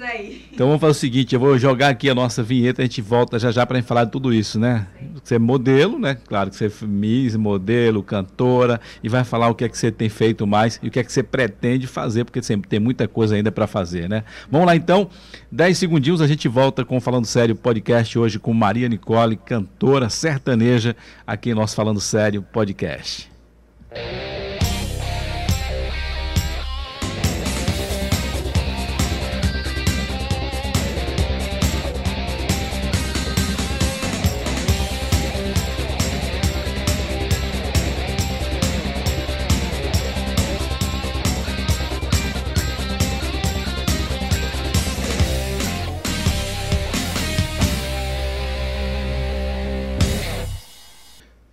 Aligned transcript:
Estamos 0.00 0.02
aí. 0.02 0.42
Então 0.52 0.66
vamos 0.66 0.80
fazer 0.80 0.90
o 0.90 0.94
seguinte, 0.94 1.34
eu 1.34 1.40
vou 1.40 1.58
jogar 1.58 1.90
aqui 1.90 2.08
a 2.08 2.14
nossa 2.14 2.42
vinheta, 2.42 2.80
a 2.80 2.84
gente 2.84 3.02
volta 3.02 3.38
já 3.38 3.52
já 3.52 3.66
para 3.66 3.82
falar 3.82 4.04
de 4.04 4.10
tudo 4.10 4.32
isso, 4.32 4.58
né? 4.58 4.86
Você 5.22 5.34
é 5.34 5.38
modelo, 5.38 5.98
né? 5.98 6.16
Claro 6.26 6.48
que 6.48 6.56
você 6.56 6.66
é 6.66 6.86
Miss, 6.86 7.36
modelo, 7.36 8.02
cantora, 8.02 8.80
e 9.02 9.08
vai 9.08 9.24
falar 9.24 9.48
o 9.48 9.54
que 9.54 9.64
é 9.64 9.68
que 9.68 9.76
você 9.76 9.92
tem 9.92 10.08
feito 10.08 10.46
mais 10.46 10.80
e 10.82 10.88
o 10.88 10.90
que 10.90 10.98
é 10.98 11.04
que 11.04 11.12
você 11.12 11.22
pretende 11.22 11.86
fazer, 11.86 12.24
porque 12.24 12.42
sempre 12.42 12.68
tem 12.68 12.80
muita 12.80 13.06
coisa 13.06 13.34
ainda 13.34 13.52
para 13.52 13.66
fazer, 13.66 14.08
né? 14.08 14.24
Vamos 14.50 14.66
lá 14.66 14.74
então, 14.74 15.10
10 15.52 15.76
segundinhos, 15.76 16.22
a 16.22 16.26
gente 16.26 16.48
volta 16.48 16.84
com 16.84 17.00
Falando 17.00 17.26
Sério 17.26 17.54
podcast 17.54 18.18
hoje 18.18 18.38
com 18.38 18.54
Maria 18.54 18.88
Nicole, 18.88 19.36
cantora 19.36 20.08
sertaneja, 20.08 20.96
aqui 21.26 21.50
em 21.50 21.54
nosso 21.54 21.76
Falando 21.76 22.00
Sério 22.00 22.42
podcast. 22.42 23.30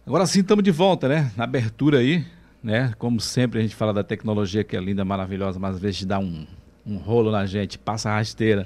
Agora 0.08 0.26
sim 0.26 0.40
estamos 0.40 0.64
de 0.64 0.72
volta, 0.72 1.10
né? 1.10 1.34
Na 1.36 1.44
abertura 1.44 1.98
aí, 1.98 2.24
né? 2.64 2.94
Como 2.98 3.20
sempre 3.20 3.60
a 3.60 3.62
gente 3.62 3.76
fala 3.76 3.94
da 3.94 4.06
tecnologia 4.06 4.64
que 4.64 4.78
é 4.78 4.80
linda, 4.80 5.04
maravilhosa, 5.04 5.60
mas 5.60 5.76
às 5.76 5.82
vezes 5.82 6.06
dá 6.06 6.18
um, 6.18 6.48
um 6.86 6.96
rolo 6.96 7.30
na 7.30 7.46
gente, 7.46 7.78
passa 7.78 8.10
rasteira. 8.10 8.66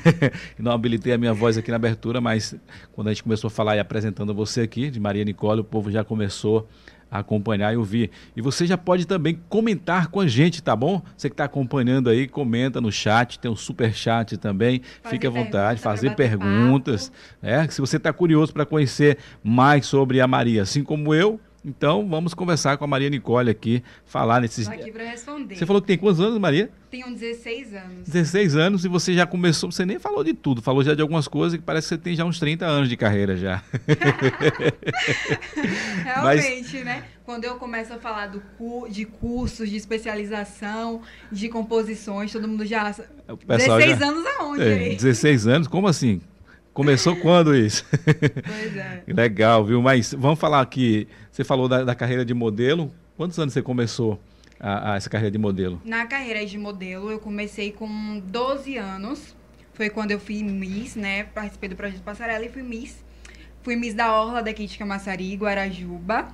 Não 0.58 0.72
habilitei 0.72 1.12
a 1.12 1.18
minha 1.18 1.34
voz 1.34 1.58
aqui 1.58 1.70
na 1.70 1.76
abertura, 1.76 2.22
mas 2.22 2.54
quando 2.94 3.08
a 3.08 3.10
gente 3.12 3.22
começou 3.22 3.48
a 3.48 3.50
falar 3.50 3.76
e 3.76 3.80
apresentando 3.80 4.32
você 4.32 4.62
aqui, 4.62 4.90
de 4.90 4.98
Maria 4.98 5.26
Nicole, 5.26 5.60
o 5.60 5.64
povo 5.64 5.90
já 5.90 6.02
começou 6.02 6.66
acompanhar 7.10 7.72
e 7.72 7.76
ouvir. 7.76 8.10
E 8.36 8.40
você 8.40 8.66
já 8.66 8.76
pode 8.76 9.06
também 9.06 9.40
comentar 9.48 10.08
com 10.08 10.20
a 10.20 10.26
gente, 10.26 10.62
tá 10.62 10.74
bom? 10.74 11.02
Você 11.16 11.28
que 11.28 11.34
está 11.34 11.44
acompanhando 11.44 12.10
aí, 12.10 12.28
comenta 12.28 12.80
no 12.80 12.92
chat, 12.92 13.38
tem 13.38 13.50
um 13.50 13.56
super 13.56 13.92
chat 13.94 14.36
também. 14.36 14.82
Fazer 15.02 15.14
Fique 15.14 15.26
à 15.26 15.30
vontade, 15.30 15.80
fazer 15.80 16.14
perguntas. 16.14 17.10
É, 17.42 17.66
se 17.68 17.80
você 17.80 17.96
está 17.96 18.12
curioso 18.12 18.52
para 18.52 18.66
conhecer 18.66 19.18
mais 19.42 19.86
sobre 19.86 20.20
a 20.20 20.26
Maria, 20.26 20.62
assim 20.62 20.82
como 20.82 21.14
eu, 21.14 21.40
então, 21.64 22.08
vamos 22.08 22.34
conversar 22.34 22.76
com 22.76 22.84
a 22.84 22.86
Maria 22.86 23.10
Nicole 23.10 23.50
aqui, 23.50 23.82
falar 24.06 24.40
nesses. 24.40 24.68
Estou 24.68 24.74
aqui 24.74 24.92
para 24.92 25.04
responder. 25.04 25.56
Você 25.56 25.66
falou 25.66 25.82
que 25.82 25.88
tem 25.88 25.98
quantos 25.98 26.20
anos, 26.20 26.38
Maria? 26.38 26.70
Tenho 26.90 27.12
16 27.12 27.74
anos. 27.74 28.08
16 28.08 28.56
anos 28.56 28.84
e 28.84 28.88
você 28.88 29.12
já 29.12 29.26
começou, 29.26 29.70
você 29.70 29.84
nem 29.84 29.98
falou 29.98 30.22
de 30.22 30.32
tudo, 30.32 30.62
falou 30.62 30.82
já 30.82 30.94
de 30.94 31.02
algumas 31.02 31.26
coisas 31.26 31.58
que 31.58 31.64
parece 31.64 31.88
que 31.88 31.96
você 31.96 32.00
tem 32.00 32.14
já 32.14 32.24
uns 32.24 32.38
30 32.38 32.64
anos 32.64 32.88
de 32.88 32.96
carreira 32.96 33.36
já. 33.36 33.62
Realmente, 36.04 36.76
Mas... 36.76 36.84
né? 36.84 37.04
Quando 37.24 37.44
eu 37.44 37.56
começo 37.56 37.92
a 37.92 37.98
falar 37.98 38.28
do, 38.28 38.40
de 38.88 39.04
cursos, 39.04 39.68
de 39.68 39.76
especialização, 39.76 41.02
de 41.30 41.48
composições, 41.50 42.32
todo 42.32 42.48
mundo 42.48 42.64
já. 42.64 42.94
16 43.46 43.98
já... 43.98 44.06
anos 44.06 44.26
aonde? 44.38 44.62
É, 44.62 44.94
16 44.94 45.46
anos? 45.46 45.68
Como 45.68 45.86
assim? 45.86 46.22
Começou 46.78 47.16
quando 47.16 47.56
isso? 47.56 47.84
Pois 47.90 48.76
é. 48.76 49.02
Legal, 49.12 49.64
viu? 49.64 49.82
Mas 49.82 50.14
vamos 50.14 50.38
falar 50.38 50.60
aqui. 50.60 51.08
Você 51.38 51.44
falou 51.44 51.68
da, 51.68 51.84
da 51.84 51.94
carreira 51.94 52.24
de 52.24 52.34
modelo. 52.34 52.92
Quantos 53.16 53.38
anos 53.38 53.54
você 53.54 53.62
começou 53.62 54.20
a, 54.58 54.94
a, 54.94 54.96
essa 54.96 55.08
carreira 55.08 55.30
de 55.30 55.38
modelo? 55.38 55.80
Na 55.84 56.04
carreira 56.04 56.44
de 56.44 56.58
modelo, 56.58 57.12
eu 57.12 57.20
comecei 57.20 57.70
com 57.70 58.18
12 58.18 58.76
anos. 58.76 59.36
Foi 59.72 59.88
quando 59.88 60.10
eu 60.10 60.18
fui 60.18 60.42
Miss, 60.42 60.96
né? 60.96 61.22
Participei 61.22 61.68
do 61.68 61.76
projeto 61.76 62.02
Passarela 62.02 62.44
e 62.44 62.48
fui 62.48 62.64
Miss. 62.64 63.04
Fui 63.62 63.76
Miss 63.76 63.94
da 63.94 64.20
Orla 64.20 64.42
daqui 64.42 64.66
de 64.66 64.76
Camaçari, 64.76 65.36
Guarajuba. 65.36 66.26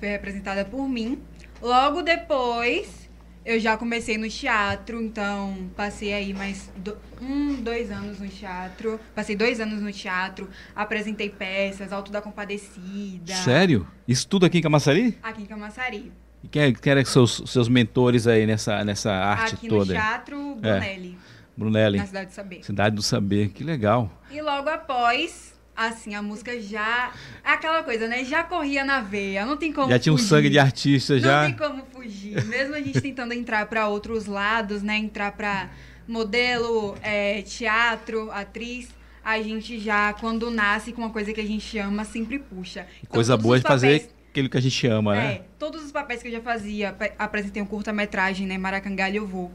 Foi 0.00 0.08
representada 0.08 0.64
por 0.64 0.88
mim. 0.88 1.22
Logo 1.62 2.02
depois, 2.02 3.08
eu 3.44 3.58
já 3.58 3.76
comecei 3.76 4.18
no 4.18 4.28
teatro, 4.28 5.00
então 5.00 5.70
passei 5.76 6.12
aí 6.12 6.34
mais 6.34 6.70
do, 6.76 6.96
um, 7.20 7.54
dois 7.62 7.90
anos 7.90 8.20
no 8.20 8.28
teatro. 8.28 9.00
Passei 9.14 9.34
dois 9.34 9.60
anos 9.60 9.80
no 9.80 9.92
teatro, 9.92 10.48
apresentei 10.74 11.30
peças, 11.30 11.92
Alto 11.92 12.12
da 12.12 12.20
Compadecida. 12.20 13.34
Sério? 13.34 13.86
Isso 14.06 14.28
tudo 14.28 14.46
aqui 14.46 14.58
em 14.58 14.62
Camaçari? 14.62 15.18
Aqui 15.22 15.42
em 15.42 15.46
Camaçari. 15.46 16.12
E 16.42 16.48
quem, 16.48 16.62
é, 16.62 16.72
quem 16.72 16.90
eram 16.90 17.04
seus, 17.04 17.42
seus 17.46 17.68
mentores 17.68 18.26
aí 18.26 18.46
nessa, 18.46 18.84
nessa 18.84 19.12
arte 19.12 19.54
aqui 19.54 19.68
toda? 19.68 19.82
Aqui 19.82 19.92
no 19.92 20.00
teatro, 20.00 20.54
Brunelli. 20.56 21.18
É. 21.26 21.40
Brunelli. 21.56 21.98
Na 21.98 22.06
Cidade 22.06 22.26
do 22.26 22.32
Saber. 22.32 22.64
Cidade 22.64 22.96
do 22.96 23.02
Saber, 23.02 23.48
que 23.50 23.64
legal. 23.64 24.10
E 24.30 24.40
logo 24.40 24.68
após 24.68 25.54
assim, 25.86 26.14
a 26.14 26.22
música 26.22 26.60
já. 26.60 27.12
É 27.44 27.50
aquela 27.50 27.82
coisa, 27.82 28.06
né? 28.06 28.24
Já 28.24 28.42
corria 28.42 28.84
na 28.84 29.00
veia, 29.00 29.44
não 29.46 29.56
tem 29.56 29.72
como. 29.72 29.88
Já 29.88 29.98
tinha 29.98 30.12
fugir. 30.12 30.24
um 30.24 30.28
sangue 30.28 30.50
de 30.50 30.58
artista, 30.58 31.18
já. 31.18 31.48
Não 31.48 31.54
tem 31.54 31.68
como 31.68 31.84
fugir. 31.92 32.44
Mesmo 32.46 32.74
a 32.74 32.80
gente 32.80 32.98
tentando 33.02 33.32
entrar 33.32 33.66
para 33.66 33.88
outros 33.88 34.26
lados, 34.26 34.82
né? 34.82 34.96
Entrar 34.96 35.32
para 35.32 35.70
modelo, 36.06 36.96
é, 37.02 37.42
teatro, 37.42 38.30
atriz. 38.30 38.88
A 39.22 39.40
gente 39.42 39.78
já, 39.78 40.12
quando 40.14 40.50
nasce 40.50 40.92
com 40.92 41.02
uma 41.02 41.10
coisa 41.10 41.32
que 41.32 41.40
a 41.40 41.46
gente 41.46 41.78
ama, 41.78 42.04
sempre 42.04 42.38
puxa. 42.38 42.86
Então, 43.02 43.12
coisa 43.12 43.36
boa 43.36 43.58
é 43.58 43.60
fazer 43.60 44.10
aquilo 44.30 44.48
que 44.48 44.56
a 44.56 44.60
gente 44.60 44.86
ama, 44.86 45.14
né? 45.14 45.32
É, 45.32 45.42
todos 45.58 45.84
os 45.84 45.92
papéis 45.92 46.22
que 46.22 46.28
eu 46.28 46.32
já 46.32 46.40
fazia, 46.40 46.96
apresentei 47.18 47.62
um 47.62 47.66
curta-metragem, 47.66 48.46
né? 48.46 48.56
Maracangalho 48.56 49.16
eu 49.16 49.26
vou 49.26 49.52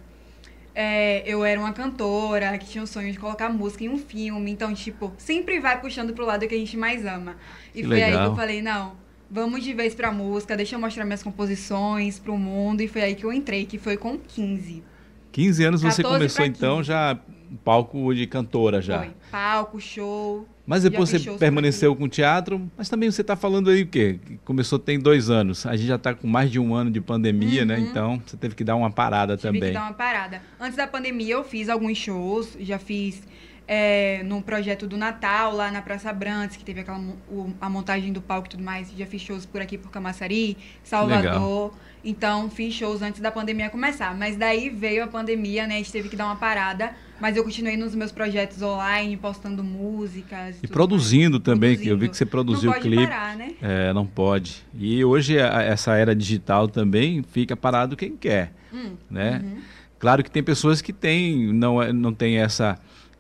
é, 0.76 1.24
eu 1.26 1.46
era 1.46 1.60
uma 1.60 1.72
cantora 1.72 2.58
que 2.58 2.68
tinha 2.68 2.84
o 2.84 2.88
sonho 2.88 3.12
de 3.12 3.18
colocar 3.18 3.48
música 3.50 3.86
em 3.86 3.90
um 3.90 3.98
filme. 3.98 4.52
Então, 4.52 4.74
tipo, 4.74 5.14
sempre 5.18 5.60
vai 5.62 5.80
puxando 5.80 6.14
pro 6.14 6.26
lado 6.26 6.46
que 6.46 6.54
a 6.54 6.58
gente 6.58 6.76
mais 6.76 7.06
ama. 7.06 7.38
E 7.74 7.82
que 7.82 7.88
foi 7.88 7.96
legal. 7.96 8.20
aí 8.20 8.26
que 8.26 8.32
eu 8.32 8.36
falei, 8.36 8.62
não, 8.62 8.94
vamos 9.32 9.64
de 9.64 9.74
vez 9.74 9.96
pra 9.96 10.12
música, 10.12 10.58
deixa 10.58 10.76
eu 10.76 10.80
mostrar 10.80 11.06
minhas 11.06 11.24
composições 11.24 12.20
pro 12.20 12.38
mundo. 12.38 12.82
E 12.82 12.88
foi 12.90 13.04
aí 13.04 13.16
que 13.16 13.24
eu 13.24 13.32
entrei, 13.32 13.66
que 13.66 13.78
foi 13.78 13.96
com 13.96 14.18
15. 14.18 14.84
15 15.32 15.64
anos 15.64 15.82
você 15.82 16.04
começou 16.04 16.46
então 16.46 16.84
já 16.84 17.20
palco 17.64 18.14
de 18.14 18.28
cantora 18.28 18.82
já. 18.82 19.00
Foi. 19.00 19.14
Palco, 19.32 19.80
show. 19.80 20.48
Mas 20.66 20.84
depois 20.84 21.10
você 21.10 21.20
permaneceu 21.38 21.96
com 21.96 22.08
teatro, 22.08 22.70
mas 22.76 22.90
também 22.90 23.12
você 23.12 23.22
está 23.22 23.36
falando 23.36 23.70
aí 23.70 23.84
o 23.84 23.88
quê? 23.88 24.20
Começou 24.44 24.80
tem 24.80 25.00
dois 25.00 25.30
anos. 25.30 25.66
A 25.66 25.76
gente 25.76 25.88
já 25.88 25.96
está 25.96 26.14
com 26.14 26.28
mais 26.28 26.50
de 26.50 26.60
um 26.60 26.74
ano 26.74 26.90
de 26.90 27.00
pandemia, 27.00 27.64
né? 27.64 27.76
uhum. 27.76 27.84
né? 27.84 27.88
Então 27.90 28.22
você 28.26 28.36
teve 28.36 28.56
que 28.56 28.64
dar 28.64 28.76
uma 28.76 28.90
parada 28.90 29.38
Tive 29.38 29.48
também. 29.48 29.62
Tive 29.62 29.74
que 29.74 29.78
dar 29.78 29.86
uma 29.86 29.94
parada. 29.94 30.42
Antes 30.60 30.76
da 30.76 30.88
pandemia 30.88 31.34
eu 31.34 31.44
fiz 31.44 31.70
alguns 31.70 31.98
shows, 31.98 32.58
já 32.60 32.80
fiz 32.80 33.22
é, 33.68 34.22
no 34.24 34.42
projeto 34.42 34.88
do 34.88 34.98
Natal, 34.98 35.54
lá 35.54 35.72
na 35.72 35.82
Praça 35.82 36.12
Brantes, 36.14 36.58
que 36.58 36.64
teve 36.64 36.82
aquela 36.82 37.00
o, 37.30 37.54
a 37.60 37.70
montagem 37.70 38.14
do 38.14 38.22
palco 38.22 38.48
e 38.48 38.50
tudo 38.52 38.64
mais. 38.64 38.92
Já 38.96 39.06
fiz 39.06 39.22
shows 39.22 39.46
por 39.46 39.62
aqui, 39.62 39.78
por 39.78 39.92
Camaçari, 39.92 40.58
Salvador. 40.84 41.24
Legal. 41.24 41.74
Então, 42.04 42.50
fiz 42.50 42.74
shows 42.74 43.02
antes 43.02 43.20
da 43.20 43.32
pandemia 43.32 43.70
começar. 43.70 44.16
Mas 44.16 44.36
daí 44.36 44.70
veio 44.70 45.04
a 45.04 45.08
pandemia, 45.08 45.66
né? 45.66 45.76
A 45.76 45.78
gente 45.78 45.92
teve 45.92 46.10
que 46.10 46.16
dar 46.16 46.26
uma 46.26 46.36
parada. 46.36 46.96
Mas 47.20 47.38
eu 47.38 47.44
continuei 47.44 47.78
nos 47.78 47.96
meus 47.96 48.12
projetos 48.12 48.62
online, 48.62 49.16
postando 49.16 49.64
músicas. 49.64 50.58
E, 50.62 50.68
produzindo 50.68 51.38
mais. 51.38 51.44
também, 51.44 51.70
produzindo. 51.72 51.84
que 51.84 51.90
eu 51.90 51.98
vi 51.98 52.10
que 52.10 52.18
você 52.18 52.26
produziu 52.26 52.72
o 52.72 52.74
clipe. 52.74 53.08
Parar, 53.08 53.36
né? 53.38 53.54
É, 53.62 53.94
não 53.94 54.06
pode. 54.06 54.66
E 54.78 55.04
hoje, 55.04 55.40
a, 55.40 55.62
essa 55.62 55.96
era 55.96 56.16
digital 56.16 56.68
também 56.68 57.24
fica 57.24 57.56
parado 57.56 57.96
quem 57.96 58.18
quer. 58.18 58.52
Hum, 58.74 58.96
né? 59.10 59.42
Uhum. 59.44 59.58
Claro 59.98 60.24
que 60.24 60.30
tem 60.30 60.44
pessoas 60.44 60.82
que 60.82 60.92
têm, 60.92 61.54
não, 61.54 61.82
é, 61.82 61.94
não 61.94 62.14
tem 62.14 62.38
essa 62.38 62.78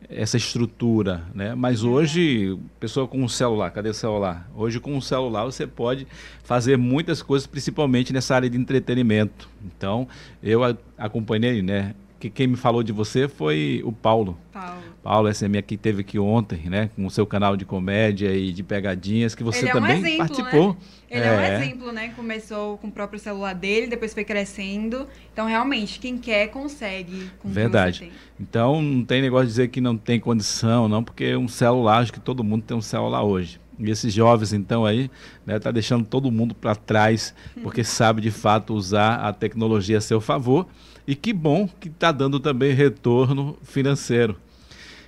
essa 0.09 0.37
estrutura, 0.37 1.23
né? 1.33 1.55
Mas 1.55 1.83
hoje, 1.83 2.57
pessoa 2.79 3.07
com 3.07 3.23
um 3.23 3.27
celular, 3.27 3.71
cadê 3.71 3.89
o 3.89 3.93
celular? 3.93 4.49
Hoje 4.55 4.79
com 4.79 4.95
um 4.95 5.01
celular 5.01 5.45
você 5.45 5.65
pode 5.65 6.07
fazer 6.43 6.77
muitas 6.77 7.21
coisas, 7.21 7.47
principalmente 7.47 8.13
nessa 8.13 8.35
área 8.35 8.49
de 8.49 8.57
entretenimento. 8.57 9.49
Então, 9.63 10.07
eu 10.43 10.61
acompanhei, 10.97 11.61
né? 11.61 11.95
Que 12.25 12.29
quem 12.29 12.47
me 12.47 12.55
falou 12.55 12.81
de 12.81 12.91
você 12.91 13.27
foi 13.27 13.81
o 13.85 13.91
Paulo. 13.91 14.37
Paulo. 14.51 14.81
Paulo 15.03 15.33
SME 15.33 15.61
que 15.61 15.77
teve 15.77 16.01
aqui 16.01 16.17
ontem, 16.17 16.69
né? 16.69 16.89
Com 16.95 17.05
o 17.05 17.11
seu 17.11 17.25
canal 17.25 17.55
de 17.55 17.65
comédia 17.65 18.35
e 18.35 18.51
de 18.51 18.63
pegadinhas, 18.63 19.35
que 19.35 19.43
você 19.43 19.59
Ele 19.59 19.69
é 19.69 19.71
também 19.73 19.95
um 19.95 19.99
exemplo, 19.99 20.17
participou. 20.17 20.69
Né? 20.69 20.77
Ele 21.11 21.23
é. 21.23 21.27
é. 21.27 21.37
um 21.37 21.61
exemplo, 21.61 21.91
né? 21.91 22.13
Começou 22.15 22.77
com 22.79 22.87
o 22.87 22.91
próprio 22.91 23.19
celular 23.19 23.53
dele, 23.53 23.87
depois 23.87 24.13
foi 24.13 24.23
crescendo. 24.23 25.07
Então, 25.31 25.45
realmente, 25.45 25.99
quem 25.99 26.17
quer 26.17 26.47
consegue. 26.47 27.29
Verdade. 27.43 28.11
Então, 28.39 28.81
não 28.81 29.05
tem 29.05 29.21
negócio 29.21 29.45
de 29.45 29.51
dizer 29.51 29.67
que 29.67 29.79
não 29.79 29.95
tem 29.95 30.19
condição, 30.19 30.87
não, 30.87 31.03
porque 31.03 31.35
um 31.35 31.47
celular, 31.47 31.99
acho 31.99 32.11
que 32.11 32.19
todo 32.19 32.43
mundo 32.43 32.63
tem 32.63 32.75
um 32.75 32.81
celular 32.81 33.23
hoje. 33.23 33.59
E 33.77 33.91
esses 33.91 34.11
jovens, 34.11 34.53
então, 34.53 34.85
aí, 34.85 35.11
né, 35.45 35.59
tá 35.59 35.69
deixando 35.69 36.05
todo 36.05 36.31
mundo 36.31 36.55
para 36.55 36.75
trás, 36.75 37.35
porque 37.61 37.83
sabe 37.83 38.21
de 38.21 38.31
fato 38.31 38.73
usar 38.73 39.17
a 39.17 39.31
tecnologia 39.31 39.99
a 39.99 40.01
seu 40.01 40.19
favor. 40.19 40.67
E 41.07 41.15
que 41.15 41.31
bom 41.31 41.67
que 41.79 41.87
está 41.87 42.11
dando 42.11 42.39
também 42.39 42.73
retorno 42.73 43.57
financeiro. 43.63 44.35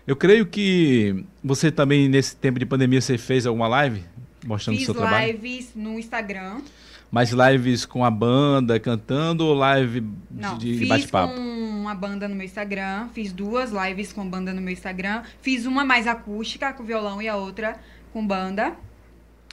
Eu 0.05 0.15
creio 0.15 0.45
que 0.45 1.25
você 1.43 1.71
também, 1.71 2.07
nesse 2.07 2.35
tempo 2.35 2.59
de 2.59 2.65
pandemia, 2.65 3.01
você 3.01 3.17
fez 3.17 3.45
alguma 3.45 3.67
live 3.67 4.03
mostrando 4.45 4.77
Fiz 4.77 4.87
o 4.89 4.93
seu 4.93 5.01
trabalho? 5.01 5.31
lives 5.33 5.71
no 5.75 5.99
Instagram. 5.99 6.61
Mas 7.11 7.31
lives 7.31 7.85
com 7.85 8.03
a 8.03 8.11
banda 8.11 8.79
cantando 8.79 9.45
ou 9.45 9.53
live 9.53 10.03
Não, 10.29 10.57
de 10.57 10.77
fiz 10.77 10.89
bate-papo? 10.89 11.33
com 11.33 11.41
uma 11.41 11.95
banda 11.95 12.27
no 12.27 12.35
meu 12.35 12.45
Instagram, 12.45 13.07
fiz 13.13 13.31
duas 13.31 13.71
lives 13.71 14.11
com 14.11 14.27
banda 14.27 14.53
no 14.53 14.61
meu 14.61 14.73
Instagram, 14.73 15.23
fiz 15.41 15.65
uma 15.65 15.85
mais 15.85 16.05
acústica 16.05 16.73
com 16.73 16.83
violão 16.83 17.21
e 17.21 17.27
a 17.29 17.35
outra 17.37 17.79
com 18.11 18.25
banda. 18.25 18.75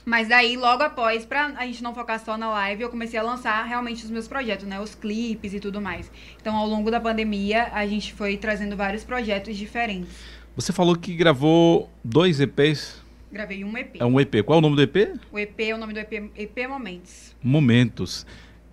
Mas 0.05 0.27
daí, 0.27 0.55
logo 0.55 0.83
após, 0.83 1.25
pra 1.25 1.47
a 1.57 1.65
gente 1.65 1.81
não 1.81 1.93
focar 1.95 2.23
só 2.23 2.37
na 2.37 2.47
live, 2.51 2.83
eu 2.83 2.89
comecei 2.89 3.19
a 3.19 3.23
lançar 3.23 3.63
realmente 3.63 4.05
os 4.05 4.11
meus 4.11 4.27
projetos, 4.27 4.67
né? 4.67 4.79
Os 4.79 4.93
clipes 4.93 5.53
e 5.53 5.59
tudo 5.59 5.81
mais. 5.81 6.11
Então, 6.39 6.55
ao 6.55 6.67
longo 6.67 6.91
da 6.91 6.99
pandemia, 6.99 7.69
a 7.73 7.87
gente 7.87 8.13
foi 8.13 8.37
trazendo 8.37 8.77
vários 8.77 9.03
projetos 9.03 9.57
diferentes. 9.57 10.09
Você 10.55 10.71
falou 10.71 10.95
que 10.95 11.15
gravou 11.15 11.89
dois 12.03 12.39
EPs. 12.39 13.03
Gravei 13.31 13.63
um 13.65 13.75
EP. 13.77 13.95
É 13.99 14.05
um 14.05 14.19
EP. 14.19 14.43
Qual 14.45 14.57
é 14.57 14.59
o 14.59 14.61
nome 14.61 14.75
do 14.75 14.81
EP? 14.83 15.19
O 15.31 15.39
EP, 15.39 15.59
o 15.73 15.77
nome 15.77 15.91
do 15.93 15.99
EP, 15.99 16.13
EP 16.37 16.69
Momentos. 16.69 17.35
Momentos. 17.43 18.25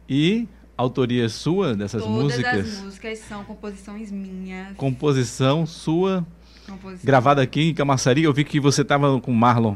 E 0.09 0.47
autoria 0.77 1.29
sua 1.29 1.75
dessas 1.75 2.03
Todas 2.03 2.23
músicas? 2.23 2.67
as 2.77 2.83
músicas 2.83 3.19
são 3.21 3.43
composições 3.45 4.13
minhas. 4.13 4.77
Composição 4.77 5.67
sua, 5.67 6.25
Composição. 6.67 7.05
gravada 7.07 7.41
aqui 7.43 7.71
em 7.71 7.75
Camaçari. 7.75 8.23
Eu 8.23 8.33
vi 8.33 8.45
que 8.45 8.61
você 8.61 8.83
estava 8.83 9.19
com 9.21 9.33
o 9.33 9.35
Marlon. 9.35 9.75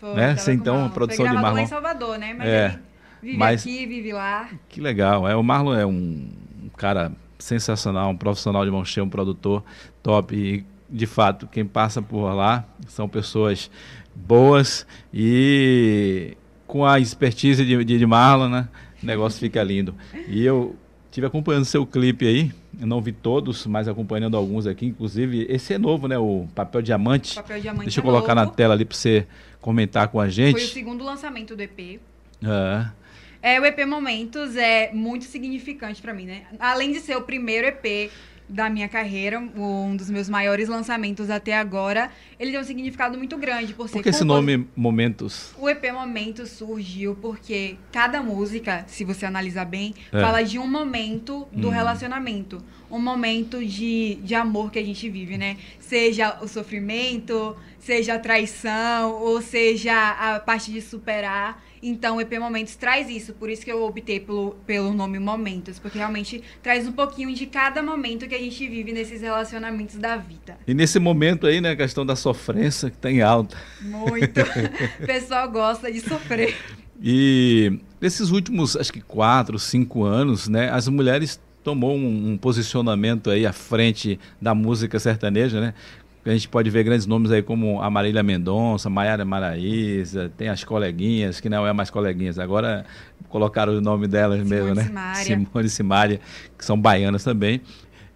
Foi, 0.00 0.14
né? 0.14 0.36
Você, 0.36 0.52
então, 0.52 0.74
Marlon. 0.76 0.90
produção 0.90 1.26
Foi 1.26 1.34
de 1.36 1.42
Marlon. 1.42 1.58
em 1.58 1.66
Salvador, 1.66 2.18
né? 2.18 2.34
Mas 2.34 2.46
É, 2.48 2.78
vive 3.22 3.36
mas- 3.38 3.60
aqui, 3.62 3.86
vive 3.86 4.12
lá. 4.12 4.48
Que 4.68 4.80
legal. 4.80 5.26
É, 5.28 5.34
o 5.36 5.42
Marlon 5.42 5.74
é 5.74 5.86
um 5.86 6.28
cara 6.76 7.12
sensacional, 7.38 8.10
um 8.10 8.16
profissional 8.16 8.64
de 8.64 8.70
mão 8.70 8.84
cheia, 8.84 9.04
um 9.04 9.08
produtor 9.08 9.62
top. 10.02 10.34
E, 10.36 10.64
de 10.88 11.06
fato, 11.06 11.46
quem 11.46 11.64
passa 11.64 12.00
por 12.02 12.30
lá 12.34 12.64
são 12.88 13.08
pessoas 13.08 13.70
boas 14.14 14.86
e 15.12 16.36
com 16.66 16.84
a 16.84 16.98
expertise 17.00 17.64
de, 17.64 17.84
de, 17.84 17.98
de 17.98 18.06
Marlon, 18.06 18.48
né? 18.48 18.68
O 19.02 19.06
negócio 19.06 19.38
fica 19.38 19.62
lindo. 19.62 19.94
E 20.28 20.44
eu 20.44 20.74
tive 21.10 21.26
acompanhando 21.26 21.64
seu 21.64 21.86
clipe 21.86 22.26
aí. 22.26 22.52
Eu 22.78 22.86
não 22.86 23.00
vi 23.00 23.12
todos, 23.12 23.66
mas 23.66 23.88
acompanhando 23.88 24.36
alguns 24.36 24.66
aqui. 24.66 24.86
Inclusive, 24.86 25.46
esse 25.48 25.72
é 25.74 25.78
novo, 25.78 26.06
né? 26.08 26.18
O 26.18 26.46
Papel 26.54 26.82
Diamante. 26.82 27.34
Papel 27.34 27.60
Diamante 27.60 27.84
Deixa 27.84 28.00
eu 28.00 28.02
é 28.02 28.04
colocar 28.04 28.34
na 28.34 28.44
novo. 28.44 28.56
tela 28.56 28.74
ali 28.74 28.84
para 28.84 28.96
você 28.96 29.26
comentar 29.66 30.06
com 30.06 30.20
a 30.20 30.22
Foi 30.22 30.28
o 30.28 30.32
gente. 30.32 30.68
segundo 30.68 31.02
lançamento 31.02 31.56
do 31.56 31.60
EP. 31.60 31.98
É. 32.40 32.88
É, 33.42 33.60
o 33.60 33.64
EP 33.64 33.84
Momentos 33.84 34.54
é 34.54 34.92
muito 34.92 35.24
significante 35.24 36.00
pra 36.00 36.14
mim, 36.14 36.24
né? 36.24 36.46
Além 36.60 36.92
de 36.92 37.00
ser 37.00 37.16
o 37.16 37.22
primeiro 37.22 37.66
EP 37.66 38.12
da 38.48 38.70
minha 38.70 38.88
carreira, 38.88 39.38
um 39.40 39.96
dos 39.96 40.08
meus 40.08 40.28
maiores 40.28 40.68
lançamentos 40.68 41.30
até 41.30 41.56
agora, 41.56 42.10
ele 42.38 42.52
tem 42.52 42.60
um 42.60 42.64
significado 42.64 43.18
muito 43.18 43.36
grande 43.36 43.74
por 43.74 43.88
ser 43.88 43.94
Por 43.94 44.02
que 44.04 44.08
esse 44.10 44.22
nome 44.24 44.68
Momentos? 44.76 45.52
O 45.58 45.68
EP 45.68 45.84
Momento 45.92 46.46
surgiu 46.46 47.16
porque 47.16 47.76
cada 47.90 48.22
música, 48.22 48.84
se 48.86 49.04
você 49.04 49.26
analisar 49.26 49.64
bem, 49.64 49.94
É. 50.12 50.20
fala 50.20 50.42
de 50.42 50.58
um 50.58 50.66
momento 50.68 51.48
do 51.52 51.68
Hum. 51.68 51.70
relacionamento. 51.72 52.62
Um 52.88 53.00
momento 53.00 53.64
de, 53.64 54.14
de 54.22 54.34
amor 54.36 54.70
que 54.70 54.78
a 54.78 54.84
gente 54.84 55.10
vive, 55.10 55.36
né? 55.36 55.56
Seja 55.80 56.38
o 56.40 56.46
sofrimento, 56.46 57.56
seja 57.80 58.14
a 58.14 58.18
traição, 58.18 59.12
ou 59.12 59.42
seja 59.42 59.92
a 60.12 60.38
parte 60.38 60.70
de 60.70 60.80
superar. 60.80 61.60
Então, 61.88 62.16
o 62.16 62.20
EP 62.20 62.32
Momentos 62.40 62.74
traz 62.74 63.08
isso. 63.08 63.32
Por 63.32 63.48
isso 63.48 63.64
que 63.64 63.70
eu 63.70 63.84
optei 63.84 64.18
pelo, 64.18 64.56
pelo 64.66 64.92
nome 64.92 65.20
Momentos. 65.20 65.78
Porque 65.78 65.98
realmente 65.98 66.42
traz 66.60 66.86
um 66.86 66.92
pouquinho 66.92 67.32
de 67.32 67.46
cada 67.46 67.80
momento 67.80 68.26
que 68.26 68.34
a 68.34 68.38
gente 68.38 68.66
vive 68.68 68.92
nesses 68.92 69.20
relacionamentos 69.20 69.94
da 69.94 70.16
vida. 70.16 70.58
E 70.66 70.74
nesse 70.74 70.98
momento 70.98 71.46
aí, 71.46 71.60
né, 71.60 71.70
a 71.70 71.76
questão 71.76 72.04
da 72.04 72.16
sofrência 72.16 72.90
que 72.90 72.96
está 72.96 73.08
em 73.08 73.22
alta. 73.22 73.56
Muito. 73.80 74.40
o 75.00 75.06
pessoal 75.06 75.48
gosta 75.48 75.90
de 75.92 76.00
sofrer. 76.00 76.56
E 77.00 77.78
nesses 78.00 78.30
últimos, 78.30 78.76
acho 78.76 78.92
que 78.92 79.00
quatro, 79.00 79.56
cinco 79.56 80.02
anos, 80.02 80.48
né, 80.48 80.68
as 80.70 80.88
mulheres 80.88 81.38
tomou 81.62 81.96
um, 81.96 82.32
um 82.32 82.36
posicionamento 82.36 83.30
aí 83.30 83.46
à 83.46 83.52
frente 83.52 84.18
da 84.40 84.54
música 84.54 84.98
sertaneja, 84.98 85.60
né? 85.60 85.74
A 86.28 86.32
gente 86.32 86.48
pode 86.48 86.68
ver 86.70 86.82
grandes 86.82 87.06
nomes 87.06 87.30
aí 87.30 87.40
como 87.40 87.80
a 87.80 87.88
Marília 87.88 88.22
Mendonça, 88.22 88.90
Maiara 88.90 89.24
Maraíza, 89.24 90.30
tem 90.36 90.48
as 90.48 90.64
coleguinhas, 90.64 91.38
que 91.40 91.48
não 91.48 91.64
é 91.66 91.72
mais 91.72 91.88
coleguinhas, 91.88 92.38
agora 92.38 92.84
colocaram 93.28 93.74
o 93.74 93.80
nome 93.80 94.08
delas 94.08 94.38
Simone 94.40 94.54
mesmo, 94.54 94.74
né? 94.74 94.84
Simaria. 94.84 95.24
Simone 95.24 95.66
e 95.66 95.70
Simaria, 95.70 96.20
que 96.58 96.64
são 96.64 96.78
baianas 96.80 97.22
também. 97.22 97.60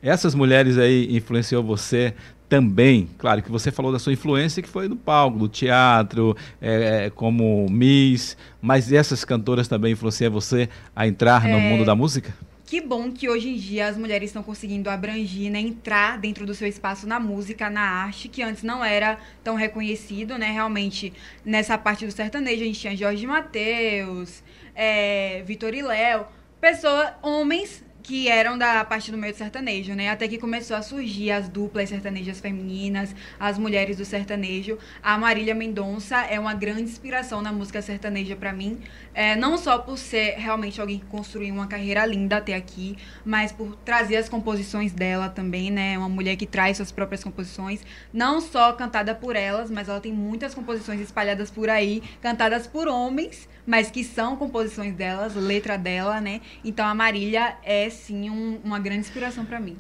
Essas 0.03 0.35
mulheres 0.35 0.77
aí 0.79 1.15
influenciou 1.17 1.63
você 1.63 2.15
também, 2.49 3.09
claro 3.17 3.41
que 3.43 3.51
você 3.51 3.71
falou 3.71 3.93
da 3.93 3.99
sua 4.01 4.13
influência 4.13 4.61
que 4.61 4.69
foi 4.69 4.89
do 4.89 4.97
palco, 4.97 5.39
do 5.39 5.47
teatro, 5.47 6.37
é, 6.61 7.05
é, 7.07 7.11
como 7.11 7.69
Miss, 7.71 8.37
mas 8.61 8.93
essas 8.93 9.25
cantoras 9.25 9.69
também 9.69 9.93
influenciam 9.93 10.33
você 10.33 10.69
a 10.97 11.07
entrar 11.07 11.45
no 11.45 11.51
É. 11.59 11.61
mundo 11.61 11.85
da 11.85 11.95
música? 11.95 12.35
Que 12.71 12.81
bom 12.81 13.11
que 13.11 13.29
hoje 13.29 13.49
em 13.49 13.57
dia 13.57 13.89
as 13.89 13.97
mulheres 13.97 14.29
estão 14.31 14.45
conseguindo 14.45 14.89
abrangir, 14.89 15.51
né, 15.51 15.59
entrar 15.59 16.17
dentro 16.17 16.47
do 16.47 16.55
seu 16.55 16.69
espaço 16.69 17.05
na 17.05 17.19
música, 17.19 17.69
na 17.69 17.81
arte, 17.81 18.29
que 18.29 18.45
antes 18.45 18.63
não 18.63 18.85
era 18.85 19.19
tão 19.43 19.57
reconhecido, 19.57 20.39
né? 20.39 20.53
Realmente, 20.53 21.13
nessa 21.45 21.77
parte 21.77 22.07
do 22.07 22.13
sertanejo, 22.13 22.63
a 22.63 22.67
gente 22.67 22.79
tinha 22.79 22.97
Jorge 22.97 23.27
Mateus, 23.27 24.41
é, 24.73 25.43
Vitor 25.45 25.75
e 25.75 25.83
Léo, 25.83 26.29
pessoas, 26.61 27.13
homens 27.23 27.83
que 28.03 28.29
eram 28.29 28.57
da 28.57 28.85
parte 28.85 29.11
do 29.11 29.19
meio 29.19 29.33
do 29.33 29.37
sertanejo, 29.37 29.95
né? 29.95 30.11
Até 30.11 30.27
que 30.27 30.39
começou 30.39 30.77
a 30.77 30.83
surgir 30.83 31.31
as 31.31 31.49
duplas 31.49 31.89
sertanejas 31.89 32.41
femininas, 32.41 33.15
as 33.39 33.59
mulheres 33.59 33.97
do 33.97 34.05
sertanejo. 34.05 34.79
A 35.03 35.17
Marília 35.19 35.55
Mendonça 35.55 36.19
é 36.23 36.39
uma 36.39 36.55
grande 36.55 36.83
inspiração 36.83 37.43
na 37.43 37.53
música 37.53 37.83
sertaneja 37.83 38.37
pra 38.37 38.53
mim, 38.53 38.81
é, 39.15 39.37
não 39.37 39.59
só 39.59 39.79
por 39.79 39.99
ser 39.99 40.37
realmente 40.37 40.81
alguém 40.81 40.99
que 40.99 41.07
construiu 41.07 41.55
uma 41.55 41.67
carreira 41.67 42.05
linda 42.07 42.39
até 42.39 42.55
aqui, 42.55 42.97
mas 43.25 43.53
por 43.53 43.77
trazer 43.77 44.17
as 44.17 44.29
composições 44.29 44.93
dela 44.93 45.29
também, 45.29 45.71
né? 45.71 45.99
Uma 45.99 46.09
mulher 46.09 46.37
que 46.37 46.47
traz 46.47 46.79
suas 46.79 46.91
próprias 46.91 47.23
composições, 47.23 47.85
não 48.13 48.41
só 48.41 48.73
cantada 48.73 49.15
por 49.15 49.37
elas, 49.37 49.71
mas 49.71 49.89
ela 49.89 50.01
tem 50.01 50.13
muitas 50.13 50.55
composições 50.55 51.01
espalhadas 51.01 51.51
por 51.51 51.69
aí, 51.69 52.03
cantadas 52.21 52.67
por 52.67 52.89
homens, 52.89 53.49
mas 53.67 53.91
que 53.91 54.03
são 54.03 54.37
composições 54.37 54.95
delas, 54.95 55.35
letra 55.35 55.77
dela, 55.77 56.21
né? 56.21 56.41
Então 56.65 56.87
a 56.87 56.95
Marília 56.95 57.57
é 57.63 57.90
sim 57.91 58.31
um- 58.31 58.59
uma 58.65 58.79
grande 58.79 59.01
inspiração 59.01 59.45
pra 59.45 59.61
mim. 59.61 59.77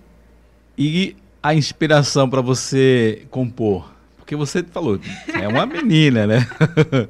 E 0.76 1.16
a 1.42 1.54
inspiração 1.54 2.28
para 2.28 2.40
você 2.40 3.26
compor? 3.30 3.92
Porque 4.18 4.36
você 4.36 4.62
falou, 4.62 5.00
é 5.32 5.48
uma 5.48 5.64
menina, 5.66 6.26
né? 6.26 6.46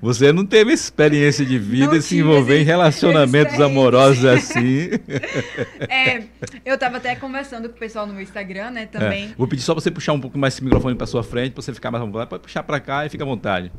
Você 0.00 0.32
não 0.32 0.46
teve 0.46 0.72
experiência 0.72 1.44
de 1.44 1.58
vida 1.58 1.86
Não 1.88 1.96
e 1.96 2.02
se 2.02 2.16
envolver 2.18 2.60
em 2.60 2.64
relacionamentos 2.64 3.60
amorosos 3.60 4.24
assim. 4.24 4.90
É, 5.88 6.22
eu 6.64 6.78
tava 6.78 6.98
até 6.98 7.16
conversando 7.16 7.68
com 7.68 7.74
o 7.74 7.78
pessoal 7.78 8.06
no 8.06 8.12
meu 8.12 8.22
Instagram, 8.22 8.70
né, 8.70 8.86
também. 8.86 9.24
É. 9.24 9.34
Vou 9.36 9.48
pedir 9.48 9.62
só 9.62 9.74
pra 9.74 9.80
você 9.82 9.90
puxar 9.90 10.12
um 10.12 10.20
pouco 10.20 10.38
mais 10.38 10.54
esse 10.54 10.62
microfone 10.62 10.94
para 10.94 11.06
sua 11.06 11.24
frente, 11.24 11.52
para 11.52 11.62
você 11.62 11.74
ficar 11.74 11.90
mais 11.90 12.02
à 12.02 12.06
vontade. 12.06 12.30
Pode 12.30 12.42
puxar 12.44 12.62
para 12.62 12.78
cá 12.78 13.04
e 13.06 13.08
fica 13.08 13.24
à 13.24 13.26
vontade. 13.26 13.72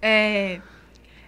É, 0.00 0.60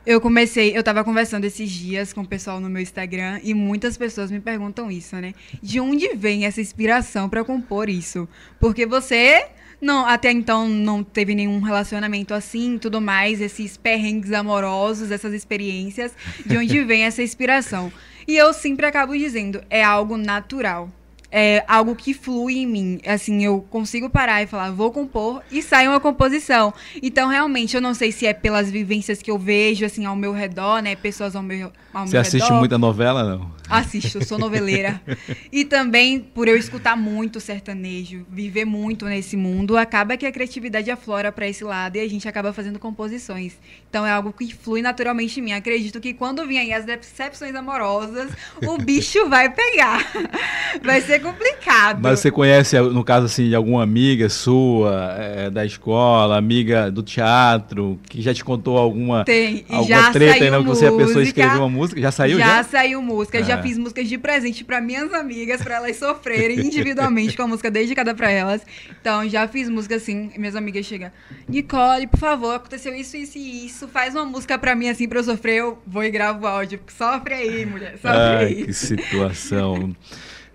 eu 0.07 0.21
comecei, 0.21 0.77
eu 0.77 0.83
tava 0.83 1.05
conversando 1.05 1.45
esses 1.45 1.71
dias 1.71 2.13
com 2.13 2.23
o 2.23 2.27
pessoal 2.27 2.61
no 2.61 2.71
meu 2.71 2.81
Instagram 2.81 3.41
e 3.43 3.53
muitas 3.53 3.97
pessoas 3.97 4.31
me 4.31 4.41
perguntam 4.41 4.91
isso, 4.91 5.17
né? 5.17 5.35
De 5.63 5.79
onde 5.79 6.15
vem 6.15 6.47
essa 6.47 6.61
inspiração 6.61 7.29
pra 7.29 7.45
compor 7.45 7.89
isso? 7.89 8.29
Porque 8.59 8.87
você 8.87 9.47
não, 9.81 10.07
até 10.07 10.31
então 10.31 10.69
não 10.69 11.03
teve 11.03 11.35
nenhum 11.35 11.61
relacionamento 11.61 12.35
assim, 12.35 12.79
tudo 12.79 13.01
mais, 13.01 13.41
esses 13.41 13.77
perrengues 13.77 14.33
amorosos, 14.33 15.11
essas 15.11 15.33
experiências, 15.33 16.13
de 16.45 16.57
onde 16.57 16.83
vem 16.85 17.05
essa 17.05 17.23
inspiração? 17.23 17.93
E 18.29 18.37
eu 18.37 18.53
sempre 18.53 18.87
acabo 18.87 19.17
dizendo, 19.17 19.63
é 19.71 19.83
algo 19.83 20.17
natural. 20.17 20.91
É 21.31 21.65
algo 21.69 21.95
que 21.95 22.13
flui 22.13 22.59
em 22.59 22.67
mim. 22.67 23.01
Assim, 23.07 23.45
eu 23.45 23.65
consigo 23.71 24.11
parar 24.11 24.43
e 24.43 24.47
falar, 24.47 24.71
vou 24.71 24.91
compor 24.91 25.43
e 25.51 25.63
sai 25.63 25.87
uma 25.87 26.01
composição. 26.01 26.75
Então, 27.03 27.29
realmente, 27.29 27.77
eu 27.77 27.81
não 27.81 27.95
sei 27.95 28.11
se 28.11 28.27
é 28.27 28.33
pelas 28.33 28.71
vivências 28.71 29.23
que 29.23 29.31
eu 29.31 29.39
vejo, 29.39 29.85
assim, 29.85 30.05
ao 30.05 30.17
meu 30.17 30.33
redor, 30.33 30.81
né? 30.83 30.97
Pessoas 30.97 31.37
ao 31.37 31.43
meu, 31.43 31.73
ao 31.95 32.07
Você 32.07 32.13
meu 32.13 32.21
assiste 32.21 32.45
redor. 32.45 32.59
muita 32.59 32.79
novela, 32.79 33.37
não? 33.37 33.61
Assisto, 33.71 34.25
sou 34.25 34.37
noveleira. 34.37 35.01
e 35.53 35.65
também, 35.65 36.19
por 36.19 36.49
eu 36.49 36.57
escutar 36.57 36.97
muito 36.97 37.39
sertanejo, 37.39 38.27
viver 38.29 38.65
muito 38.65 39.07
nesse 39.07 39.37
mundo, 39.37 39.77
acaba 39.77 40.17
que 40.17 40.27
a 40.27 40.33
criatividade 40.33 40.91
aflora 40.91 41.31
para 41.31 41.47
esse 41.47 41.63
lado 41.63 41.95
e 41.95 42.01
a 42.01 42.09
gente 42.09 42.27
acaba 42.27 42.53
fazendo 42.53 42.81
composições. 42.81 43.57
Então 43.89 44.05
é 44.05 44.11
algo 44.11 44.33
que 44.33 44.53
flui 44.53 44.83
naturalmente 44.83 45.39
em 45.39 45.43
mim. 45.45 45.53
Acredito 45.53 46.01
que 46.01 46.13
quando 46.13 46.45
vêm 46.47 46.59
aí 46.59 46.73
as 46.73 46.85
decepções 46.85 47.55
amorosas, 47.55 48.33
o 48.67 48.77
bicho 48.77 49.29
vai 49.29 49.49
pegar. 49.49 50.05
Vai 50.83 51.01
ser 51.01 51.20
complicado. 51.21 52.01
Mas 52.03 52.21
você 52.21 52.31
conhece, 52.31 52.79
no 52.81 53.05
caso 53.05 53.27
assim, 53.27 53.49
de 53.49 53.55
alguma 53.55 53.83
amiga 53.83 54.29
sua, 54.29 55.15
é, 55.19 55.51
da 55.51 55.65
escola, 55.65 56.37
amiga 56.37 56.91
do 56.91 57.03
teatro, 57.03 57.99
que 58.09 58.21
já 58.21 58.33
te 58.35 58.45
contou 58.45 58.77
alguma, 58.79 59.25
Tem. 59.25 59.65
alguma 59.69 59.85
já 59.89 60.11
treta 60.13 60.33
saiu 60.33 60.45
aí, 60.45 60.51
não, 60.51 60.63
que 60.63 60.69
você 60.69 60.85
é 60.87 60.89
a 60.89 60.93
pessoa 60.93 61.23
escreveu 61.23 61.59
uma 61.59 61.69
música? 61.69 62.01
Já 62.01 62.11
saiu 62.11 62.39
já? 62.39 62.47
Já 62.47 62.65
saiu 62.65 63.03
música, 63.03 63.43
já 63.43 63.59
É. 63.59 63.63
fiz 63.63 63.79
músicas 63.79 64.09
de 64.09 64.19
presente 64.19 64.65
pra 64.65 64.81
minhas 64.81 65.13
amigas, 65.15 65.63
pra 65.63 65.77
elas 65.77 65.97
sofrerem 65.97 66.59
individualmente 66.67 67.37
com 67.37 67.43
a 67.43 67.47
música 67.47 67.71
dedicada 67.71 68.15
pra 68.15 68.31
elas. 68.31 68.63
Então, 69.01 69.29
já 69.29 69.47
fiz 69.49 69.69
música 69.69 69.97
assim, 69.97 70.31
minhas 70.37 70.57
amigas 70.57 70.85
chegam, 70.87 71.11
Nicole, 71.49 72.07
por 72.07 72.19
favor, 72.19 72.55
aconteceu 72.55 72.95
isso, 72.95 73.17
isso 73.17 73.39
e 73.39 73.67
isso, 73.67 73.89
faz 73.89 74.15
uma 74.15 74.25
música 74.25 74.59
pra 74.59 74.75
mim 74.75 74.89
assim, 74.89 75.09
pra 75.09 75.19
eu 75.19 75.25
sofrer, 75.25 75.57
eu 75.57 75.79
vou 75.87 76.03
e 76.05 76.11
gravo 76.11 76.45
o 76.45 76.47
áudio. 76.49 76.81
Sofre 76.97 77.35
aí, 77.35 77.67
mulher, 77.67 77.93
sofre 77.93 78.09
Ai, 78.09 78.45
aí. 78.47 78.65
que 78.67 78.73
situação. 78.73 79.95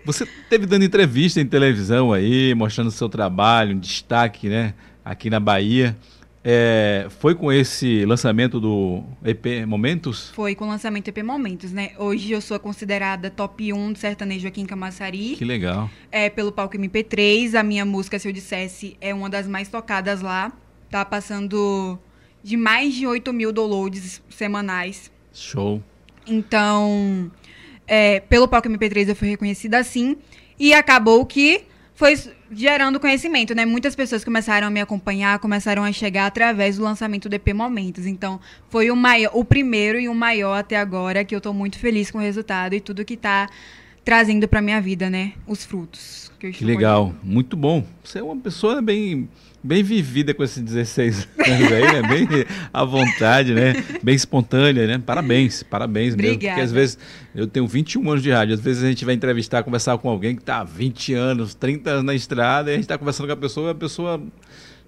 Você 0.06 0.24
teve 0.48 0.66
dando 0.66 0.84
entrevista 0.84 1.40
em 1.40 1.46
televisão 1.46 2.12
aí, 2.12 2.54
mostrando 2.54 2.86
o 2.86 2.92
seu 2.92 3.08
trabalho, 3.08 3.74
um 3.74 3.78
destaque, 3.78 4.48
né, 4.48 4.72
aqui 5.04 5.28
na 5.28 5.40
Bahia. 5.40 5.96
É, 6.44 7.08
foi 7.18 7.34
com 7.34 7.52
esse 7.52 8.04
lançamento 8.04 8.60
do 8.60 9.02
EP 9.24 9.66
Momentos? 9.66 10.30
Foi 10.30 10.54
com 10.54 10.64
o 10.64 10.68
lançamento 10.68 11.08
EP 11.08 11.18
Momentos, 11.24 11.72
né? 11.72 11.90
Hoje 11.98 12.30
eu 12.30 12.40
sou 12.40 12.56
considerada 12.60 13.28
top 13.28 13.72
1 13.72 13.94
de 13.94 13.98
sertanejo 13.98 14.46
aqui 14.46 14.60
em 14.60 14.64
Camaçari. 14.64 15.34
Que 15.34 15.44
legal. 15.44 15.90
É 16.12 16.30
pelo 16.30 16.52
palco 16.52 16.78
MP3. 16.78 17.58
A 17.58 17.64
minha 17.64 17.84
música, 17.84 18.16
se 18.16 18.28
eu 18.28 18.32
dissesse, 18.32 18.96
é 19.00 19.12
uma 19.12 19.28
das 19.28 19.48
mais 19.48 19.68
tocadas 19.68 20.20
lá. 20.20 20.52
Tá 20.88 21.04
passando 21.04 21.98
de 22.44 22.56
mais 22.56 22.94
de 22.94 23.08
8 23.08 23.32
mil 23.32 23.50
downloads 23.50 24.22
semanais. 24.30 25.10
Show. 25.32 25.82
Então, 26.28 27.28
é, 27.86 28.20
pelo 28.20 28.48
palco 28.48 28.68
MP3 28.68 29.08
eu 29.08 29.16
fui 29.16 29.28
reconhecida 29.28 29.78
assim. 29.78 30.16
E 30.58 30.72
acabou 30.72 31.24
que 31.26 31.64
foi 31.94 32.14
gerando 32.50 33.00
conhecimento, 33.00 33.54
né? 33.54 33.64
Muitas 33.64 33.96
pessoas 33.96 34.22
começaram 34.22 34.66
a 34.66 34.70
me 34.70 34.80
acompanhar, 34.80 35.38
começaram 35.38 35.82
a 35.82 35.90
chegar 35.90 36.26
através 36.26 36.76
do 36.76 36.84
lançamento 36.84 37.28
do 37.28 37.34
EP 37.34 37.48
Momentos. 37.54 38.06
Então, 38.06 38.38
foi 38.68 38.90
o 38.90 38.96
maior, 38.96 39.30
o 39.34 39.44
primeiro 39.44 39.98
e 39.98 40.08
o 40.08 40.14
maior 40.14 40.58
até 40.58 40.76
agora, 40.76 41.24
que 41.24 41.34
eu 41.34 41.40
tô 41.40 41.52
muito 41.52 41.78
feliz 41.78 42.10
com 42.10 42.18
o 42.18 42.20
resultado 42.20 42.74
e 42.74 42.80
tudo 42.80 43.04
que 43.04 43.16
tá 43.16 43.48
trazendo 44.06 44.46
pra 44.46 44.62
minha 44.62 44.80
vida, 44.80 45.10
né? 45.10 45.32
Os 45.48 45.64
frutos. 45.64 46.30
Que, 46.38 46.46
eu 46.46 46.52
Que 46.52 46.64
legal. 46.64 47.12
Muito 47.24 47.56
bom. 47.56 47.84
Você 48.04 48.20
é 48.20 48.22
uma 48.22 48.36
pessoa 48.36 48.80
bem, 48.80 49.28
bem 49.60 49.82
vivida 49.82 50.32
com 50.32 50.44
esses 50.44 50.62
16 50.62 51.26
anos 51.44 51.72
aí, 51.72 51.82
né? 51.82 52.02
Bem 52.02 52.28
à 52.72 52.84
vontade, 52.84 53.52
né? 53.52 53.74
Bem 54.04 54.14
espontânea, 54.14 54.86
né? 54.86 55.02
Parabéns, 55.04 55.64
parabéns 55.64 56.14
mesmo. 56.14 56.34
Porque 56.34 56.46
Obrigada. 56.46 56.62
às 56.62 56.70
vezes, 56.70 56.98
eu 57.34 57.48
tenho 57.48 57.66
21 57.66 58.08
anos 58.08 58.22
de 58.22 58.30
rádio, 58.30 58.54
às 58.54 58.60
vezes 58.60 58.84
a 58.84 58.86
gente 58.86 59.04
vai 59.04 59.12
entrevistar, 59.12 59.64
conversar 59.64 59.98
com 59.98 60.08
alguém 60.08 60.36
que 60.36 60.42
está 60.42 60.60
há 60.60 60.64
20 60.64 61.12
anos, 61.12 61.56
30 61.56 61.90
anos 61.90 62.04
na 62.04 62.14
estrada, 62.14 62.70
e 62.70 62.74
a 62.74 62.76
gente 62.76 62.84
está 62.84 62.96
conversando 62.96 63.26
com 63.26 63.32
a 63.32 63.36
pessoa 63.36 63.68
e 63.68 63.70
a 63.72 63.74
pessoa 63.74 64.22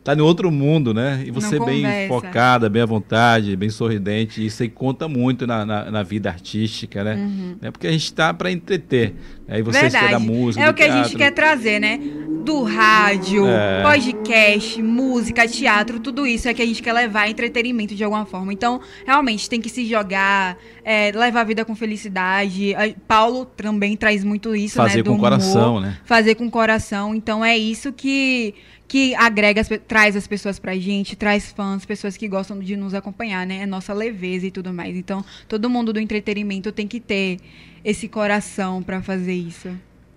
está 0.09 0.15
em 0.21 0.25
outro 0.25 0.51
mundo, 0.51 0.95
né? 0.95 1.23
E 1.27 1.31
você 1.31 1.59
bem 1.61 1.85
focada, 2.09 2.69
bem 2.71 2.83
à 2.83 2.87
vontade, 2.87 3.55
bem 3.57 3.69
sorridente, 3.69 4.45
isso 4.45 4.63
aí 4.63 4.69
conta 4.69 5.07
muito 5.07 5.47
na, 5.47 5.67
na, 5.67 5.91
na 5.91 6.03
vida 6.03 6.31
artística, 6.31 7.05
né? 7.05 7.17
Né? 7.61 7.71
Porque 7.71 7.87
a 7.87 7.93
gente 7.93 8.05
está 8.05 8.33
para 8.33 8.51
entreter. 8.51 9.15
Aí 9.47 9.63
você 9.63 9.79
Uhum. 9.79 9.83
Verdade. 9.83 10.05
escolhe 10.07 10.15
a 10.15 10.19
música. 10.19 10.65
é 10.65 10.71
o 10.71 10.75
que 10.75 10.83
a 10.83 10.87
gente 10.91 10.97
teatro. 11.11 11.19
quer 11.19 11.31
trazer, 11.33 11.79
né? 11.81 11.99
Do 12.45 12.63
rádio, 12.63 13.47
É. 13.47 13.83
podcast, 13.83 14.83
música, 14.83 15.47
teatro, 15.47 16.01
tudo 16.01 16.27
isso 16.27 16.49
é 16.49 16.55
que 16.55 16.63
a 16.63 16.67
gente 16.67 16.83
quer 16.83 16.93
levar 16.93 17.29
entretenimento 17.29 17.95
de 17.95 18.03
alguma 18.05 18.25
forma. 18.25 18.53
Então, 18.53 18.81
realmente, 19.07 19.49
tem 19.49 19.61
que 19.61 19.69
se 19.69 19.85
jogar, 19.87 20.57
é, 20.85 21.13
levar 21.15 21.43
a 21.43 21.45
vida 21.45 21.65
com 21.65 21.75
felicidade. 21.75 22.75
Paulo 23.07 23.45
também 23.45 23.97
traz 23.97 24.25
muito 24.25 24.55
isso, 24.57 24.77
Fazer 24.77 24.99
né? 24.99 25.03
do 25.03 25.11
com 25.11 25.17
humor, 25.17 25.31
coração, 25.31 25.81
né? 25.81 25.99
Fazer 26.05 26.35
com 26.35 26.51
coração. 26.51 27.15
Então, 27.15 27.45
é 27.45 27.57
isso 27.57 27.93
que, 27.93 28.55
que 28.89 29.15
agrega, 29.15 29.61
as 29.61 29.69
traz 29.87 30.17
as 30.17 30.27
pessoas 30.27 30.59
pra 30.59 30.75
gente, 30.77 31.15
traz 31.15 31.53
fãs, 31.53 31.85
pessoas 31.85 32.17
que 32.17 32.27
gostam 32.27 32.59
de 32.59 32.75
nos 32.75 32.95
acompanhar, 32.95 33.47
né? 33.47 33.59
É 33.63 33.67
nossa 33.67 33.93
leveza 33.93 34.47
e 34.47 34.51
tudo 34.51 34.73
mais. 34.73 34.97
Então, 34.97 35.23
todo 35.47 35.69
mundo 35.69 35.93
do 35.93 36.01
entretenimento 36.01 36.73
tem 36.73 36.89
que 36.89 36.99
ter 36.99 37.39
esse 37.85 38.09
coração 38.09 38.83
pra 38.83 39.03
fazer 39.03 39.35
isso. 39.35 39.69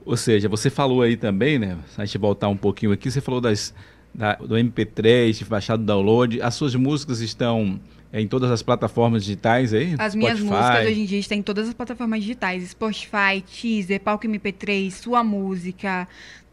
Ou 0.05 0.15
seja, 0.17 0.47
você 0.49 0.69
falou 0.69 1.01
aí 1.01 1.17
também, 1.17 1.59
né? 1.59 1.77
Se 1.93 2.01
a 2.01 2.05
gente 2.05 2.17
voltar 2.17 2.47
um 2.47 2.57
pouquinho 2.57 2.93
aqui, 2.93 3.11
você 3.11 3.19
falou 3.21 3.41
das, 3.41 3.73
da- 4.15 4.35
do 4.35 4.55
MP3, 4.55 5.37
de 5.39 5.45
baixar 5.45 5.75
do 5.75 5.83
download. 5.83 6.41
As 6.41 6.55
suas 6.55 6.73
músicas 6.73 7.19
estão 7.19 7.79
em 8.13 8.27
todas 8.27 8.49
as 8.51 8.61
plataformas 8.63 9.23
digitais 9.23 9.73
aí? 9.73 9.95
As 9.97 10.15
minhas 10.15 10.39
músicas 10.39 10.85
hoje 10.87 11.01
em 11.01 11.05
dia 11.05 11.19
estão 11.19 11.37
em 11.37 11.41
todas 11.41 11.67
as 11.67 11.73
plataformas 11.73 12.21
digitais: 12.21 12.69
Spotify, 12.71 13.41
Teaser, 13.45 13.99
Palco 14.01 14.25
MP3, 14.27 14.91
Sua 14.91 15.23
Música, 15.23 16.07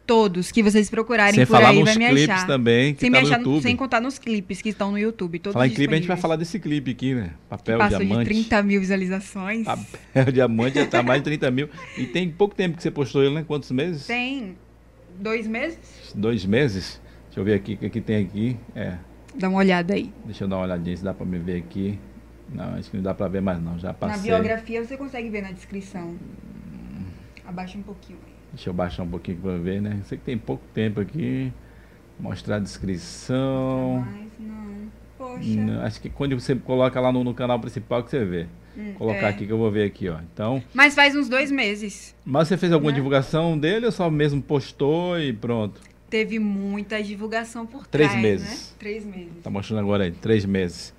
todos 0.09 0.51
que 0.51 0.63
vocês 0.63 0.89
procurarem 0.89 1.35
Sem 1.35 1.45
por 1.45 1.53
falar 1.53 1.69
aí 1.69 1.79
nos 1.79 1.89
vai 1.89 1.97
me 1.99 2.09
clipes 2.09 2.29
achar. 2.31 2.47
também, 2.47 2.95
que 2.95 3.01
sem, 3.01 3.11
tá 3.11 3.17
me 3.17 3.21
no 3.21 3.27
achar 3.27 3.39
YouTube. 3.41 3.61
sem 3.61 3.75
contar 3.75 4.01
nos 4.01 4.17
clipes 4.17 4.59
que 4.59 4.69
estão 4.69 4.89
no 4.89 4.97
YouTube. 4.97 5.37
Todos 5.37 5.53
Falar 5.53 5.67
em 5.67 5.69
clipe, 5.69 5.93
a 5.93 5.97
gente 5.97 6.07
vai 6.07 6.17
falar 6.17 6.35
desse 6.35 6.59
clipe 6.59 6.89
aqui, 6.89 7.13
né? 7.13 7.33
Papel 7.47 7.77
Passou 7.77 7.99
Diamante. 7.99 8.27
de 8.33 8.43
30 8.43 8.63
mil 8.63 8.79
visualizações. 8.79 9.65
Papel 9.65 10.31
Diamante 10.33 10.79
já 10.79 10.87
tá 10.87 11.03
mais 11.03 11.21
de 11.21 11.25
30 11.25 11.51
mil. 11.51 11.69
E 11.95 12.07
tem 12.07 12.27
pouco 12.27 12.55
tempo 12.55 12.75
que 12.75 12.81
você 12.81 12.89
postou 12.89 13.23
ele, 13.23 13.35
né? 13.35 13.43
Quantos 13.47 13.69
meses? 13.69 14.07
Tem 14.07 14.57
dois 15.19 15.45
meses? 15.45 15.77
Dois 16.15 16.43
meses? 16.43 16.99
Deixa 17.27 17.39
eu 17.39 17.43
ver 17.43 17.53
aqui 17.53 17.75
o 17.75 17.77
que, 17.77 17.89
que 17.91 18.01
tem 18.01 18.25
aqui. 18.25 18.57
É, 18.75 18.97
Dá 19.35 19.47
uma 19.47 19.59
olhada 19.59 19.93
aí. 19.93 20.11
deixa 20.25 20.43
eu 20.43 20.47
dar 20.47 20.55
uma 20.57 20.63
olhadinha 20.65 20.97
se 20.97 21.03
dá 21.03 21.13
pra 21.13 21.23
me 21.25 21.37
ver 21.37 21.57
aqui. 21.57 21.99
Não, 22.51 22.73
acho 22.73 22.89
que 22.89 22.97
não 22.97 23.03
dá 23.03 23.13
pra 23.13 23.27
ver 23.27 23.41
mais 23.43 23.61
não, 23.61 23.77
já 23.77 23.89
Na 23.89 23.93
passei. 23.93 24.31
biografia 24.31 24.83
você 24.83 24.97
consegue 24.97 25.29
ver 25.29 25.43
na 25.43 25.51
descrição. 25.51 26.15
Abaixa 27.45 27.77
um 27.77 27.83
pouquinho. 27.83 28.17
Deixa 28.53 28.69
eu 28.69 28.73
baixar 28.73 29.03
um 29.03 29.07
pouquinho 29.09 29.37
pra 29.37 29.57
ver, 29.57 29.81
né? 29.81 29.99
Sei 30.05 30.17
que 30.17 30.23
tem 30.23 30.37
pouco 30.37 30.63
tempo 30.73 30.99
aqui. 30.99 31.51
Mostrar 32.19 32.57
a 32.57 32.59
descrição. 32.59 34.05
Mas 34.05 34.27
não. 34.39 34.89
Poxa. 35.17 35.43
Não, 35.49 35.81
acho 35.83 36.01
que 36.01 36.09
quando 36.09 36.39
você 36.39 36.55
coloca 36.55 36.99
lá 36.99 37.11
no, 37.11 37.23
no 37.23 37.33
canal 37.33 37.59
principal 37.59 38.03
que 38.03 38.09
você 38.09 38.23
vê. 38.25 38.47
Hum, 38.77 38.93
Colocar 38.97 39.27
é. 39.27 39.29
aqui 39.29 39.45
que 39.45 39.51
eu 39.51 39.57
vou 39.57 39.69
ver 39.71 39.83
aqui, 39.85 40.07
ó. 40.09 40.17
Então, 40.33 40.63
Mas 40.73 40.95
faz 40.95 41.15
uns 41.15 41.27
dois 41.27 41.51
meses. 41.51 42.15
mas 42.25 42.47
você 42.47 42.55
fez 42.57 42.71
alguma 42.71 42.91
Né? 42.91 42.95
divulgação 42.95 43.57
dele 43.57 43.85
ou 43.85 43.91
só 43.91 44.09
mesmo 44.09 44.41
postou 44.41 45.19
e 45.19 45.33
pronto? 45.33 45.81
Teve 46.09 46.39
muita 46.39 47.01
divulgação 47.03 47.65
por 47.65 47.85
Três 47.87 48.09
trás, 48.09 48.23
meses. 48.23 48.47
né? 48.71 48.75
Três 48.79 49.05
meses. 49.05 49.31
Tá 49.43 49.49
mostrando 49.49 49.79
agora 49.81 50.05
aí, 50.05 50.11
três 50.11 50.45
meses. 50.45 50.93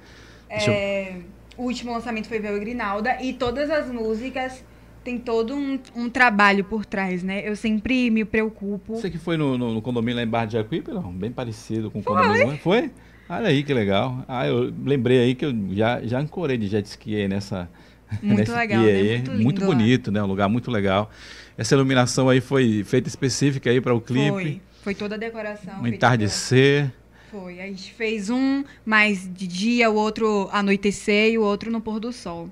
Deixa 0.49 0.71
eu- 0.71 0.75
É, 0.75 1.17
O 1.57 1.65
último 1.65 1.93
lançamento 1.93 2.27
foi 2.29 2.39
Véu 2.39 2.57
e 2.57 2.61
Grinalda 2.61 3.23
e 3.23 3.33
todas 3.35 3.71
as 3.71 3.91
músicas 3.91 4.65
tem 5.05 5.19
todo 5.19 5.55
um, 5.55 5.79
um 5.97 6.09
trabalho 6.11 6.65
por 6.65 6.85
trás, 6.85 7.23
né? 7.23 7.47
Eu 7.49 7.57
sempre 7.57 8.11
me 8.11 8.25
preocupo. 8.25 8.97
Você 8.97 9.11
que 9.11 9.19
foi 9.19 9.37
no, 9.37 9.57
no- 9.57 9.75
no 9.75 9.83
condomínio 9.83 10.17
lá 10.17 10.23
em 10.23 10.27
Barra 10.29 10.47
de 10.47 10.53
Jacuípe, 10.55 10.91
não? 10.91 11.13
Bem 11.13 11.31
parecido 11.33 11.91
com 11.91 12.01
o 12.01 12.03
condomínio. 12.03 12.49
lá. 12.49 12.57
Foi? 12.59 12.91
Olha 13.29 13.49
aí 13.49 13.63
que 13.63 13.73
legal. 13.73 14.25
Ah, 14.29 14.47
eu 14.47 14.73
lembrei 14.85 15.19
aí 15.21 15.35
que 15.35 15.45
eu 15.47 15.55
já, 15.73 16.01
já 16.03 16.19
ancorei 16.19 16.59
de 16.59 16.67
jet 16.67 16.85
ski 16.87 17.15
aí 17.17 17.29
nessa. 17.29 17.69
Muito 18.23 18.53
legal, 18.53 18.83
né? 18.83 18.91
aí. 18.91 19.17
Muito 19.19 19.33
lindo 19.33 19.61
lá. 19.61 19.67
bonito, 19.67 20.11
né? 20.11 20.23
Um 20.23 20.27
lugar 20.27 20.49
muito 20.49 20.69
legal. 20.71 21.09
Essa 21.57 21.75
iluminação 21.77 22.29
aí 22.29 22.41
foi 22.41 22.83
feita 22.85 23.09
específica 23.09 23.71
aí 23.71 23.81
para 23.81 23.95
o 23.95 24.01
clipe. 24.01 24.31
Foi. 24.31 24.61
Foi 24.83 24.95
toda 24.95 25.15
a 25.15 25.19
decoração. 25.19 25.81
Um 25.81 25.87
entardecer. 25.87 26.91
Foi. 27.31 27.61
A 27.61 27.67
gente 27.67 27.93
fez 27.95 28.29
um 28.31 28.65
mais 28.85 29.33
de 29.33 29.47
dia, 29.47 29.89
o 29.91 29.95
outro 29.95 30.49
anoitecer 30.53 31.31
e 31.33 31.39
o 31.39 31.43
outro 31.43 31.71
no 31.71 31.81
pôr 31.81 32.01
do 32.01 32.13
sol. 32.13 32.51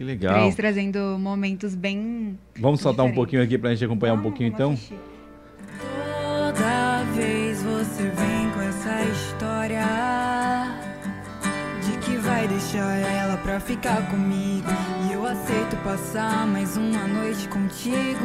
Que 0.00 0.04
legal. 0.04 0.32
Três 0.32 0.54
trazendo 0.54 1.18
momentos 1.18 1.74
bem. 1.74 2.38
Vamos 2.58 2.80
soltar 2.80 3.04
um 3.04 3.12
pouquinho 3.12 3.42
aqui 3.42 3.58
pra 3.58 3.68
gente 3.74 3.84
acompanhar 3.84 4.14
um 4.14 4.16
Vamos, 4.16 4.30
pouquinho 4.30 4.48
então? 4.48 4.72
assistir. 4.72 4.98
Toda 5.78 7.04
vez 7.14 7.62
você 7.62 8.04
vem 8.04 8.50
com 8.54 8.62
essa 8.62 9.02
história 9.12 9.84
de 11.84 11.98
que 11.98 12.16
vai 12.16 12.48
deixar 12.48 12.96
ela 12.96 13.36
pra 13.36 13.60
ficar 13.60 14.08
comigo. 14.08 14.70
E 15.06 15.12
eu 15.12 15.26
aceito 15.26 15.76
passar 15.84 16.46
mais 16.46 16.78
uma 16.78 17.06
noite 17.06 17.46
contigo. 17.48 18.24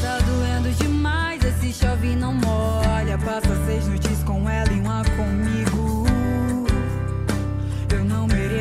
Tá 0.00 0.18
doendo 0.20 0.70
demais, 0.82 1.44
esse 1.44 1.74
chove 1.74 2.16
não 2.16 2.32
molha. 2.32 3.18
Passa 3.18 3.54
seis 3.66 3.86
noites 3.86 4.24
com 4.24 4.48
ela 4.48 4.72
e 4.72 4.80
uma 4.80 5.02
comigo. 5.04 5.69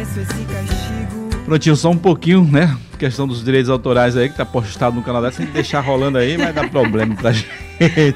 Mereço 0.09 0.19
esse 0.19 0.45
castigo. 0.45 1.43
Prontinho, 1.45 1.75
só 1.75 1.89
um 1.91 1.97
pouquinho, 1.97 2.43
né? 2.43 2.75
Questão 2.97 3.27
dos 3.27 3.43
direitos 3.43 3.69
autorais 3.69 4.15
aí, 4.17 4.29
que 4.29 4.35
tá 4.35 4.45
postado 4.45 4.95
no 4.95 5.01
canal 5.03 5.21
dessa. 5.21 5.37
Se 5.37 5.41
a 5.43 5.45
gente 5.45 5.53
deixar 5.53 5.79
rolando 5.79 6.17
aí, 6.17 6.37
vai 6.37 6.51
dar 6.51 6.69
problema 6.69 7.15
pra 7.15 7.31
gente. 7.33 7.47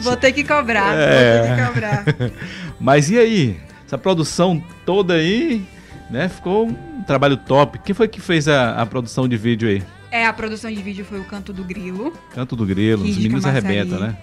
Vou 0.01 0.15
ter 0.17 0.31
que 0.33 0.43
cobrar, 0.43 0.93
É. 0.95 1.37
vou 1.37 1.47
ter 1.47 1.55
que 1.55 1.67
cobrar. 1.67 2.05
Mas 2.79 3.09
e 3.09 3.17
aí? 3.17 3.57
Essa 3.85 3.97
produção 3.97 4.61
toda 4.85 5.13
aí, 5.15 5.63
né? 6.09 6.27
Ficou 6.27 6.67
um 6.67 7.03
trabalho 7.03 7.37
top. 7.37 7.79
Quem 7.79 7.93
foi 7.95 8.07
que 8.07 8.19
fez 8.19 8.47
a, 8.47 8.81
a 8.81 8.85
produção 8.85 9.27
de 9.27 9.37
vídeo 9.37 9.69
aí? 9.69 9.83
É, 10.11 10.25
a 10.27 10.33
produção 10.33 10.71
de 10.71 10.81
vídeo 10.81 11.05
foi 11.05 11.19
o 11.19 11.23
Canto 11.23 11.51
do 11.53 11.63
Grilo. 11.63 12.13
Canto 12.33 12.55
do 12.55 12.65
Grilo, 12.65 13.03
os 13.03 13.17
meninos 13.17 13.45
arrebentam, 13.45 13.99
né? 13.99 14.15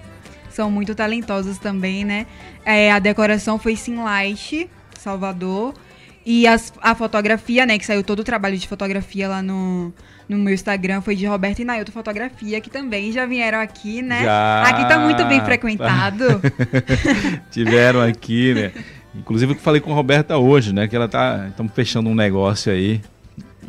São 0.50 0.70
muito 0.70 0.94
talentosos 0.94 1.58
também, 1.58 2.04
né? 2.04 2.26
É, 2.64 2.92
a 2.92 2.98
decoração 2.98 3.58
foi 3.58 3.74
Sim 3.76 3.96
Light, 3.96 4.68
Salvador. 4.98 5.74
E 6.24 6.46
as- 6.46 6.72
a 6.82 6.94
fotografia, 6.94 7.64
né, 7.64 7.78
que 7.78 7.86
saiu 7.86 8.02
todo 8.04 8.20
o 8.20 8.24
trabalho 8.24 8.56
de 8.56 8.68
fotografia 8.68 9.26
lá 9.28 9.40
no, 9.42 9.92
no 10.28 10.36
meu 10.38 10.52
Instagram, 10.52 11.00
foi 11.00 11.16
de 11.16 11.24
Roberto 11.26 11.60
e 11.60 11.64
Nailton 11.64 11.92
Fotografia, 11.92 12.60
que 12.60 12.68
também 12.68 13.10
já 13.10 13.24
vieram 13.24 13.58
aqui, 13.58 14.02
né? 14.02 14.24
Já. 14.24 14.62
Aqui 14.64 14.86
tá 14.88 14.98
muito 14.98 15.24
bem 15.24 15.40
frequentado. 15.44 16.40
Tiveram 17.50 18.00
aqui, 18.02 18.54
né? 18.54 18.72
Inclusive 19.14 19.54
eu 19.54 19.58
falei 19.58 19.80
com 19.80 19.90
a 19.92 19.94
Roberta 19.94 20.36
hoje, 20.38 20.72
né? 20.72 20.86
Que 20.86 20.94
ela 20.94 21.08
tá. 21.08 21.46
Estamos 21.48 21.72
fechando 21.74 22.08
um 22.08 22.14
negócio 22.14 22.70
aí. 22.72 23.00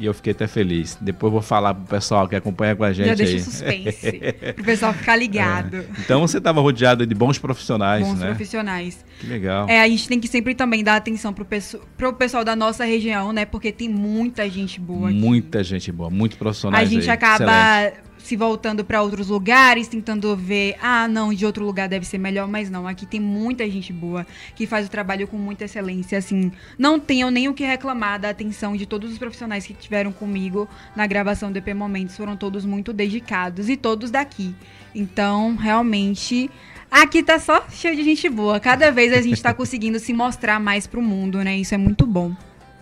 E 0.01 0.05
eu 0.07 0.15
fiquei 0.15 0.31
até 0.31 0.47
feliz. 0.47 0.97
Depois 0.99 1.31
vou 1.31 1.43
falar 1.43 1.75
pro 1.75 1.85
pessoal 1.85 2.27
que 2.27 2.35
acompanha 2.35 2.75
com 2.75 2.83
a 2.83 2.91
gente 2.91 3.09
já 3.09 3.13
deixa 3.13 3.33
aí. 3.33 3.39
o 3.39 3.43
suspense. 3.43 4.19
pro 4.55 4.65
pessoal 4.65 4.93
ficar 4.93 5.15
ligado. 5.15 5.85
Então 5.99 6.21
você 6.21 6.39
estava 6.39 6.59
rodeado 6.59 7.05
de 7.05 7.13
bons 7.13 7.37
profissionais, 7.37 8.07
Bons 8.07 8.17
né? 8.17 8.25
profissionais. 8.29 9.05
Que 9.19 9.27
legal. 9.27 9.69
É, 9.69 9.79
a 9.79 9.87
gente 9.87 10.07
tem 10.07 10.19
que 10.19 10.27
sempre 10.27 10.55
também 10.55 10.83
dar 10.83 10.95
atenção 10.95 11.31
pro, 11.31 11.45
pesso 11.45 11.79
pro 11.95 12.11
pessoal 12.13 12.43
da 12.43 12.55
nossa 12.55 12.83
região, 12.83 13.31
né? 13.31 13.45
Porque 13.45 13.71
tem 13.71 13.87
muita 13.87 14.49
gente 14.49 14.79
boa 14.79 15.09
aqui. 15.09 15.19
Muita 15.19 15.63
gente 15.63 15.91
boa, 15.91 16.09
muitos 16.09 16.35
profissionais. 16.35 16.89
A 16.89 16.91
gente 16.91 17.03
aí. 17.03 17.11
acaba 17.11 17.85
Excelente. 17.85 18.10
Se 18.31 18.37
voltando 18.37 18.85
para 18.85 19.01
outros 19.01 19.27
lugares, 19.27 19.89
tentando 19.89 20.33
ver, 20.37 20.77
ah, 20.81 21.05
não, 21.05 21.33
de 21.33 21.45
outro 21.45 21.65
lugar 21.65 21.89
deve 21.89 22.05
ser 22.05 22.17
melhor, 22.17 22.47
mas 22.47 22.69
não, 22.69 22.87
aqui 22.87 23.05
tem 23.05 23.19
muita 23.19 23.69
gente 23.69 23.91
boa 23.91 24.25
que 24.55 24.65
faz 24.65 24.87
o 24.87 24.89
trabalho 24.89 25.27
com 25.27 25.35
muita 25.35 25.65
excelência, 25.65 26.17
assim, 26.17 26.49
não 26.79 26.97
tenho 26.97 27.29
nem 27.29 27.49
o 27.49 27.53
que 27.53 27.65
reclamar 27.65 28.21
da 28.21 28.29
atenção 28.29 28.77
de 28.77 28.85
todos 28.85 29.11
os 29.11 29.17
profissionais 29.17 29.65
que 29.67 29.73
tiveram 29.73 30.13
comigo 30.13 30.65
na 30.95 31.05
gravação 31.05 31.51
do 31.51 31.57
EP 31.57 31.75
Momentos, 31.75 32.15
foram 32.15 32.37
todos 32.37 32.63
muito 32.63 32.93
dedicados 32.93 33.67
e 33.67 33.75
todos 33.75 34.09
daqui. 34.09 34.55
Então, 34.95 35.57
realmente, 35.57 36.49
aqui 36.89 37.21
tá 37.21 37.37
só 37.37 37.65
cheio 37.69 37.97
de 37.97 38.03
gente 38.03 38.29
boa. 38.29 38.61
Cada 38.61 38.91
vez 38.91 39.11
a 39.11 39.21
gente 39.21 39.43
tá 39.43 39.51
conseguindo 39.53 39.99
se 39.99 40.13
mostrar 40.13 40.57
mais 40.57 40.87
pro 40.87 41.01
mundo, 41.01 41.43
né? 41.43 41.57
Isso 41.57 41.75
é 41.75 41.77
muito 41.77 42.07
bom. 42.07 42.33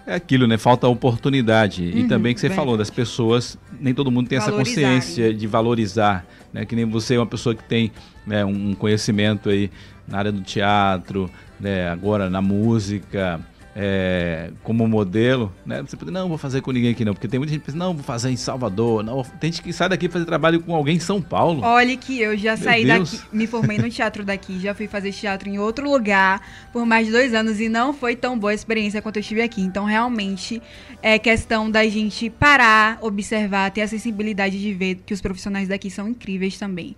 É 0.10 0.15
aquilo, 0.15 0.48
né? 0.48 0.58
Falta 0.58 0.88
oportunidade. 0.88 1.84
e 1.84 2.01
Uhum, 2.01 2.08
também 2.08 2.34
que 2.34 2.39
você 2.39 2.50
falou, 2.50 2.75
das 2.75 2.89
pessoas, 2.89 3.56
nem 3.79 3.93
todo 3.93 4.12
mundo 4.12 4.27
tem 4.27 4.38
essa 4.38 4.51
consciência 4.51 5.33
de 5.33 5.48
valorizar. 5.48 6.25
Né? 6.53 6.65
Que 6.65 6.75
nem 6.75 6.86
você 6.86 7.15
é 7.15 7.19
uma 7.19 7.25
pessoa 7.25 7.55
que 7.55 7.63
tem 7.63 7.91
né, 8.25 8.43
um 8.45 8.74
conhecimento 8.74 9.50
aí 9.50 9.71
na 10.07 10.17
área 10.17 10.31
do 10.31 10.41
teatro, 10.41 11.29
né, 11.59 11.89
agora 11.89 12.29
na 12.29 12.41
música, 12.41 13.39
é, 13.81 14.51
como 14.62 14.86
modelo, 14.89 15.53
né? 15.65 15.81
Você 15.81 15.95
pode, 15.95 16.12
não, 16.12 16.27
vou 16.27 16.38
fazer 16.38 16.59
com 16.59 16.69
ninguém 16.69 16.91
aqui 16.91 17.05
não, 17.05 17.13
porque 17.13 17.29
tem 17.29 17.39
muita 17.39 17.53
gente 17.53 17.62
que 17.62 17.67
pensa, 17.67 17.77
não, 17.77 17.93
vou 17.93 18.03
fazer 18.03 18.29
em 18.29 18.36
Salvador, 18.36 19.01
não, 19.03 19.24
tem 19.39 19.53
gente 19.53 19.63
que 19.63 19.71
sai 19.71 19.88
daqui 19.88 20.09
fazer 20.09 20.25
trabalho 20.25 20.62
com 20.62 20.75
alguém 20.75 20.98
em 20.98 21.00
São 21.00 21.21
Paulo. 21.21 21.62
Olha 21.63 21.95
que 21.95 22.19
eu 22.19 22.38
já 22.38 22.57
Meu 22.57 22.63
saí 22.65 22.83
Deus. 22.83 23.13
daqui, 23.13 23.24
me 23.31 23.48
formei 23.48 23.77
no 23.77 23.89
teatro 23.89 24.25
daqui, 24.25 24.59
já 24.59 24.75
fui 24.75 24.86
fazer 24.86 25.13
teatro 25.13 25.48
em 25.48 25.59
outro 25.59 25.89
lugar 25.89 26.45
por 26.74 26.86
mais 26.86 27.05
de 27.05 27.13
dois 27.13 27.33
anos 27.33 27.62
e 27.62 27.69
não 27.69 27.93
foi 27.93 28.17
tão 28.17 28.38
boa 28.38 28.51
a 28.51 28.53
experiência 28.53 29.01
quanto 29.01 29.15
eu 29.15 29.24
tive 29.24 29.41
aqui. 29.41 29.62
Então, 29.62 29.86
realmente, 29.86 30.62
é 31.01 31.17
questão 31.17 31.71
da 31.71 31.88
gente 31.88 32.29
parar, 32.29 32.98
observar, 33.00 33.71
ter 33.71 33.83
a 33.83 33.88
sensibilidade 33.88 34.59
de 34.59 34.74
ver 34.74 34.95
que 35.05 35.13
os 35.13 35.21
profissionais 35.21 35.69
daqui 35.69 35.89
são 35.89 36.05
incríveis 36.05 36.57
também. 36.57 36.98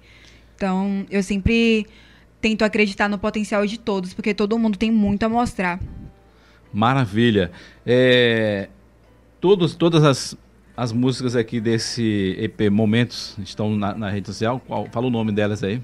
Então, 0.55 1.05
eu 1.11 1.21
sempre 1.21 1.85
tento 2.41 2.63
acreditar 2.63 3.07
no 3.07 3.19
potencial 3.19 3.67
de 3.67 3.77
todos, 3.77 4.15
porque 4.15 4.33
todo 4.33 4.57
mundo 4.57 4.79
tem 4.79 4.89
muito 4.89 5.23
a 5.23 5.29
mostrar. 5.29 5.79
Maravilha. 6.73 7.51
É, 7.85 8.69
todos, 9.39 9.75
todas 9.75 10.03
as, 10.03 10.37
as 10.75 10.91
músicas 10.91 11.35
aqui 11.35 11.59
desse 11.59 12.35
EP 12.39 12.71
Momentos 12.71 13.35
estão 13.39 13.75
na, 13.75 13.93
na 13.93 14.09
rede 14.09 14.27
social. 14.27 14.61
Qual, 14.65 14.87
fala 14.91 15.07
o 15.07 15.09
nome 15.09 15.31
delas 15.31 15.63
aí. 15.63 15.81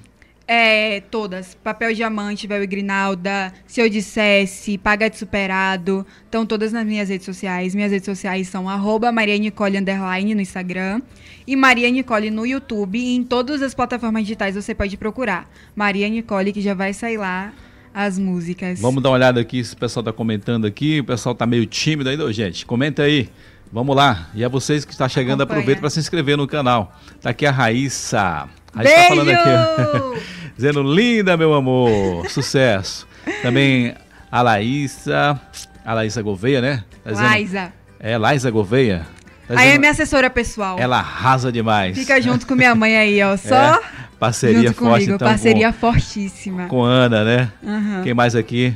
É, 0.48 1.02
todas. 1.02 1.56
Papel 1.56 1.94
Diamante, 1.94 2.48
Bel 2.48 2.64
e 2.64 2.68
Grinalda, 2.68 3.52
Se 3.66 3.82
Eu 3.82 3.90
Dissesse, 3.90 4.78
Paga 4.78 5.10
de 5.10 5.18
Superado. 5.18 6.08
Estão 6.24 6.46
todas 6.46 6.72
nas 6.72 6.86
minhas 6.86 7.10
redes 7.10 7.26
sociais. 7.26 7.76
Minhas 7.76 7.92
redes 7.92 8.06
sociais 8.06 8.48
são 8.48 8.70
arroba 8.70 9.12
Maria 9.12 9.38
Nicole 9.38 9.78
underline 9.78 10.34
no 10.34 10.40
Instagram 10.40 11.02
e 11.46 11.54
Maria 11.58 11.92
Nicole 11.92 12.32
no 12.32 12.46
YouTube. 12.46 12.98
E 12.98 13.14
em 13.14 13.26
todas 13.26 13.62
as 13.62 13.74
plataformas 13.74 14.24
digitais 14.24 14.56
você 14.56 14.74
pode 14.74 14.96
procurar. 14.96 15.50
Maria 15.76 16.08
Nicole, 16.08 16.54
que 16.54 16.62
já 16.62 16.74
vai 16.74 16.94
sair 16.94 17.18
lá 17.18 17.52
as 18.00 18.20
músicas. 18.20 18.80
Vamos 18.80 19.02
dar 19.02 19.10
uma 19.10 19.16
olhada 19.16 19.42
aqui 19.42 19.64
se 19.64 19.74
o 19.74 19.78
pessoal 19.78 20.02
está 20.02 20.14
comentando 20.14 20.66
aqui. 20.68 21.00
O 21.00 21.04
pessoal 21.04 21.34
está 21.34 21.48
meio 21.48 21.66
tímido 21.66 22.08
ainda, 22.10 22.32
gente. 22.32 22.64
Comenta 22.64 23.02
aí. 23.02 23.28
Vamos 23.74 23.96
lá. 23.96 24.30
E 24.36 24.46
a 24.46 24.48
vocês 24.48 24.86
que 24.86 24.92
está 24.92 25.10
chegando, 25.10 25.42
Acompanha. 25.42 25.60
aproveita 25.62 25.82
para 25.82 25.90
se 25.90 26.00
inscrever 26.00 26.38
no 26.38 26.48
canal. 26.48 26.96
Tá 27.20 27.32
aqui 27.32 27.44
a 27.46 27.52
Raíssa. 27.52 28.48
Raíssa 28.74 28.96
tá 28.96 29.04
falando 29.08 29.30
aqui. 29.32 30.22
Dizendo, 30.56 30.84
linda, 30.84 31.36
meu 31.36 31.54
amor. 31.56 32.30
Sucesso. 32.30 33.08
Também 33.42 33.96
a 34.32 34.42
Laísa. 34.44 35.42
A 35.84 35.94
Laísa 35.96 36.22
Gouveia, 36.22 36.62
né? 36.62 36.84
Tá 37.04 37.12
dizendo- 37.12 37.28
Laísa. 37.30 37.74
É, 38.00 38.16
Laísa 38.18 38.52
Gouveia. 38.52 39.08
Tá 39.48 39.60
Aí 39.60 39.70
é 39.70 39.78
minha 39.78 39.92
assessora 39.92 40.30
pessoal. 40.30 40.78
Ela 40.80 40.98
arrasa 40.98 41.52
demais. 41.52 41.98
Fica 41.98 42.22
junto 42.22 42.46
com 42.46 42.54
minha 42.56 42.76
mãe 42.76 42.98
aí, 42.98 43.22
ó. 43.24 43.38
Só 43.38 43.56
É, 44.18 44.20
parceria 44.20 44.74
forte, 44.74 44.76
comigo. 45.06 45.14
então, 45.14 45.28
Parceria 45.28 45.72
fortíssima. 45.72 46.64
com, 46.64 46.70
com 46.78 46.84
Ana, 46.84 47.24
né? 47.24 47.52
Aham. 47.66 48.02
Quem 48.04 48.14
mais 48.14 48.36
aqui? 48.36 48.76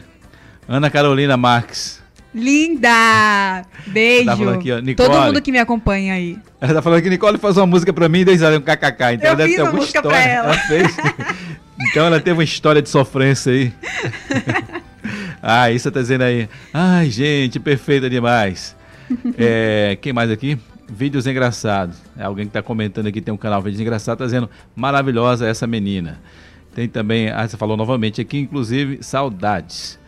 Ana 0.68 0.90
Carolina 0.90 1.36
Marques. 1.36 2.00
Linda! 2.34 3.64
Beijo. 3.88 4.26
Tá 4.28 4.38
falando 4.38 4.56
aqui, 4.56 4.72
ó, 4.72 4.80
Nicole. 4.80 5.10
Todo 5.10 5.22
mundo 5.26 5.42
que 5.42 5.52
me 5.52 5.60
acompanha 5.60 6.14
aí. 6.14 6.38
Ela 6.62 6.76
tá 6.76 6.82
falando 6.82 7.02
que 7.02 7.10
Nicole 7.10 7.38
faz 7.38 7.58
uma 7.58 7.66
música 7.66 7.92
pra 7.92 8.08
mim 8.08 8.24
desde 8.24 8.46
ela 8.46 8.58
um 8.58 8.62
kkk. 8.62 9.14
Então 9.16 9.20
Eu 9.22 9.28
ela 9.28 9.36
deve 9.36 9.50
fiz 9.50 9.56
ter 9.56 9.62
uma 9.62 9.68
alguma 9.68 9.82
música 9.82 10.00
história. 10.00 10.22
pra 10.22 10.32
ela. 10.32 10.54
fez. 10.54 10.98
então 11.90 12.06
ela 12.06 12.20
teve 12.22 12.38
uma 12.38 12.44
história 12.44 12.82
de 12.82 12.88
sofrência 12.90 13.52
aí. 13.52 13.74
ah, 15.42 15.72
isso 15.72 15.92
tá 15.92 16.00
dizendo 16.02 16.22
aí. 16.24 16.48
Ai, 16.74 17.10
gente, 17.10 17.60
perfeita 17.60 18.10
demais. 18.10 18.76
É, 19.38 19.98
quem 20.02 20.14
mais 20.14 20.30
aqui? 20.30 20.58
Vídeos 20.90 21.26
engraçados. 21.26 21.98
É 22.18 22.24
alguém 22.24 22.46
que 22.46 22.52
tá 22.52 22.62
comentando 22.62 23.08
aqui, 23.08 23.22
tem 23.22 23.34
um 23.34 23.38
canal 23.38 23.62
Vídeos 23.62 23.80
Engraçados, 23.82 24.20
tá 24.20 24.26
dizendo 24.26 24.50
maravilhosa 24.76 25.48
essa 25.48 25.66
menina. 25.66 26.20
Tem 26.76 26.88
também, 26.88 27.30
ah, 27.30 27.48
você 27.48 27.58
falou 27.58 27.76
novamente 27.78 28.22
aqui, 28.22 28.40
inclusive, 28.40 29.02
saudades. 29.02 30.00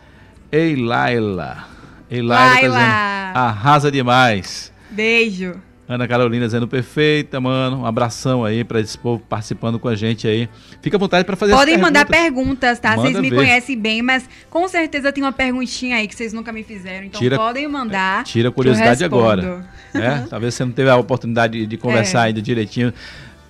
Ei, 0.50 0.76
Laila. 0.76 1.66
Ei, 2.10 2.22
Laila, 2.22 2.44
tá 2.44 2.54
Laila. 2.54 2.78
dizendo, 2.78 3.38
arrasa 3.38 3.90
demais. 3.90 4.72
Beijo. 4.90 5.54
Ana 5.86 6.08
Carolina 6.08 6.46
dizendo 6.46 6.66
perfeita, 6.66 7.38
mano. 7.40 7.80
Um 7.82 7.86
abração 7.86 8.42
aí 8.44 8.64
pra 8.64 8.80
esse 8.80 8.96
povo 8.96 9.22
participando 9.28 9.78
com 9.78 9.86
a 9.88 9.94
gente 9.94 10.26
aí. 10.26 10.48
Fica 10.80 10.96
à 10.96 11.00
vontade 11.00 11.24
pra 11.24 11.36
fazer 11.36 11.52
Podem 11.52 11.76
mandar 11.76 12.06
perguntas. 12.06 12.24
perguntas, 12.24 12.78
tá? 12.78 12.94
Vocês 12.94 13.08
Manda 13.12 13.20
me 13.20 13.28
ver. 13.30 13.36
conhecem 13.36 13.78
bem, 13.78 14.00
mas 14.00 14.28
com 14.48 14.66
certeza 14.66 15.12
tem 15.12 15.22
uma 15.22 15.32
perguntinha 15.32 15.96
aí 15.96 16.08
que 16.08 16.14
vocês 16.14 16.32
nunca 16.32 16.52
me 16.52 16.62
fizeram. 16.62 17.04
Então 17.06 17.20
Tira- 17.20 17.36
podem 17.36 17.68
mandar. 17.68 18.24
Tira 18.24 18.48
a 18.48 18.52
curiosidade 18.52 19.04
agora. 19.04 19.66
né? 19.92 20.26
Talvez 20.30 20.54
você 20.54 20.64
não 20.64 20.72
teve 20.72 20.88
a 20.88 20.96
oportunidade 20.96 21.58
de- 21.60 21.66
de 21.66 21.76
conversar 21.76 22.20
É. 22.20 22.28
ainda 22.28 22.40
direitinho, 22.40 22.90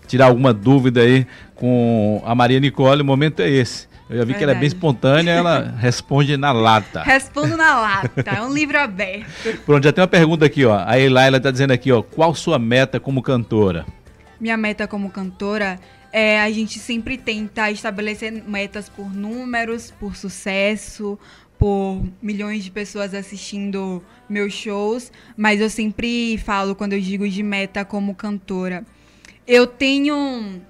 tirar 0.09 0.27
alguma 0.27 0.53
dúvida 0.53 1.03
aí 1.03 1.27
com 1.55 2.20
a 2.27 2.35
Maria 2.35 2.59
Nicole. 2.59 3.01
O 3.03 3.05
momento 3.05 3.40
é 3.40 3.49
esse. 3.49 3.87
Eu 4.09 4.19
já 4.19 4.25
vi 4.25 4.35
que 4.35 4.43
ela 4.43 4.53
é 4.53 4.55
bem 4.55 4.61
Verdade. 4.61 4.67
espontânea, 4.67 5.31
ela 5.33 5.75
responde 5.79 6.37
na 6.37 6.53
lata. 6.53 7.03
Respondo 7.03 7.57
na 7.57 7.75
lata. 7.81 8.31
É 8.31 8.43
um 8.43 8.53
livro 8.53 8.79
aberto. 8.79 9.59
Pronto, 9.64 9.85
já 9.85 9.93
tem 9.93 10.03
uma 10.03 10.09
pergunta 10.09 10.45
aqui, 10.45 10.64
ó. 10.64 10.83
A 10.87 10.99
Elaila 10.99 11.40
tá 11.40 11.51
dizendo 11.51 11.73
aqui, 11.73 11.90
ó. 11.90 12.03
Qual 12.03 12.35
sua 12.35 12.59
meta 12.59 13.01
como 13.01 13.23
cantora? 13.23 13.87
Minha 14.38 14.57
meta 14.57 14.87
como 14.87 15.09
cantora 15.11 15.79
é 16.12 16.40
a 16.40 16.51
gente 16.51 16.79
sempre 16.79 17.17
tenta 17.17 17.71
estabelecer 17.71 18.31
metas 18.47 18.88
por 18.88 19.12
números, 19.12 19.90
por 19.99 20.14
sucesso, 20.14 21.19
por 21.59 22.03
milhões 22.21 22.62
de 22.62 22.71
pessoas 22.71 23.14
assistindo 23.14 24.03
meus 24.29 24.53
shows, 24.53 25.11
mas 25.37 25.61
eu 25.61 25.71
sempre 25.71 26.37
falo 26.38 26.75
quando 26.75 26.93
eu 26.93 27.01
digo 27.01 27.29
de 27.29 27.43
meta 27.43 27.85
como 27.85 28.14
cantora. 28.14 28.85
Eu 29.47 29.67
tenho 29.67 30.61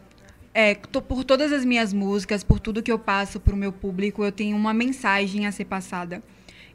é, 0.54 0.76
por 0.76 1.24
todas 1.24 1.52
as 1.52 1.64
minhas 1.64 1.92
músicas, 1.92 2.44
por 2.44 2.60
tudo 2.60 2.82
que 2.82 2.92
eu 2.92 2.98
passo 2.98 3.40
pro 3.40 3.56
meu 3.56 3.72
público, 3.72 4.24
eu 4.24 4.30
tenho 4.30 4.56
uma 4.56 4.72
mensagem 4.72 5.46
a 5.46 5.52
ser 5.52 5.64
passada. 5.64 6.22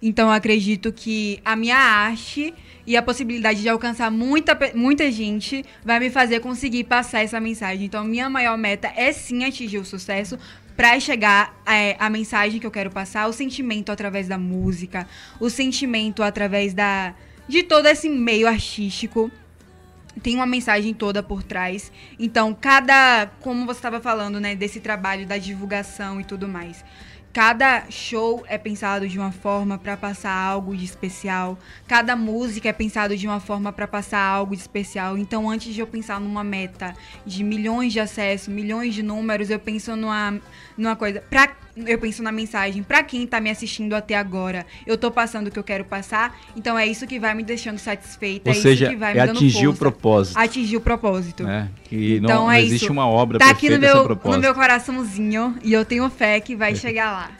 Então 0.01 0.27
eu 0.27 0.33
acredito 0.33 0.91
que 0.93 1.39
a 1.43 1.55
minha 1.55 1.77
arte 1.77 2.53
e 2.85 2.95
a 2.95 3.01
possibilidade 3.01 3.61
de 3.61 3.69
alcançar 3.69 4.09
muita, 4.09 4.57
muita 4.73 5.11
gente 5.11 5.63
vai 5.83 5.99
me 5.99 6.09
fazer 6.09 6.39
conseguir 6.39 6.85
passar 6.85 7.21
essa 7.21 7.39
mensagem. 7.39 7.85
Então 7.85 8.03
minha 8.03 8.29
maior 8.29 8.57
meta 8.57 8.91
é 8.95 9.11
sim 9.11 9.43
atingir 9.43 9.77
o 9.77 9.85
sucesso 9.85 10.37
para 10.75 10.97
chegar 10.99 11.61
é, 11.65 11.97
a 11.99 12.09
mensagem 12.09 12.59
que 12.59 12.65
eu 12.65 12.71
quero 12.71 12.89
passar, 12.89 13.27
o 13.27 13.33
sentimento 13.33 13.91
através 13.91 14.27
da 14.29 14.37
música, 14.37 15.05
o 15.39 15.49
sentimento 15.49 16.23
através 16.23 16.73
da 16.73 17.13
de 17.49 17.63
todo 17.63 17.87
esse 17.87 18.07
meio 18.07 18.47
artístico 18.47 19.29
tem 20.19 20.35
uma 20.35 20.45
mensagem 20.45 20.93
toda 20.93 21.23
por 21.23 21.43
trás. 21.43 21.91
Então, 22.19 22.53
cada, 22.53 23.27
como 23.41 23.65
você 23.65 23.79
estava 23.79 23.99
falando, 23.99 24.39
né, 24.39 24.55
desse 24.55 24.79
trabalho 24.79 25.25
da 25.25 25.37
divulgação 25.37 26.19
e 26.19 26.23
tudo 26.23 26.47
mais. 26.47 26.83
Cada 27.31 27.85
show 27.91 28.43
é 28.47 28.57
pensado 28.57 29.07
de 29.07 29.19
uma 29.19 29.31
forma 29.31 29.77
para 29.77 29.95
passar 29.95 30.33
algo 30.33 30.75
de 30.75 30.83
especial. 30.83 31.59
Cada 31.87 32.15
música 32.15 32.69
é 32.69 32.73
pensado 32.73 33.15
de 33.15 33.27
uma 33.27 33.39
forma 33.39 33.71
para 33.71 33.87
passar 33.87 34.19
algo 34.19 34.55
de 34.55 34.61
especial. 34.61 35.15
Então, 35.15 35.47
antes 35.47 35.73
de 35.75 35.79
eu 35.79 35.85
pensar 35.85 36.19
numa 36.19 36.43
meta 36.43 36.95
de 37.23 37.43
milhões 37.43 37.93
de 37.93 37.99
acessos, 37.99 38.47
milhões 38.47 38.95
de 38.95 39.03
números, 39.03 39.51
eu 39.51 39.59
penso 39.59 39.95
numa, 39.95 40.41
numa 40.75 40.95
coisa. 40.95 41.21
Pra, 41.29 41.55
eu 41.87 41.97
penso 41.99 42.21
na 42.23 42.31
mensagem 42.31 42.81
para 42.83 43.03
quem 43.03 43.25
tá 43.27 43.39
me 43.39 43.49
assistindo 43.49 43.93
até 43.93 44.15
agora. 44.15 44.65
Eu 44.85 44.97
tô 44.97 45.09
passando 45.11 45.47
o 45.47 45.51
que 45.51 45.59
eu 45.59 45.63
quero 45.63 45.85
passar, 45.85 46.37
então 46.55 46.77
é 46.77 46.85
isso 46.85 47.05
que 47.07 47.19
vai 47.19 47.33
me 47.33 47.43
deixando 47.43 47.77
satisfeita, 47.77 48.49
Ou 48.49 48.55
é 48.55 48.59
seja, 48.59 48.85
isso 48.85 48.93
que 48.93 48.99
vai 48.99 49.11
é 49.11 49.13
me 49.21 49.27
dando 49.27 49.37
atingir 49.37 49.67
o 49.67 49.71
força. 49.71 49.79
propósito. 49.79 50.37
Atingir 50.37 50.77
o 50.77 50.81
propósito. 50.81 51.43
Né? 51.43 51.69
Que 51.85 52.15
Então 52.17 52.29
não, 52.29 52.43
não 52.45 52.51
é 52.51 52.61
existe 52.61 52.83
isso. 52.83 52.91
uma 52.93 53.07
obra 53.07 53.39
Tá 53.39 53.49
aqui 53.49 53.69
no 53.69 53.79
meu, 53.79 54.07
no 54.07 54.39
meu 54.39 54.53
coraçãozinho 54.53 55.57
e 55.63 55.73
eu 55.73 55.83
tenho 55.85 56.09
fé 56.09 56.39
que 56.39 56.55
vai 56.55 56.73
chegar 56.75 57.11
lá. 57.11 57.31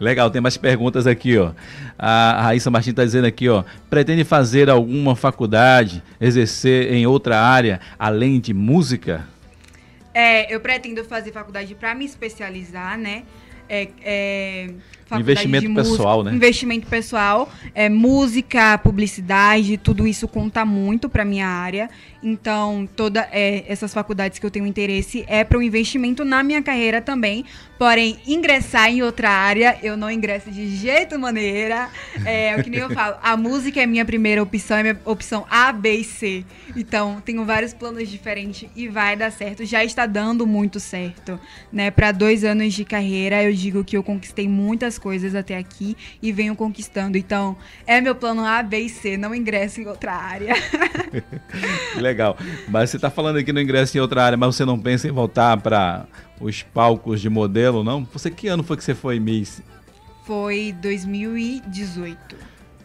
Legal, 0.00 0.30
tem 0.30 0.40
mais 0.40 0.56
perguntas 0.56 1.06
aqui, 1.06 1.36
ó. 1.36 1.52
A 1.98 2.40
Raíssa 2.42 2.70
Martins 2.70 2.92
está 2.92 3.04
dizendo 3.04 3.26
aqui, 3.26 3.50
ó. 3.50 3.64
Pretende 3.90 4.24
fazer 4.24 4.70
alguma 4.70 5.14
faculdade, 5.14 6.02
exercer 6.18 6.90
em 6.92 7.06
outra 7.06 7.38
área, 7.38 7.78
além 7.98 8.40
de 8.40 8.54
música? 8.54 9.26
É, 10.14 10.52
eu 10.52 10.58
pretendo 10.58 11.04
fazer 11.04 11.32
faculdade 11.32 11.74
para 11.74 11.94
me 11.94 12.04
especializar, 12.06 12.96
né? 12.98 13.24
É, 13.68 13.94
é, 14.00 14.78
faculdade 14.80 14.97
Investimento 15.16 15.62
de 15.62 15.68
música, 15.68 15.90
pessoal, 15.90 16.24
né? 16.24 16.34
Investimento 16.34 16.86
pessoal, 16.86 17.52
é, 17.74 17.88
música, 17.88 18.76
publicidade, 18.78 19.78
tudo 19.78 20.06
isso 20.06 20.28
conta 20.28 20.64
muito 20.64 21.08
para 21.08 21.24
minha 21.24 21.46
área. 21.46 21.88
Então, 22.22 22.88
todas 22.96 23.24
essas 23.32 23.94
faculdades 23.94 24.38
que 24.38 24.44
eu 24.44 24.50
tenho 24.50 24.66
interesse 24.66 25.24
é 25.28 25.44
para 25.44 25.56
o 25.56 25.62
investimento 25.62 26.24
na 26.24 26.42
minha 26.42 26.60
carreira 26.60 27.00
também. 27.00 27.44
Porém, 27.78 28.18
ingressar 28.26 28.90
em 28.90 29.02
outra 29.02 29.30
área, 29.30 29.78
eu 29.82 29.96
não 29.96 30.10
ingresso 30.10 30.50
de 30.50 30.68
jeito 30.74 31.16
maneira. 31.16 31.88
É 32.24 32.56
o 32.56 32.64
que 32.64 32.70
nem 32.70 32.80
eu 32.80 32.90
falo. 32.90 33.16
A 33.22 33.36
música 33.36 33.80
é 33.80 33.86
minha 33.86 34.04
primeira 34.04 34.42
opção, 34.42 34.78
é 34.78 34.82
minha 34.82 35.00
opção 35.04 35.46
A, 35.48 35.72
B 35.72 35.98
e 35.98 36.04
C. 36.04 36.44
Então, 36.76 37.22
tenho 37.24 37.44
vários 37.44 37.72
planos 37.72 38.08
diferentes 38.08 38.68
e 38.74 38.88
vai 38.88 39.16
dar 39.16 39.30
certo. 39.30 39.64
Já 39.64 39.84
está 39.84 40.04
dando 40.04 40.44
muito 40.44 40.80
certo, 40.80 41.38
né? 41.72 41.88
Para 41.90 42.10
dois 42.10 42.42
anos 42.42 42.74
de 42.74 42.84
carreira, 42.84 43.44
eu 43.44 43.52
digo 43.52 43.84
que 43.84 43.96
eu 43.96 44.02
conquistei 44.02 44.48
muitas 44.48 44.97
coisas 44.98 45.34
até 45.34 45.56
aqui 45.56 45.96
e 46.20 46.32
venho 46.32 46.54
conquistando. 46.56 47.16
Então, 47.16 47.56
é 47.86 48.00
meu 48.00 48.14
plano 48.14 48.44
A, 48.44 48.62
B 48.62 48.80
e 48.80 48.88
C. 48.88 49.16
Não 49.16 49.34
ingresso 49.34 49.80
em 49.80 49.86
outra 49.86 50.14
área. 50.14 50.54
Legal. 51.96 52.36
Mas 52.68 52.90
você 52.90 52.96
está 52.96 53.10
falando 53.10 53.36
aqui 53.36 53.52
no 53.52 53.60
ingresso 53.60 53.96
em 53.96 54.00
outra 54.00 54.24
área, 54.24 54.36
mas 54.36 54.54
você 54.54 54.64
não 54.64 54.78
pensa 54.78 55.08
em 55.08 55.12
voltar 55.12 55.56
para 55.60 56.06
os 56.40 56.62
palcos 56.62 57.20
de 57.20 57.28
modelo, 57.28 57.82
não? 57.82 58.04
Você 58.12 58.30
que 58.30 58.48
ano 58.48 58.62
foi 58.62 58.76
que 58.76 58.84
você 58.84 58.94
foi 58.94 59.18
Miss? 59.18 59.62
Foi 60.24 60.74
2018. 60.80 62.36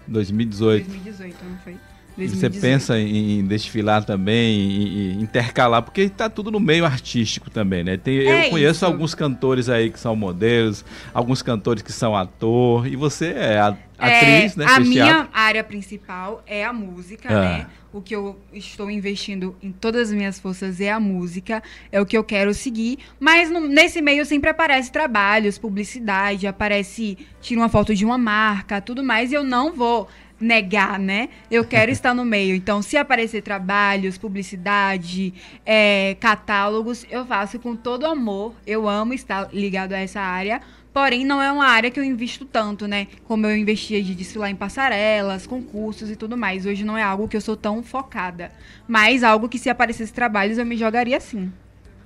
2018. 0.08 0.88
2018, 0.88 1.45
não 1.45 1.58
foi? 1.60 1.76
Você 2.15 2.28
2018. 2.49 2.62
pensa 2.62 2.99
em 2.99 3.43
desfilar 3.45 4.04
também, 4.06 4.62
em, 4.62 5.21
intercalar, 5.21 5.82
porque 5.82 6.02
está 6.02 6.30
tudo 6.30 6.52
no 6.52 6.60
meio 6.60 6.86
artístico 6.86 7.49
também, 7.49 7.84
né? 7.84 7.97
Tem, 7.97 8.19
É 8.19 8.45
eu 8.47 8.49
conheço 8.52 8.71
isso. 8.78 8.86
alguns 8.86 9.15
cantores 9.15 9.67
aí 9.67 9.89
que 9.89 9.99
são 9.99 10.15
modelos, 10.15 10.86
alguns 11.13 11.41
cantores 11.41 11.82
que 11.82 11.91
são 11.91 12.15
ator, 12.15 12.86
e 12.88 12.95
você 12.95 13.34
é 13.36 13.58
a- 13.60 13.76
atriz, 13.97 14.54
É, 14.56 14.60
né? 14.60 14.65
A 14.67 14.80
minha 14.80 15.06
teatro. 15.06 15.30
área 15.34 15.63
principal 15.63 16.43
é 16.45 16.63
a 16.63 16.71
música, 16.73 17.30
Ah. 17.30 17.41
né? 17.41 17.67
O 17.91 18.02
que 18.02 18.15
eu 18.15 18.39
estou 18.52 18.89
investindo 18.89 19.56
em 19.62 19.71
todas 19.71 20.10
as 20.10 20.13
minhas 20.15 20.39
forças 20.39 20.82
é 20.82 20.91
a 20.91 20.99
música, 20.99 21.62
é 21.91 22.02
o 22.02 22.06
que 22.08 22.17
eu 22.17 22.23
quero 22.23 22.52
seguir. 22.54 22.97
Mas 23.19 23.52
no- 23.52 23.67
nesse 23.67 24.02
meio 24.02 24.26
sempre 24.26 24.49
aparece 24.49 24.91
trabalhos, 24.91 25.60
publicidade, 25.60 26.47
aparece, 26.47 27.17
tira 27.39 27.62
uma 27.62 27.69
foto 27.69 27.93
de 27.93 28.04
uma 28.04 28.17
marca, 28.17 28.82
tudo 28.82 29.04
mais, 29.04 29.32
e 29.32 29.36
eu 29.36 29.43
não 29.43 29.73
vou 29.73 30.08
negar, 30.43 30.99
né? 30.99 31.29
Eu 31.49 31.65
quero 31.65 31.89
estar 31.91 32.13
no 32.13 32.25
meio. 32.25 32.56
Então, 32.56 32.82
se 32.82 32.97
aparecer 32.97 33.41
trabalhos, 33.41 34.17
publicidade, 34.17 35.34
é, 35.65 36.15
catálogos, 36.19 37.06
eu 37.10 37.25
faço 37.25 37.60
com 37.60 37.75
todo 37.75 38.06
amor. 38.06 38.53
Eu 38.67 38.88
amo 38.88 39.13
estar 39.13 39.49
ligado 39.53 39.93
a 39.93 39.99
essa 39.99 40.19
área. 40.19 40.62
Porém, 40.93 41.25
não 41.25 41.41
é 41.41 41.51
uma 41.51 41.65
área 41.65 41.89
que 41.89 41.99
eu 41.99 42.03
invisto 42.03 42.45
tanto, 42.45 42.88
né? 42.88 43.08
Como 43.23 43.47
eu 43.47 43.58
investia 43.58 44.01
de 44.03 44.13
desfilar 44.13 44.51
em 44.51 44.56
passarelas, 44.56 45.47
concursos 45.47 46.12
e 46.12 46.15
tudo 46.15 46.38
mais. 46.38 46.67
Hoje 46.67 46.84
não 46.84 46.95
é 46.95 47.01
algo 47.01 47.27
que 47.27 47.36
eu 47.36 47.41
sou 47.41 47.58
tão 47.58 47.82
focada. 47.82 48.51
Mas 48.88 49.23
algo 49.23 49.49
que 49.49 49.58
se 49.58 49.71
aparecesse 49.71 50.13
trabalhos 50.13 50.60
eu 50.60 50.65
me 50.65 50.77
jogaria 50.77 51.19
sim. 51.19 51.51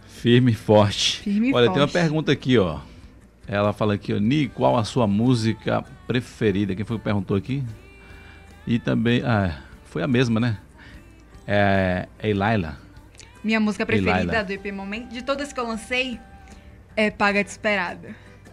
Firme 0.08 0.54
e 0.54 0.56
forte. 0.56 1.20
Firme 1.20 1.54
Olha, 1.54 1.70
tem 1.70 1.82
uma 1.82 1.88
forte. 1.88 2.02
pergunta 2.02 2.32
aqui, 2.32 2.58
ó. 2.58 2.80
Ela 3.46 3.74
fala 3.74 3.94
aqui, 3.94 4.14
ó, 4.14 4.20
Ni, 4.20 4.48
qual 4.48 4.78
a 4.78 4.86
sua 4.86 5.06
música 5.06 5.84
preferida? 6.06 6.74
Quem 6.74 6.86
foi 6.86 6.98
que 6.98 7.04
perguntou 7.04 7.36
aqui? 7.36 7.64
E 8.68 8.78
também, 8.78 9.24
ah, 9.24 9.62
foi 9.86 10.04
a 10.04 10.08
mesma, 10.08 10.42
né? 10.42 10.58
É, 11.48 12.06
é 12.20 12.34
Laila. 12.34 12.78
Minha 13.42 13.62
música 13.62 13.86
preferida 13.86 14.44
do 14.44 14.52
EP 14.52 14.74
Momento, 14.74 15.08
de 15.08 15.22
todas 15.22 15.54
que 15.54 15.60
eu 15.60 15.66
lancei, 15.66 16.20
é 16.94 17.10
Paga 17.10 17.42
de 17.42 17.50
Esperado. 17.50 18.08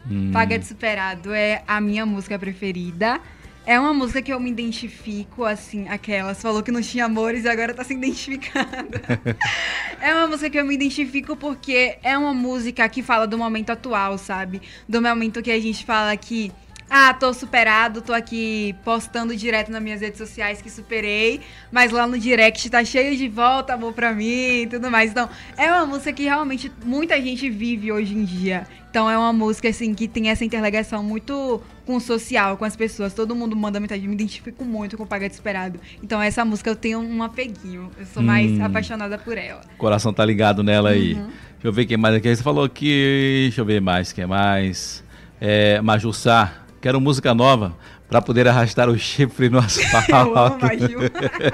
Hum, 0.09 0.31
Paga 0.33 0.57
de 0.57 0.64
Superado 0.64 1.35
é 1.35 1.64
a 1.66 1.81
minha 1.81 2.07
música 2.07 2.38
preferida. 2.38 3.20
É 3.66 3.81
uma 3.81 3.94
música 3.94 4.20
que 4.20 4.33
eu 4.33 4.38
me 4.38 4.50
identifico, 4.50 5.44
assim, 5.44 5.88
aquelas. 5.88 6.40
Falou 6.40 6.62
que 6.62 6.70
não 6.70 6.83
tinha 6.83 7.07
amores 7.07 7.44
e 7.44 7.48
agora 7.48 7.74
tá 7.74 7.83
se 7.83 7.94
identificando. 7.94 9.00
é 10.00 10.14
uma 10.14 10.29
música 10.29 10.50
que 10.50 10.61
eu 10.61 10.64
me 10.64 10.74
identifico 10.74 11.35
porque 11.35 11.96
é 12.03 12.16
uma 12.16 12.35
música 12.35 12.87
que 12.88 13.03
fala 13.03 13.27
do 13.27 13.38
momento 13.38 13.70
atual, 13.70 14.16
sabe? 14.18 14.61
Do 14.87 15.00
momento 15.00 15.42
que 15.42 15.50
a 15.50 15.61
gente 15.61 15.85
fala 15.85 16.16
que. 16.16 16.53
Ah, 16.96 17.12
tô 17.12 17.35
superado, 17.35 18.00
tô 18.00 18.12
aqui 18.12 18.72
postando 18.85 19.35
direto 19.35 19.68
nas 19.72 19.83
minhas 19.83 20.00
redes 20.00 20.16
sociais 20.16 20.62
que 20.62 20.70
superei, 20.70 21.40
mas 21.72 21.90
lá 21.90 22.07
no 22.07 22.16
direct 22.16 22.70
tá 22.70 22.85
cheio 22.85 23.16
de 23.16 23.26
volta, 23.26 23.74
amor 23.74 23.92
pra 23.92 24.12
mim 24.12 24.61
e 24.62 24.66
tudo 24.68 24.88
mais. 24.92 25.11
Então, 25.11 25.28
é 25.59 25.68
uma 25.72 25.87
música 25.87 26.12
que 26.12 26.22
realmente 26.22 26.70
muita 26.85 27.20
gente 27.20 27.50
vive 27.50 27.90
hoje 27.90 28.14
em 28.14 28.22
dia. 28.24 28.64
Então, 28.88 29.11
é 29.11 29.18
uma 29.18 29.33
música, 29.33 29.68
assim, 29.68 29.92
que 29.92 30.07
tem 30.07 30.28
essa 30.30 30.44
interligação 30.44 31.02
muito 31.02 31.61
com 31.85 31.96
o 31.96 32.00
social, 32.00 32.57
com 32.57 32.64
as 32.64 32.76
pessoas. 32.76 33.12
Todo 33.12 33.35
mundo 33.35 33.57
manda 33.57 33.80
mensagem, 33.80 34.07
me 34.07 34.14
identifico 34.14 34.64
muito 34.64 34.96
com 34.96 35.02
o 35.02 35.07
Paga 35.07 35.26
Desesperado. 35.28 35.80
Então, 36.00 36.22
essa 36.22 36.44
música 36.44 36.70
eu 36.70 36.76
tenho 36.76 37.00
um 37.00 37.24
apeguinho. 37.24 37.90
Eu 37.98 38.07
sou 38.07 38.22
mais 38.22 38.52
Hum. 38.52 38.64
apaixonada 38.64 39.18
por 39.18 39.37
ela. 39.37 39.62
O 39.74 39.78
coração 39.78 40.14
tá 40.14 40.24
ligado 40.24 40.62
nela 40.62 40.90
aí. 40.90 41.14
Uhum. 41.14 41.22
Deixa 41.26 41.64
eu 41.64 41.72
ver 41.72 41.87
quem 41.87 41.96
mais 41.96 42.14
aqui. 42.14 42.37
Você 42.37 42.40
falou 42.40 42.62
aqui. 42.62 43.46
Deixa 43.46 43.62
eu 43.62 43.64
ver 43.64 43.80
mais. 43.80 44.12
Quem 44.12 44.26
mais? 44.26 45.02
É, 45.40 45.80
Majussá. 45.80 46.61
Quero 46.85 47.01
música 47.01 47.33
nova 47.33 47.75
para 48.11 48.20
poder 48.20 48.47
arrastar 48.47 48.90
o 48.90 48.99
chifre 48.99 49.49
no 49.49 49.57
asfalto. 49.64 50.66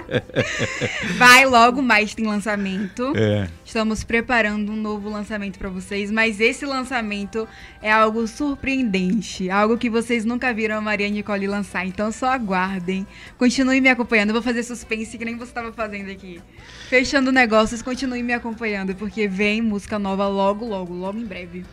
Vai 1.17 1.47
logo 1.47 1.81
mais 1.81 2.17
tem 2.17 2.27
lançamento. 2.27 3.13
É. 3.15 3.49
Estamos 3.65 4.03
preparando 4.03 4.73
um 4.73 4.77
novo 4.77 5.09
lançamento 5.09 5.57
para 5.57 5.69
vocês, 5.69 6.11
mas 6.11 6.41
esse 6.41 6.67
lançamento 6.67 7.47
é 7.81 7.93
algo 7.93 8.27
surpreendente, 8.27 9.49
algo 9.49 9.79
que 9.79 9.89
vocês 9.89 10.25
nunca 10.25 10.53
viram 10.53 10.79
a 10.79 10.81
Maria 10.81 11.09
Nicole 11.09 11.47
lançar, 11.47 11.87
então 11.87 12.11
só 12.11 12.33
aguardem. 12.33 13.07
Continuem 13.39 13.81
me 13.81 13.89
acompanhando, 13.89 14.31
eu 14.31 14.35
vou 14.35 14.43
fazer 14.43 14.65
suspense 14.65 15.17
que 15.17 15.25
nem 15.25 15.37
você 15.37 15.53
estava 15.53 15.73
fazendo 15.73 16.11
aqui. 16.11 16.41
Fechando 16.89 17.31
negócios, 17.31 17.83
continuem 17.83 18.25
me 18.25 18.33
acompanhando, 18.33 18.97
porque 18.97 19.29
vem 19.29 19.63
música 19.63 19.97
nova 19.97 20.27
logo, 20.27 20.67
logo, 20.67 20.93
logo 20.93 21.21
em 21.21 21.25
breve. 21.25 21.65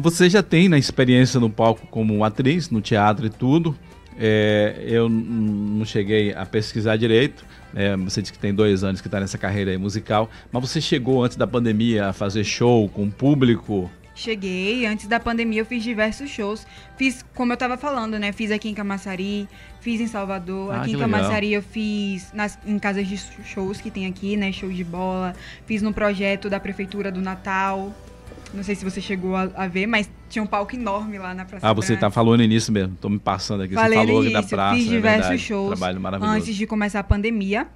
Você 0.00 0.30
já 0.30 0.42
tem 0.42 0.68
né, 0.68 0.78
experiência 0.78 1.38
no 1.38 1.50
palco 1.50 1.86
como 1.88 2.24
atriz, 2.24 2.70
no 2.70 2.80
teatro 2.80 3.26
e 3.26 3.30
tudo. 3.30 3.76
É, 4.18 4.82
eu 4.86 5.08
não 5.08 5.84
cheguei 5.84 6.34
a 6.34 6.44
pesquisar 6.44 6.96
direito. 6.96 7.44
né, 7.72 7.96
você 7.96 8.20
disse 8.20 8.32
que 8.32 8.38
tem 8.38 8.54
dois 8.54 8.82
anos 8.84 9.00
que 9.00 9.08
está 9.08 9.20
nessa 9.20 9.38
carreira 9.38 9.78
musical. 9.78 10.30
Mas 10.50 10.68
você 10.68 10.80
chegou 10.80 11.24
antes 11.24 11.36
da 11.36 11.46
pandemia 11.46 12.08
a 12.08 12.12
fazer 12.12 12.44
show 12.44 12.88
com 12.88 13.10
público? 13.10 13.90
Cheguei, 14.14 14.84
antes 14.84 15.06
da 15.06 15.18
pandemia 15.18 15.62
eu 15.62 15.64
fiz 15.64 15.82
diversos 15.82 16.28
shows. 16.28 16.66
Fiz, 16.96 17.24
como 17.34 17.52
eu 17.52 17.56
tava 17.56 17.78
falando, 17.78 18.18
né? 18.18 18.32
Fiz 18.32 18.50
aqui 18.50 18.68
em 18.68 18.74
Camaçari, 18.74 19.48
fiz 19.80 20.00
em 20.00 20.06
Salvador. 20.06 20.74
Ah, 20.74 20.80
aqui 20.82 20.90
em 20.90 20.96
legal. 20.96 21.08
Camaçari 21.08 21.52
eu 21.54 21.62
fiz 21.62 22.30
nas, 22.34 22.58
em 22.66 22.78
casas 22.78 23.06
de 23.08 23.16
shows 23.16 23.80
que 23.80 23.90
tem 23.90 24.06
aqui, 24.06 24.36
né? 24.36 24.52
Show 24.52 24.70
de 24.70 24.84
bola. 24.84 25.34
Fiz 25.64 25.80
no 25.80 25.94
projeto 25.94 26.50
da 26.50 26.60
Prefeitura 26.60 27.10
do 27.10 27.22
Natal. 27.22 27.94
Não 28.52 28.62
sei 28.64 28.74
se 28.74 28.84
você 28.84 29.00
chegou 29.00 29.36
a, 29.36 29.42
a 29.54 29.68
ver, 29.68 29.86
mas 29.86 30.10
tinha 30.28 30.42
um 30.42 30.46
palco 30.46 30.74
enorme 30.74 31.18
lá 31.18 31.32
na 31.34 31.44
Praça 31.44 31.66
Ah, 31.68 31.72
você 31.72 31.92
Branca. 31.92 32.06
tá 32.06 32.10
falando 32.10 32.40
nisso 32.44 32.72
mesmo. 32.72 32.96
Tô 33.00 33.08
me 33.08 33.18
passando 33.18 33.62
aqui. 33.62 33.74
Falei 33.74 33.98
você 33.98 34.06
falou 34.06 34.20
aqui 34.22 34.32
da 34.32 34.38
início, 34.40 34.56
praça. 34.56 34.76
fiz 34.76 34.86
é 34.86 34.90
diversos 34.90 35.20
verdade. 35.28 35.42
shows 35.42 35.68
Trabalho 35.78 36.00
maravilhoso. 36.00 36.36
antes 36.36 36.56
de 36.56 36.66
começar 36.66 37.00
a 37.00 37.04
pandemia. 37.04 37.68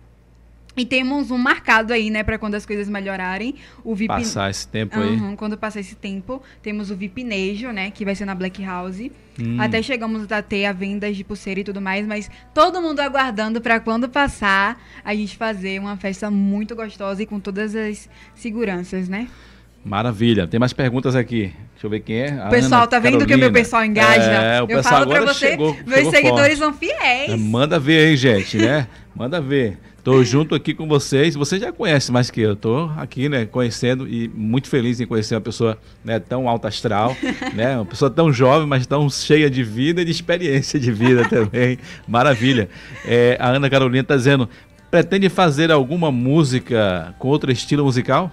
E 0.76 0.84
temos 0.84 1.30
um 1.30 1.38
marcado 1.38 1.92
aí, 1.92 2.10
né, 2.10 2.24
pra 2.24 2.37
quando 2.37 2.56
as 2.56 2.66
coisas 2.66 2.88
melhorarem. 2.88 3.54
O 3.84 3.94
VIP. 3.94 4.08
Passar 4.08 4.50
esse 4.50 4.66
tempo 4.66 4.98
aí. 4.98 5.10
Uhum, 5.10 5.37
quando 5.37 5.56
passar 5.56 5.78
esse 5.78 5.94
tempo, 5.94 6.42
temos 6.60 6.90
o 6.90 6.96
Vipnejo, 6.96 7.70
né? 7.70 7.92
Que 7.92 8.04
vai 8.04 8.16
ser 8.16 8.24
na 8.24 8.34
Black 8.34 8.60
House. 8.64 8.98
Hum. 9.40 9.60
Até 9.60 9.80
chegamos 9.82 10.30
a 10.32 10.42
ter 10.42 10.64
a 10.66 10.72
vendas 10.72 11.16
de 11.16 11.22
pulseira 11.22 11.60
e 11.60 11.64
tudo 11.64 11.80
mais, 11.80 12.04
mas 12.04 12.28
todo 12.52 12.82
mundo 12.82 12.98
aguardando 12.98 13.60
pra 13.60 13.78
quando 13.78 14.08
passar 14.08 14.82
a 15.04 15.14
gente 15.14 15.37
fazer 15.37 15.78
uma 15.80 15.96
festa 15.96 16.28
muito 16.28 16.74
gostosa 16.74 17.22
e 17.22 17.26
com 17.26 17.38
todas 17.38 17.76
as 17.76 18.08
seguranças, 18.34 19.08
né? 19.08 19.28
Maravilha. 19.85 20.47
Tem 20.47 20.59
mais 20.59 20.73
perguntas 20.73 21.14
aqui. 21.14 21.53
Deixa 21.73 21.87
eu 21.87 21.90
ver 21.90 22.01
quem 22.01 22.16
é. 22.16 22.40
A 22.40 22.47
o 22.47 22.51
pessoal 22.51 22.81
Ana 22.83 22.87
tá 22.87 22.99
vendo 22.99 23.18
Carolina. 23.18 23.27
que 23.27 23.35
o 23.35 23.38
meu 23.38 23.53
pessoal 23.53 23.85
engaja? 23.85 24.23
É, 24.23 24.61
o 24.61 24.64
eu 24.64 24.66
pessoal 24.68 24.94
falo 24.94 25.07
pra 25.09 25.20
você, 25.20 25.51
chegou, 25.51 25.77
meus 25.87 25.97
chegou 25.99 26.11
seguidores 26.12 26.59
forte. 26.59 26.59
são 26.59 26.73
fiéis. 26.73 27.31
É, 27.33 27.37
manda 27.37 27.79
ver 27.79 28.07
aí, 28.07 28.16
gente, 28.16 28.57
né? 28.57 28.87
manda 29.14 29.40
ver. 29.40 29.79
Tô 30.03 30.23
junto 30.23 30.55
aqui 30.55 30.75
com 30.75 30.87
vocês. 30.87 31.35
Você 31.35 31.59
já 31.59 31.73
conhece 31.73 32.12
mais 32.12 32.31
que 32.31 32.40
eu. 32.40 32.55
Tô 32.55 32.90
aqui, 32.97 33.29
né, 33.29 33.47
conhecendo 33.47 34.07
e 34.07 34.29
muito 34.35 34.68
feliz 34.68 35.01
em 35.01 35.07
conhecer 35.07 35.35
uma 35.35 35.40
pessoa 35.40 35.79
né, 36.05 36.18
tão 36.18 36.49
alta 36.49 36.68
astral, 36.68 37.16
né? 37.55 37.77
Uma 37.77 37.87
pessoa 37.87 38.11
tão 38.11 38.33
jovem, 38.33 38.66
mas 38.66 38.87
tão 38.87 39.09
cheia 39.11 39.51
de 39.51 39.62
vida 39.62 40.03
e 40.03 40.05
de 40.05 40.11
experiência 40.11 40.79
de 40.79 40.92
vida 40.92 41.25
também. 41.29 41.79
Maravilha. 42.07 42.68
É, 43.07 43.37
a 43.40 43.49
Ana 43.49 43.68
Carolina 43.68 44.03
está 44.03 44.16
dizendo: 44.16 44.49
pretende 44.90 45.29
fazer 45.29 45.70
alguma 45.70 46.11
música 46.12 47.14
com 47.18 47.29
outro 47.29 47.51
estilo 47.51 47.85
musical? 47.85 48.31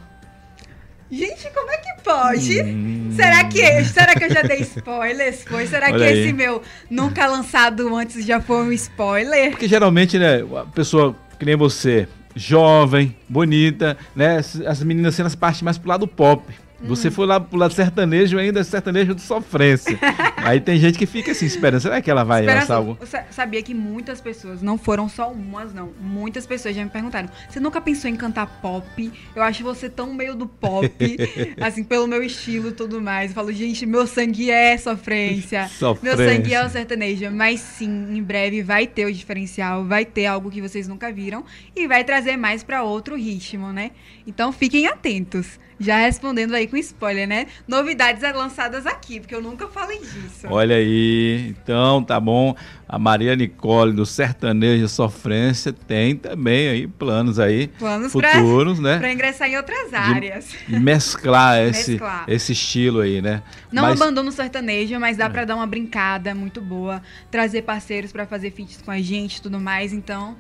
Gente, 1.12 1.52
como 1.54 1.70
é 1.70 1.78
que 1.78 2.02
pode? 2.04 2.62
Hum. 2.62 3.12
Será 3.14 3.44
que 3.44 3.84
será 3.84 4.16
que 4.16 4.24
eu 4.24 4.34
já 4.34 4.42
dei 4.44 4.60
spoilers? 4.62 5.44
Foi? 5.44 5.68
Será 5.68 5.88
Olha 5.88 5.98
que 5.98 6.04
aí. 6.04 6.20
esse 6.22 6.34
meu 6.34 6.62
nunca 6.90 7.28
lançado 7.28 7.94
antes 7.94 8.26
já 8.26 8.40
foi 8.40 8.64
um 8.64 8.72
spoiler? 8.72 9.52
Porque 9.52 9.68
geralmente, 9.68 10.18
né, 10.18 10.42
a 10.58 10.66
pessoa 10.66 11.14
que 11.38 11.46
nem 11.46 11.58
você, 11.58 12.08
jovem, 12.34 13.14
bonita, 13.28 13.98
né, 14.16 14.38
as 14.38 14.82
meninas 14.84 15.14
sendo 15.14 15.26
as 15.28 15.36
partes 15.36 15.62
mais 15.62 15.78
pro 15.78 15.90
lado 15.90 16.08
pop. 16.08 16.44
Você 16.84 17.08
hum. 17.08 17.12
foi 17.12 17.26
lá 17.26 17.40
pro 17.40 17.58
lado 17.58 17.74
sertanejo, 17.74 18.38
ainda 18.38 18.64
sertanejo 18.64 19.14
de 19.14 19.22
sofrência. 19.22 19.98
Aí 20.38 20.60
tem 20.60 20.78
gente 20.80 20.98
que 20.98 21.06
fica 21.06 21.32
assim, 21.32 21.46
esperando. 21.46 21.82
Será 21.82 22.02
que 22.02 22.10
ela 22.10 22.24
vai 22.24 22.46
lançar 22.46 22.76
algo? 22.76 22.98
Sabia 23.30 23.62
que 23.62 23.74
muitas 23.74 24.20
pessoas, 24.20 24.62
não 24.62 24.78
foram 24.78 25.08
só 25.08 25.32
umas, 25.32 25.74
não. 25.74 25.92
Muitas 26.00 26.46
pessoas 26.46 26.76
já 26.76 26.84
me 26.84 26.90
perguntaram: 26.90 27.30
você 27.50 27.60
nunca 27.60 27.80
pensou 27.80 28.10
em 28.10 28.16
cantar 28.16 28.48
pop? 28.62 29.12
Eu 29.36 29.44
acho 29.44 29.64
você 29.64 29.90
tão 29.90 30.14
meio 30.14 30.36
do 30.36 30.48
pop, 30.48 30.90
assim, 31.62 31.84
pelo 31.84 32.08
meu 32.08 32.24
estilo 32.24 32.70
e 32.70 32.72
tudo 32.72 33.00
mais. 33.00 33.32
Eu 33.32 33.36
falo, 33.36 33.52
gente, 33.54 33.86
meu 33.86 34.08
sangue 34.08 34.50
é 34.50 34.78
sofrência. 34.78 35.68
sofrência. 35.68 36.02
Meu 36.02 36.18
sangue 36.18 36.54
é 36.54 36.66
o 36.66 36.70
sertanejo. 36.70 37.30
Mas 37.32 37.60
sim, 37.60 38.08
em 38.16 38.24
breve 38.24 38.62
vai 38.62 38.88
ter 38.88 39.06
o 39.06 39.14
diferencial, 39.14 39.86
vai 39.86 40.04
ter 40.04 40.26
algo 40.26 40.50
que 40.50 40.62
vocês 40.62 40.88
nunca 40.88 41.12
viram 41.12 41.44
e 41.76 41.88
vai 41.88 42.04
trazer 42.04 42.38
mais 42.38 42.64
para 42.64 42.84
outro 42.84 43.16
ritmo, 43.16 43.72
né? 43.72 43.92
Então 44.26 44.52
fiquem 44.52 44.88
atentos. 44.88 45.60
Já 45.80 45.98
respondendo 45.98 46.54
aí 46.54 46.68
com 46.72 46.78
spoiler, 46.78 47.28
né? 47.28 47.48
Novidades 47.68 48.24
lançadas 48.34 48.88
aqui, 48.88 49.20
porque 49.20 49.36
eu 49.36 49.42
nunca 49.42 49.68
falei 49.68 50.00
disso. 50.00 50.48
Olha 50.50 50.78
aí, 50.78 51.50
então 51.50 52.02
tá 52.02 52.20
bom. 52.20 52.56
A 52.88 52.98
Maria 52.98 53.36
Nicole 53.36 53.94
do 53.94 54.06
Sertanejo 54.06 54.88
Sofrência 54.88 55.72
tem 55.74 56.16
também 56.16 56.70
aí 56.70 56.88
planos 56.88 57.40
aí 57.40 57.68
planos 57.68 58.12
futuros, 58.12 58.80
pra, 58.80 58.90
né? 58.94 59.00
Para 59.00 59.14
ingressar 59.14 59.50
em 59.50 59.58
outras 59.58 59.94
áreas. 59.94 60.50
De 60.68 60.80
mesclar 60.80 61.60
esse 61.68 61.92
mesclar. 61.92 62.26
esse 62.28 62.54
estilo 62.54 63.02
aí, 63.02 63.22
né? 63.22 63.44
Não 63.72 63.84
mas... 63.84 64.02
abandono 64.02 64.30
o 64.30 64.32
sertanejo, 64.32 65.00
mas 65.00 65.18
dá 65.18 65.26
é. 65.26 65.30
para 65.30 65.46
dar 65.46 65.56
uma 65.56 65.68
brincada 65.68 66.34
muito 66.34 66.62
boa, 66.62 67.02
trazer 67.30 67.64
parceiros 67.64 68.12
para 68.12 68.26
fazer 68.26 68.52
feats 68.52 68.82
com 68.82 68.92
a 68.92 69.00
gente, 69.00 69.42
tudo 69.42 69.60
mais. 69.60 69.94
Então, 69.94 70.38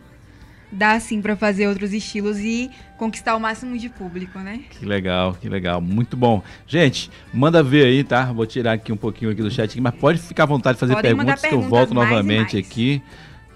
dá 0.71 0.99
sim 0.99 1.21
para 1.21 1.35
fazer 1.35 1.67
outros 1.67 1.93
estilos 1.93 2.39
e 2.39 2.71
conquistar 2.97 3.35
o 3.35 3.39
máximo 3.39 3.77
de 3.77 3.89
público, 3.89 4.39
né? 4.39 4.61
Que 4.69 4.85
legal, 4.85 5.33
que 5.33 5.49
legal, 5.49 5.81
muito 5.81 6.15
bom. 6.15 6.41
Gente, 6.65 7.11
manda 7.33 7.61
ver 7.61 7.85
aí, 7.85 8.03
tá? 8.03 8.31
Vou 8.31 8.45
tirar 8.45 8.73
aqui 8.73 8.91
um 8.91 8.97
pouquinho 8.97 9.31
aqui 9.31 9.41
do 9.41 9.51
chat, 9.51 9.79
mas 9.81 9.93
pode 9.95 10.19
ficar 10.19 10.43
à 10.43 10.47
vontade 10.47 10.75
de 10.75 10.79
fazer 10.79 10.95
perguntas, 11.01 11.41
que 11.41 11.53
eu 11.53 11.61
volto 11.61 11.93
novamente 11.93 12.57
aqui. 12.57 13.01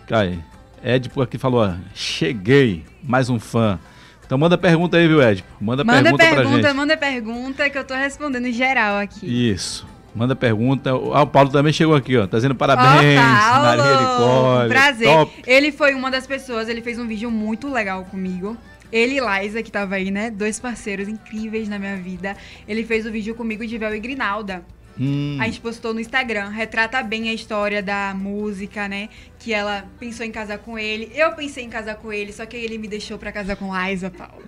Cai, 0.07 0.39
Edipo 0.83 1.21
aqui 1.21 1.37
falou, 1.37 1.65
ó, 1.65 1.73
cheguei, 1.93 2.83
mais 3.01 3.29
um 3.29 3.39
fã. 3.39 3.79
Então 4.25 4.37
manda 4.37 4.57
pergunta 4.57 4.97
aí, 4.97 5.07
viu, 5.07 5.21
Edipo? 5.21 5.47
Manda, 5.61 5.83
manda 5.83 6.01
pergunta, 6.03 6.23
pergunta 6.23 6.59
pra 6.59 6.69
gente. 6.69 6.75
Manda 6.75 6.97
pergunta 6.97 7.69
que 7.69 7.77
eu 7.77 7.83
tô 7.83 7.93
respondendo 7.93 8.51
geral 8.51 8.97
aqui. 8.97 9.51
Isso. 9.51 9.94
Manda 10.15 10.33
pergunta. 10.33 10.91
Ah, 10.91 11.23
o 11.23 11.27
Paulo 11.27 11.49
também 11.49 11.73
chegou 11.73 11.93
aqui, 11.93 12.17
ó. 12.17 12.25
Tá 12.25 12.37
dizendo 12.37 12.55
parabéns, 12.55 13.19
oh, 13.19 13.59
Maria 13.59 14.01
Nicole. 14.01 14.69
Prazer. 14.69 15.07
Top. 15.09 15.43
Ele 15.45 15.71
foi 15.73 15.93
uma 15.93 16.09
das 16.09 16.25
pessoas, 16.25 16.69
ele 16.69 16.81
fez 16.81 16.97
um 16.97 17.05
vídeo 17.05 17.29
muito 17.29 17.69
legal 17.69 18.05
comigo. 18.05 18.55
Ele 18.91 19.19
e 19.19 19.41
Liza, 19.41 19.61
que 19.61 19.69
tava 19.69 19.95
aí, 19.95 20.09
né? 20.09 20.31
Dois 20.31 20.57
parceiros 20.57 21.09
incríveis 21.09 21.67
na 21.67 21.77
minha 21.77 21.97
vida. 21.97 22.37
Ele 22.65 22.85
fez 22.85 23.05
o 23.05 23.11
vídeo 23.11 23.35
comigo 23.35 23.67
de 23.67 23.77
Vel 23.77 23.93
e 23.93 23.99
Grinalda. 23.99 24.63
Hum. 24.99 25.37
A 25.39 25.45
gente 25.45 25.59
postou 25.59 25.93
no 25.93 25.99
Instagram, 25.99 26.49
retrata 26.49 27.01
bem 27.03 27.29
a 27.29 27.33
história 27.33 27.83
da 27.83 28.13
música, 28.15 28.87
né? 28.87 29.09
Que 29.37 29.53
ela 29.53 29.85
pensou 29.99 30.25
em 30.25 30.31
casar 30.31 30.57
com 30.59 30.79
ele. 30.79 31.11
Eu 31.13 31.33
pensei 31.33 31.63
em 31.63 31.69
casar 31.69 31.95
com 31.95 32.11
ele, 32.11 32.31
só 32.31 32.45
que 32.45 32.55
ele 32.55 32.77
me 32.77 32.87
deixou 32.87 33.17
pra 33.17 33.31
casar 33.31 33.55
com 33.55 33.71
Liza, 33.75 34.09
Paulo. 34.09 34.43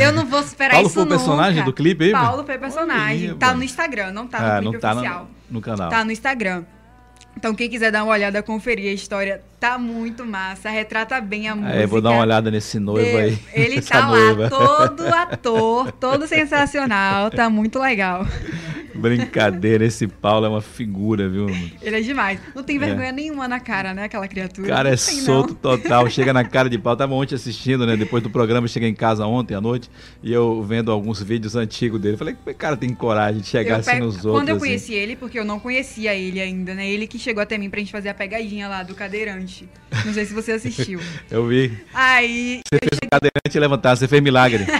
Eu 0.00 0.12
não 0.12 0.26
vou 0.26 0.40
esperar 0.40 0.72
Paulo 0.72 0.86
isso 0.86 0.96
Paulo 0.96 1.10
foi 1.10 1.18
personagem 1.18 1.64
do 1.64 1.72
clipe 1.72 2.04
aí? 2.04 2.12
Paulo 2.12 2.44
foi 2.44 2.58
personagem. 2.58 3.30
Olha, 3.30 3.38
tá 3.38 3.54
no 3.54 3.62
Instagram, 3.62 4.12
não 4.12 4.26
tá 4.26 4.40
no 4.40 4.46
ah, 4.46 4.58
clipe 4.58 4.72
não 4.72 4.80
tá 4.80 4.92
oficial. 4.92 5.30
No, 5.48 5.54
no 5.54 5.60
canal. 5.60 5.90
Tá 5.90 6.04
no 6.04 6.12
Instagram. 6.12 6.64
Então, 7.36 7.54
quem 7.54 7.68
quiser 7.68 7.90
dar 7.90 8.04
uma 8.04 8.12
olhada, 8.12 8.42
conferir 8.42 8.90
a 8.90 8.94
história, 8.94 9.40
tá 9.58 9.78
muito 9.78 10.24
massa, 10.24 10.70
retrata 10.70 11.20
bem 11.20 11.48
a 11.48 11.56
música. 11.56 11.76
É, 11.76 11.86
vou 11.86 12.00
dar 12.00 12.10
uma 12.10 12.22
olhada 12.22 12.50
nesse 12.50 12.78
noivo 12.78 13.16
aí. 13.16 13.38
Ele 13.52 13.80
tá 13.82 14.06
noiva. 14.06 14.42
lá, 14.42 14.48
todo 14.50 15.06
ator, 15.06 15.92
todo 15.92 16.26
sensacional, 16.26 17.30
tá 17.30 17.48
muito 17.48 17.78
legal. 17.78 18.26
Brincadeira, 18.94 19.84
esse 19.84 20.06
Paulo 20.06 20.46
é 20.46 20.48
uma 20.48 20.60
figura, 20.60 21.28
viu? 21.28 21.46
Ele 21.80 21.96
é 21.96 22.00
demais. 22.00 22.38
Não 22.54 22.62
tem 22.62 22.78
vergonha 22.78 23.08
é. 23.08 23.12
nenhuma 23.12 23.48
na 23.48 23.58
cara, 23.58 23.94
né? 23.94 24.04
Aquela 24.04 24.28
criatura. 24.28 24.68
Cara, 24.68 24.90
é 24.90 24.96
solto 24.96 25.50
não. 25.50 25.76
total. 25.76 26.08
Chega 26.10 26.32
na 26.32 26.44
cara 26.44 26.68
de 26.68 26.78
pau. 26.78 26.96
Tava 26.96 27.14
ontem 27.14 27.34
assistindo, 27.34 27.86
né? 27.86 27.96
Depois 27.96 28.22
do 28.22 28.30
programa, 28.30 28.68
cheguei 28.68 28.88
em 28.88 28.94
casa 28.94 29.26
ontem 29.26 29.54
à 29.54 29.60
noite 29.60 29.90
e 30.22 30.32
eu 30.32 30.62
vendo 30.62 30.92
alguns 30.92 31.22
vídeos 31.22 31.56
antigos 31.56 32.00
dele. 32.00 32.16
Falei, 32.16 32.34
que 32.34 32.54
cara 32.54 32.76
tem 32.76 32.92
coragem 32.94 33.40
de 33.40 33.46
chegar 33.46 33.76
eu 33.76 33.80
assim 33.80 33.90
pego... 33.92 34.06
nos 34.06 34.16
outros. 34.16 34.34
Quando 34.34 34.48
eu 34.50 34.56
assim. 34.56 34.66
conheci 34.66 34.94
ele, 34.94 35.16
porque 35.16 35.38
eu 35.38 35.44
não 35.44 35.58
conhecia 35.58 36.14
ele 36.14 36.40
ainda, 36.40 36.74
né? 36.74 36.88
Ele 36.88 37.06
que 37.06 37.18
chegou 37.22 37.42
até 37.42 37.56
mim 37.56 37.70
pra 37.70 37.80
gente 37.80 37.92
fazer 37.92 38.08
a 38.08 38.14
pegadinha 38.14 38.68
lá 38.68 38.82
do 38.82 38.94
cadeirante. 38.94 39.68
Não 40.04 40.12
sei 40.12 40.24
se 40.24 40.34
você 40.34 40.52
assistiu. 40.52 41.00
eu 41.30 41.46
vi. 41.46 41.72
Aí. 41.94 42.60
Você 42.66 42.78
fez 42.78 42.90
cheguei... 42.94 43.06
o 43.06 43.10
cadeirante 43.10 43.58
levantar, 43.58 43.96
você 43.96 44.08
fez 44.08 44.22
milagre. 44.22 44.66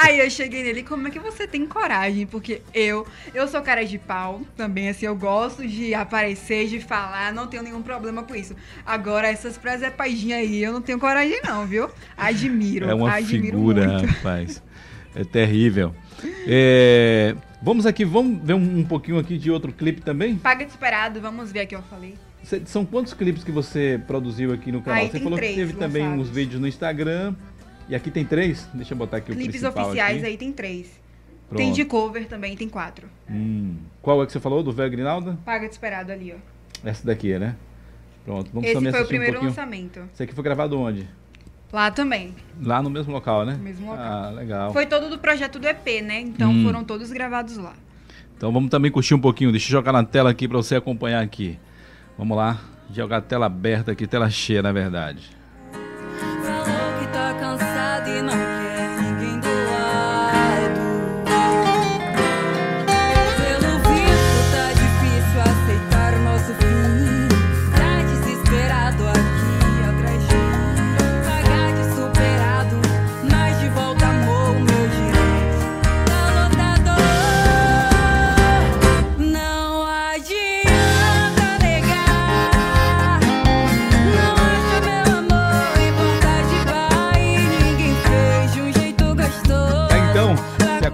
Aí 0.00 0.20
eu 0.20 0.30
cheguei 0.30 0.62
nele, 0.62 0.84
como 0.84 1.08
é 1.08 1.10
que 1.10 1.18
você 1.18 1.44
tem 1.44 1.66
coragem? 1.66 2.24
Porque 2.24 2.62
eu, 2.72 3.04
eu 3.34 3.48
sou 3.48 3.60
cara 3.62 3.84
de 3.84 3.98
pau 3.98 4.42
também, 4.56 4.88
assim, 4.88 5.06
eu 5.06 5.16
gosto 5.16 5.66
de 5.66 5.92
aparecer, 5.92 6.68
de 6.68 6.78
falar, 6.78 7.32
não 7.32 7.48
tenho 7.48 7.64
nenhum 7.64 7.82
problema 7.82 8.22
com 8.22 8.32
isso. 8.32 8.54
Agora, 8.86 9.26
essas 9.26 9.58
presepadinhas 9.58 10.38
aí, 10.38 10.62
eu 10.62 10.72
não 10.72 10.80
tenho 10.80 11.00
coragem 11.00 11.40
não, 11.44 11.66
viu? 11.66 11.90
Admiro, 12.16 12.88
É 12.88 12.94
uma 12.94 13.12
admiro 13.12 13.56
figura, 13.56 13.88
muito. 13.88 14.06
rapaz. 14.06 14.62
É 15.14 15.24
terrível. 15.24 15.94
É, 16.46 17.34
vamos 17.62 17.86
aqui, 17.86 18.04
vamos 18.04 18.42
ver 18.42 18.54
um, 18.54 18.78
um, 18.78 18.84
pouquinho 18.84 19.18
aqui 19.18 19.38
de 19.38 19.50
outro 19.50 19.72
clipe 19.72 20.00
também? 20.00 20.36
Paga 20.36 20.64
Desesperado, 20.64 21.20
vamos 21.20 21.52
ver 21.52 21.60
aqui, 21.60 21.74
eu 21.74 21.82
falei. 21.82 22.14
São 22.64 22.84
quantos 22.84 23.12
clipes 23.12 23.44
que 23.44 23.52
você 23.52 24.00
produziu 24.06 24.52
aqui 24.52 24.72
no 24.72 24.80
canal? 24.80 25.02
Aí, 25.02 25.10
você 25.10 25.20
falou 25.20 25.38
que 25.38 25.46
teve 25.46 25.72
lançados. 25.72 25.80
também 25.80 26.08
uns 26.08 26.30
vídeos 26.30 26.60
no 26.60 26.66
Instagram. 26.66 27.34
E 27.88 27.94
aqui 27.94 28.10
tem 28.10 28.24
três? 28.24 28.68
Deixa 28.74 28.94
eu 28.94 28.98
botar 28.98 29.18
aqui 29.18 29.32
Clipes 29.32 29.46
o 29.46 29.50
principal 29.50 29.86
oficiais 29.86 30.18
aqui. 30.18 30.26
aí 30.26 30.36
tem 30.36 30.52
três. 30.52 31.00
Pronto. 31.48 31.58
Tem 31.58 31.72
de 31.72 31.84
cover 31.86 32.26
também, 32.26 32.54
tem 32.54 32.68
quatro. 32.68 33.08
Hum. 33.30 33.76
Qual 34.02 34.22
é 34.22 34.26
que 34.26 34.32
você 34.32 34.40
falou? 34.40 34.62
Do 34.62 34.70
Velho 34.70 34.90
Grinalda? 34.90 35.38
Paga 35.44 35.66
de 35.66 35.72
esperado 35.72 36.12
ali, 36.12 36.34
ó. 36.34 36.88
Essa 36.88 37.06
daqui, 37.06 37.38
né? 37.38 37.56
Pronto, 38.24 38.50
vamos 38.52 38.68
Esse 38.68 38.74
também 38.74 38.92
foi 38.92 39.02
o 39.02 39.06
primeiro 39.06 39.40
um 39.40 39.44
lançamento. 39.44 40.00
Esse 40.12 40.22
aqui 40.22 40.34
foi 40.34 40.44
gravado 40.44 40.78
onde? 40.78 41.08
Lá 41.72 41.90
também. 41.90 42.34
Lá 42.62 42.82
no 42.82 42.88
mesmo 42.88 43.12
local, 43.12 43.44
né? 43.44 43.54
No 43.54 43.62
mesmo 43.62 43.90
local. 43.90 44.04
Ah, 44.04 44.30
legal. 44.30 44.72
Foi 44.72 44.86
todo 44.86 45.10
do 45.10 45.18
projeto 45.18 45.58
do 45.58 45.66
EP, 45.66 46.02
né? 46.02 46.20
Então 46.20 46.50
hum. 46.50 46.64
foram 46.64 46.82
todos 46.82 47.10
gravados 47.12 47.56
lá. 47.56 47.74
Então 48.36 48.52
vamos 48.52 48.70
também 48.70 48.90
curtir 48.90 49.14
um 49.14 49.20
pouquinho. 49.20 49.50
Deixa 49.50 49.66
eu 49.66 49.72
jogar 49.72 49.92
na 49.92 50.04
tela 50.04 50.30
aqui 50.30 50.48
para 50.48 50.56
você 50.56 50.76
acompanhar 50.76 51.22
aqui. 51.22 51.58
Vamos 52.16 52.36
lá. 52.36 52.58
Jogar 52.90 53.18
a 53.18 53.20
tela 53.20 53.46
aberta 53.46 53.92
aqui, 53.92 54.06
tela 54.06 54.30
cheia, 54.30 54.62
na 54.62 54.72
verdade. 54.72 55.37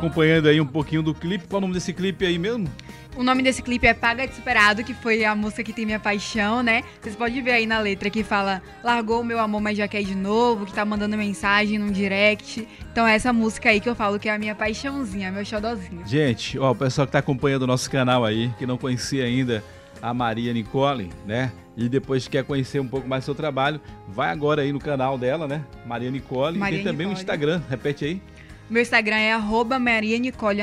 Acompanhando 0.04 0.48
aí 0.48 0.60
um 0.60 0.66
pouquinho 0.66 1.02
do 1.02 1.14
clipe. 1.14 1.46
Qual 1.48 1.58
é 1.58 1.58
o 1.58 1.60
nome 1.62 1.74
desse 1.74 1.92
clipe 1.92 2.26
aí 2.26 2.38
mesmo? 2.38 2.68
O 3.16 3.22
nome 3.22 3.42
desse 3.42 3.62
clipe 3.62 3.86
é 3.86 3.94
Paga 3.94 4.26
Desesperado, 4.26 4.84
que 4.84 4.92
foi 4.92 5.24
a 5.24 5.34
música 5.34 5.62
que 5.62 5.72
tem 5.72 5.86
minha 5.86 6.00
paixão, 6.00 6.62
né? 6.62 6.82
Vocês 7.00 7.16
podem 7.16 7.42
ver 7.42 7.52
aí 7.52 7.66
na 7.66 7.78
letra 7.78 8.10
que 8.10 8.22
fala 8.22 8.60
Largou 8.82 9.20
o 9.20 9.24
meu 9.24 9.38
amor, 9.38 9.60
mas 9.60 9.78
já 9.78 9.88
quer 9.88 10.02
de 10.02 10.14
novo, 10.14 10.66
que 10.66 10.74
tá 10.74 10.84
mandando 10.84 11.16
mensagem 11.16 11.78
num 11.78 11.90
direct. 11.90 12.68
Então 12.92 13.06
é 13.06 13.14
essa 13.14 13.32
música 13.32 13.70
aí 13.70 13.80
que 13.80 13.88
eu 13.88 13.94
falo 13.94 14.18
que 14.18 14.28
é 14.28 14.34
a 14.34 14.38
minha 14.38 14.54
paixãozinha, 14.54 15.30
meu 15.30 15.44
xodozinho. 15.44 16.06
Gente, 16.06 16.58
ó, 16.58 16.72
o 16.72 16.74
pessoal 16.74 17.06
que 17.06 17.12
tá 17.12 17.20
acompanhando 17.20 17.62
o 17.62 17.66
nosso 17.66 17.90
canal 17.90 18.24
aí, 18.24 18.50
que 18.58 18.66
não 18.66 18.76
conhecia 18.76 19.24
ainda 19.24 19.64
a 20.02 20.12
Maria 20.12 20.52
Nicole, 20.52 21.10
né? 21.24 21.52
E 21.76 21.88
depois 21.88 22.28
quer 22.28 22.44
conhecer 22.44 22.80
um 22.80 22.86
pouco 22.86 23.08
mais 23.08 23.22
do 23.22 23.26
seu 23.26 23.34
trabalho, 23.34 23.80
vai 24.08 24.28
agora 24.28 24.62
aí 24.62 24.72
no 24.72 24.78
canal 24.78 25.16
dela, 25.16 25.48
né? 25.48 25.64
Maria 25.86 26.10
Nicole. 26.10 26.58
Maria 26.58 26.80
e 26.80 26.82
tem 26.82 26.92
também 26.92 27.06
o. 27.06 27.12
Instagram, 27.12 27.62
repete 27.70 28.04
aí. 28.04 28.22
Meu 28.68 28.80
Instagram 28.80 29.16
é 29.16 29.32
arroba 29.32 29.78
Maria 29.78 30.18
Nicole. 30.18 30.60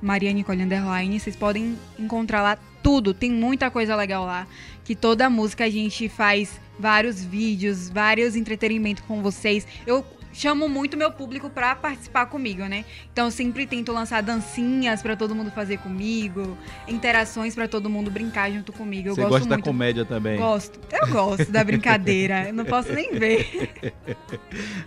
Maria 0.00 0.32
Nicole 0.32 0.62
underline. 0.62 1.18
Vocês 1.18 1.34
podem 1.34 1.76
encontrar 1.98 2.42
lá 2.42 2.58
tudo. 2.82 3.12
Tem 3.12 3.30
muita 3.30 3.70
coisa 3.70 3.96
legal 3.96 4.24
lá. 4.24 4.46
Que 4.84 4.94
toda 4.94 5.28
música 5.28 5.64
a 5.64 5.70
gente 5.70 6.08
faz 6.08 6.60
vários 6.78 7.24
vídeos, 7.24 7.88
vários 7.88 8.36
entretenimentos 8.36 9.02
com 9.04 9.20
vocês. 9.20 9.66
Eu 9.84 10.04
chamo 10.38 10.68
muito 10.68 10.96
meu 10.96 11.10
público 11.10 11.48
pra 11.48 11.74
participar 11.74 12.26
comigo, 12.26 12.64
né? 12.66 12.84
Então 13.12 13.24
eu 13.26 13.30
sempre 13.30 13.66
tento 13.66 13.90
lançar 13.92 14.22
dancinhas 14.22 15.00
pra 15.02 15.16
todo 15.16 15.34
mundo 15.34 15.50
fazer 15.50 15.78
comigo, 15.78 16.56
interações 16.86 17.54
pra 17.54 17.66
todo 17.66 17.88
mundo 17.88 18.10
brincar 18.10 18.50
junto 18.52 18.72
comigo. 18.72 19.08
Eu 19.08 19.14
Você 19.14 19.20
gosto 19.22 19.32
gosta 19.32 19.48
da 19.48 19.56
muito. 19.56 19.64
comédia 19.64 20.04
também. 20.04 20.36
Gosto. 20.38 20.78
Eu 20.92 21.08
gosto 21.08 21.50
da 21.50 21.64
brincadeira. 21.64 22.48
Eu 22.48 22.54
não 22.54 22.64
posso 22.64 22.92
nem 22.92 23.12
ver. 23.12 23.70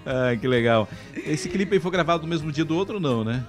Ah, 0.05 0.35
que 0.39 0.47
legal. 0.47 0.87
Esse 1.25 1.49
clipe 1.49 1.73
aí 1.75 1.79
foi 1.79 1.91
gravado 1.91 2.23
no 2.23 2.29
mesmo 2.29 2.51
dia 2.51 2.65
do 2.65 2.75
outro 2.75 2.95
ou 2.95 2.99
não, 3.01 3.23
né? 3.23 3.43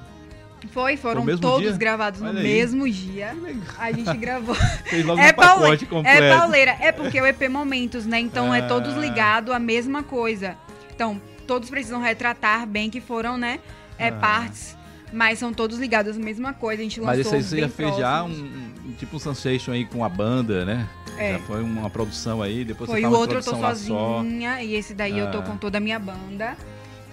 Foi, 0.72 0.96
foram 0.96 1.24
No 1.24 1.38
todos 1.38 1.68
dia? 1.68 1.76
gravados 1.78 2.20
no 2.20 2.28
Olha 2.28 2.38
aí. 2.40 2.44
mesmo 2.46 2.88
dia. 2.90 3.28
Que 3.34 3.40
legal. 3.40 3.62
A 3.78 3.92
gente 3.92 4.16
gravou. 4.18 4.54
Fez 4.84 5.04
logo 5.04 5.20
É 5.20 5.30
um 5.30 5.32
pacote 5.32 5.58
paule- 5.60 5.86
completo. 5.86 6.22
É 6.22 6.36
pauleira. 6.36 6.76
É 6.80 6.92
porque 6.92 7.20
o 7.20 7.26
EP 7.26 7.48
Momentos, 7.48 8.04
né? 8.04 8.20
Então 8.20 8.54
é 8.54 8.60
todos 8.62 8.94
Ah. 8.94 8.98
ligados 9.00 9.54
à 9.54 9.58
mesma 9.58 10.02
coisa. 10.02 10.56
Então, 10.94 11.20
todos 11.50 11.68
precisam 11.68 12.00
retratar 12.00 12.64
bem 12.64 12.88
que 12.88 13.00
foram, 13.00 13.36
né? 13.36 13.58
É, 13.98 14.08
Ah. 14.08 14.12
partes. 14.12 14.76
Mas 15.12 15.40
são 15.40 15.52
todos 15.52 15.80
ligados 15.80 16.16
à 16.16 16.20
mesma 16.20 16.52
coisa. 16.52 16.80
A 16.80 16.84
gente 16.84 17.00
Mas 17.00 17.18
lançou 17.18 17.36
esse 17.36 17.54
aí 17.56 17.60
você 17.62 17.66
já 17.66 17.68
fez 17.68 17.96
já 17.96 18.22
um, 18.22 18.28
um- 18.30 18.92
tipo 18.96 19.16
um 19.16 19.18
sensation 19.18 19.72
aí 19.72 19.84
com 19.84 20.04
a 20.04 20.08
banda, 20.08 20.64
né? 20.64 20.88
É. 21.18 21.32
Já 21.32 21.38
foi 21.40 21.60
uma 21.64 21.90
produção 21.90 22.40
aí, 22.40 22.64
depois 22.64 22.88
Foi 22.88 23.00
você 23.00 23.06
o 23.06 23.10
faz 23.10 23.14
uma 23.14 23.20
outro 23.20 23.38
eu 23.38 23.42
tô 23.42 23.50
lá 23.58 23.74
só. 23.74 24.18
sozinha. 24.18 24.62
E 24.62 24.76
esse 24.76 24.94
daí 24.94 25.18
eu 25.18 25.28
tô 25.32 25.38
Ah. 25.38 25.42
com 25.42 25.56
toda 25.56 25.78
a 25.78 25.80
minha 25.80 25.98
banda. 25.98 26.56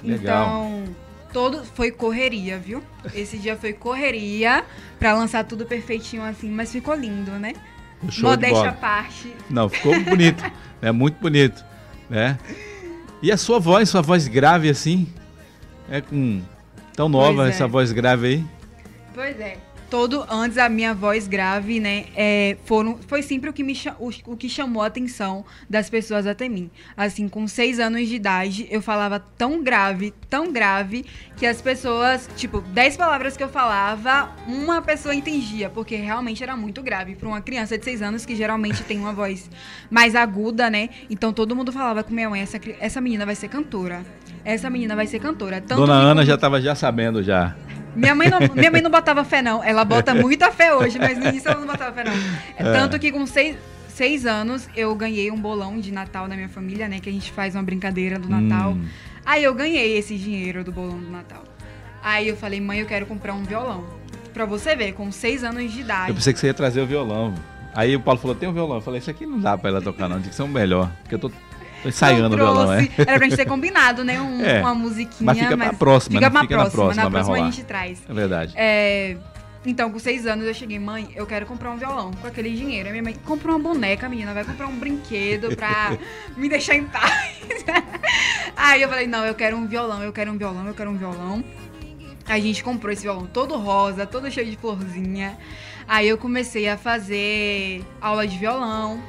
Legal. 0.04 0.68
Então, 0.68 0.84
todo 1.34 1.64
foi 1.66 1.90
correria, 1.90 2.60
viu? 2.60 2.84
Esse 3.16 3.40
dia 3.40 3.56
foi 3.58 3.74
correria 3.74 4.64
pra 5.00 5.16
lançar 5.16 5.44
tudo 5.46 5.66
perfeitinho 5.66 6.22
assim, 6.22 6.52
mas 6.52 6.72
ficou 6.72 6.94
lindo, 6.94 7.32
né? 7.32 7.54
O 8.04 8.12
show 8.12 8.30
Modéstia 8.30 8.70
à 8.70 8.74
parte. 8.74 9.34
Não, 9.50 9.68
ficou 9.68 10.00
bonito. 10.04 10.44
é 10.84 10.92
muito 10.92 11.20
bonito, 11.20 11.66
né? 12.08 12.38
E 13.22 13.32
a 13.32 13.38
sua 13.38 13.60
voz, 13.60 13.90
sua 13.90 14.02
voz 14.02 14.28
grave 14.28 14.70
assim, 14.70 15.08
é 15.90 16.02
com 16.02 16.42
tão 16.96 17.10
nova 17.10 17.48
é. 17.48 17.50
essa 17.50 17.68
voz 17.68 17.92
grave 17.92 18.28
aí. 18.28 18.46
Pois 19.14 19.40
é. 19.40 19.58
Todo 19.90 20.26
antes 20.30 20.58
a 20.58 20.68
minha 20.68 20.94
voz 20.94 21.28
grave, 21.30 21.80
né? 21.80 22.06
É, 22.14 22.58
foram, 22.66 23.00
foi 23.08 23.22
sempre 23.22 23.50
o 23.50 23.54
que, 23.54 23.64
me, 23.64 23.74
o, 24.00 24.10
o 24.34 24.36
que 24.36 24.50
chamou 24.50 24.84
a 24.84 24.88
atenção 24.88 25.46
das 25.70 25.90
pessoas 25.90 26.28
até 26.28 26.50
mim. 26.50 26.70
Assim, 26.96 27.30
com 27.30 27.48
seis 27.48 27.80
anos 27.80 28.06
de 28.10 28.16
idade, 28.16 28.68
eu 28.70 28.82
falava 28.82 29.18
tão 29.18 29.64
grave, 29.64 30.14
tão 30.30 30.52
grave, 30.52 31.06
que 31.38 31.46
as 31.46 31.62
pessoas, 31.62 32.30
tipo, 32.36 32.60
dez 32.60 32.98
palavras 32.98 33.38
que 33.38 33.44
eu 33.44 33.48
falava, 33.48 34.30
uma 34.46 34.82
pessoa 34.82 35.16
entendia, 35.16 35.70
porque 35.70 35.96
realmente 35.96 36.44
era 36.44 36.58
muito 36.58 36.84
grave. 36.84 37.16
Para 37.16 37.30
uma 37.30 37.40
criança 37.42 37.78
de 37.78 37.86
seis 37.86 38.02
anos, 38.02 38.26
que 38.26 38.36
geralmente 38.36 38.84
tem 38.84 39.00
uma 39.00 39.14
voz 39.14 39.50
mais 39.90 40.16
aguda, 40.16 40.70
né? 40.70 40.90
Então 41.10 41.32
todo 41.32 41.56
mundo 41.56 41.72
falava 41.72 42.04
com 42.04 42.14
minha 42.14 42.30
mãe: 42.30 42.42
essa, 42.42 42.60
essa 42.80 43.00
menina 43.00 43.26
vai 43.26 43.36
ser 43.36 43.48
cantora. 43.48 44.04
Essa 44.44 44.70
menina 44.70 44.96
vai 44.96 45.08
ser 45.08 45.20
cantora. 45.20 45.60
Dona 45.62 45.94
Ana 45.94 46.16
quando- 46.22 46.26
já 46.28 46.36
estava 46.36 46.62
já 46.62 46.76
sabendo 46.76 47.22
já. 47.24 47.56
Minha 47.98 48.16
mãe, 48.16 48.30
não, 48.30 48.40
minha 48.56 48.72
mãe 48.72 48.82
não 48.82 48.92
botava 48.92 49.24
fé, 49.24 49.42
não. 49.42 49.64
Ela 49.64 49.84
bota 49.84 50.14
muita 50.14 50.52
fé 50.52 50.74
hoje, 50.74 50.98
mas 51.00 51.18
no 51.18 51.28
início 51.28 51.50
ela 51.50 51.60
não 51.60 51.68
botava 51.68 51.92
fé, 51.94 52.04
não. 52.04 52.14
É 52.58 52.64
Tanto 52.64 52.98
que 53.00 53.12
com 53.12 53.26
seis, 53.26 53.58
seis 53.90 54.26
anos 54.26 54.70
eu 54.76 54.94
ganhei 54.96 55.32
um 55.32 55.40
bolão 55.40 55.80
de 55.80 55.92
Natal 55.92 56.28
na 56.28 56.36
minha 56.36 56.50
família, 56.50 56.88
né? 56.88 57.00
Que 57.00 57.10
a 57.10 57.12
gente 57.12 57.32
faz 57.32 57.56
uma 57.56 57.64
brincadeira 57.64 58.18
do 58.20 58.30
Natal. 58.30 58.72
Hum. 58.72 58.86
Aí 59.26 59.44
eu 59.44 59.54
ganhei 59.54 59.98
esse 59.98 60.16
dinheiro 60.16 60.64
do 60.64 60.72
bolão 60.72 60.98
do 60.98 61.12
Natal. 61.12 61.44
Aí 62.02 62.28
eu 62.28 62.38
falei, 62.38 62.62
mãe, 62.62 62.80
eu 62.80 62.86
quero 62.86 63.06
comprar 63.06 63.34
um 63.34 63.44
violão. 63.44 63.84
Pra 64.34 64.46
você 64.46 64.76
ver, 64.76 64.94
com 64.94 65.12
seis 65.12 65.44
anos 65.44 65.72
de 65.74 65.82
idade. 65.82 66.10
Eu 66.10 66.16
pensei 66.16 66.32
que 66.32 66.40
você 66.40 66.48
ia 66.48 66.54
trazer 66.54 66.80
o 66.80 66.86
violão. 66.86 67.34
Aí 67.74 67.96
o 67.96 68.00
Paulo 68.00 68.20
falou, 68.20 68.36
tem 68.36 68.48
um 68.48 68.54
violão. 68.54 68.78
Eu 68.78 68.82
falei, 68.82 69.00
isso 69.00 69.10
aqui 69.10 69.26
não 69.26 69.40
dá 69.40 69.58
pra 69.58 69.70
ela 69.70 69.82
tocar 69.82 70.08
não, 70.08 70.20
tem 70.22 70.30
que 70.30 70.36
ser 70.36 70.44
um 70.44 70.48
melhor. 70.48 70.90
Porque 71.02 71.16
eu 71.16 71.20
tô, 71.20 71.32
tô 71.84 71.90
ensaiando 71.90 72.34
o 72.36 72.38
violão, 72.38 72.74
é. 72.74 72.88
Era 72.98 73.18
pra 73.18 73.24
gente 73.28 73.36
ter 73.38 73.46
combinado, 73.46 74.04
né? 74.04 74.20
Um- 74.22 74.44
É. 74.46 74.60
uma 74.62 74.74
musiquinha. 74.76 75.26
Mas 75.26 75.38
fica 75.40 75.58
pra 75.58 75.74
próxima, 75.74 76.14
Fica 76.20 76.26
né? 76.28 76.30
pra 76.32 76.42
Fica 76.42 76.56
na 76.58 76.62
próxima. 76.64 76.84
próxima, 76.84 77.04
Na 77.04 77.10
próxima 77.12 77.38
a 77.38 77.50
gente 77.52 77.64
traz. 77.64 78.02
É 78.08 78.14
verdade. 78.14 78.54
É, 78.56 79.18
então, 79.66 79.92
com 79.92 80.00
seis 80.00 80.26
anos 80.26 80.46
eu 80.46 80.54
cheguei, 80.54 80.80
mãe, 80.80 81.10
eu 81.16 81.26
quero 81.26 81.46
comprar 81.46 81.72
um 81.72 81.78
violão 81.78 82.12
com 82.12 82.28
aquele 82.28 82.52
dinheiro. 82.56 82.88
Aí 82.88 82.92
minha 82.94 83.04
mãe, 83.04 83.16
compra 83.26 83.52
uma 83.52 83.60
boneca, 83.60 84.08
menina, 84.08 84.34
vai 84.34 84.44
comprar 84.46 84.68
um 84.68 84.76
brinquedo 84.78 85.56
pra 85.56 85.98
me 86.38 86.48
deixar 86.48 86.76
em 86.76 86.86
paz. 86.86 87.38
Aí 88.56 88.82
eu 88.82 88.90
falei, 88.90 89.08
não, 89.08 89.26
eu 89.26 89.36
quero 89.36 89.56
um 89.58 89.68
violão, 89.68 90.02
eu 90.04 90.12
quero 90.14 90.32
um 90.32 90.38
violão, 90.38 90.68
eu 90.68 90.74
quero 90.74 90.90
um 90.90 90.98
violão. 90.98 91.44
A 92.28 92.40
gente 92.40 92.64
comprou 92.64 92.92
esse 92.92 93.04
violão 93.04 93.26
todo 93.26 93.56
rosa, 93.58 94.06
todo 94.06 94.30
cheio 94.30 94.50
de 94.50 94.58
florzinha. 94.58 95.38
Aí 95.88 96.08
eu 96.10 96.18
comecei 96.18 96.68
a 96.68 96.76
fazer 96.78 97.82
aula 98.02 98.28
de 98.28 98.38
violão, 98.38 99.02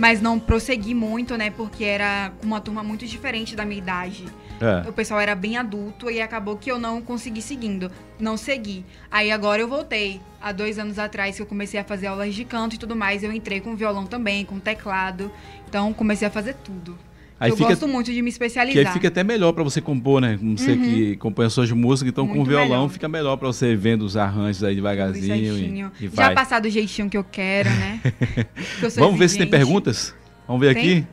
mas 0.00 0.18
não 0.18 0.40
prossegui 0.40 0.94
muito, 0.94 1.36
né? 1.36 1.50
Porque 1.50 1.84
era 1.84 2.32
uma 2.42 2.58
turma 2.58 2.82
muito 2.82 3.04
diferente 3.04 3.54
da 3.54 3.66
minha 3.66 3.76
idade. 3.78 4.24
É. 4.58 4.88
O 4.88 4.94
pessoal 4.94 5.20
era 5.20 5.34
bem 5.34 5.58
adulto 5.58 6.10
e 6.10 6.22
acabou 6.22 6.56
que 6.56 6.70
eu 6.70 6.78
não 6.78 7.02
consegui 7.02 7.42
seguindo. 7.42 7.92
Não 8.18 8.34
segui. 8.38 8.82
Aí 9.10 9.30
agora 9.30 9.60
eu 9.60 9.68
voltei. 9.68 10.18
Há 10.40 10.52
dois 10.52 10.78
anos 10.78 10.98
atrás 10.98 11.36
que 11.36 11.42
eu 11.42 11.46
comecei 11.46 11.78
a 11.78 11.84
fazer 11.84 12.06
aulas 12.06 12.34
de 12.34 12.46
canto 12.46 12.76
e 12.76 12.78
tudo 12.78 12.96
mais. 12.96 13.22
Eu 13.22 13.30
entrei 13.30 13.60
com 13.60 13.76
violão 13.76 14.06
também, 14.06 14.42
com 14.42 14.58
teclado. 14.58 15.30
Então 15.68 15.92
comecei 15.92 16.26
a 16.26 16.30
fazer 16.30 16.54
tudo. 16.64 16.98
Aí 17.40 17.50
eu 17.50 17.56
fica- 17.56 17.70
gosto 17.70 17.88
muito 17.88 18.12
de 18.12 18.20
me 18.20 18.24
Que 18.28 18.34
especializar. 18.34 18.86
aí 18.86 18.92
fica 18.92 19.08
até 19.08 19.24
melhor 19.24 19.52
pra 19.52 19.64
você 19.64 19.80
compor, 19.80 20.20
né? 20.20 20.36
Como 20.38 20.58
Você 20.58 20.76
que 20.76 21.16
compõe 21.16 21.46
as 21.46 21.52
suas 21.54 21.70
músicas, 21.72 22.12
então 22.12 22.26
com 22.26 22.32
o 22.32 22.34
Uhum. 22.34 22.38
Muito 22.40 22.48
violão 22.50 22.68
melhor. 22.68 22.88
fica 22.90 23.08
melhor 23.08 23.36
pra 23.38 23.48
você 23.48 23.74
vendo 23.74 24.02
os 24.02 24.14
arranjos 24.16 24.62
aí 24.62 24.74
devagarzinho 24.74 25.56
e, 25.98 26.04
e 26.04 26.10
Já 26.14 26.32
passar 26.32 26.60
do 26.60 26.68
jeitinho 26.68 27.08
que 27.08 27.16
eu 27.16 27.24
quero, 27.24 27.70
né? 27.70 28.00
Que 28.78 28.84
eu 28.86 28.90
Vamos 28.90 29.18
ver 29.18 29.28
se 29.28 29.36
tem 29.38 29.46
exigente. 29.46 29.50
perguntas? 29.50 30.14
Vamos 30.46 30.60
ver 30.60 30.74
Tem? 30.74 30.82
aqui. 30.98 31.06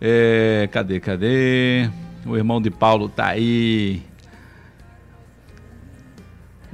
É, 0.00 0.68
cadê, 0.72 0.98
cadê? 1.00 1.88
O 2.24 2.36
irmão 2.36 2.60
de 2.60 2.70
Paulo 2.70 3.08
tá 3.08 3.26
aí. 3.26 4.00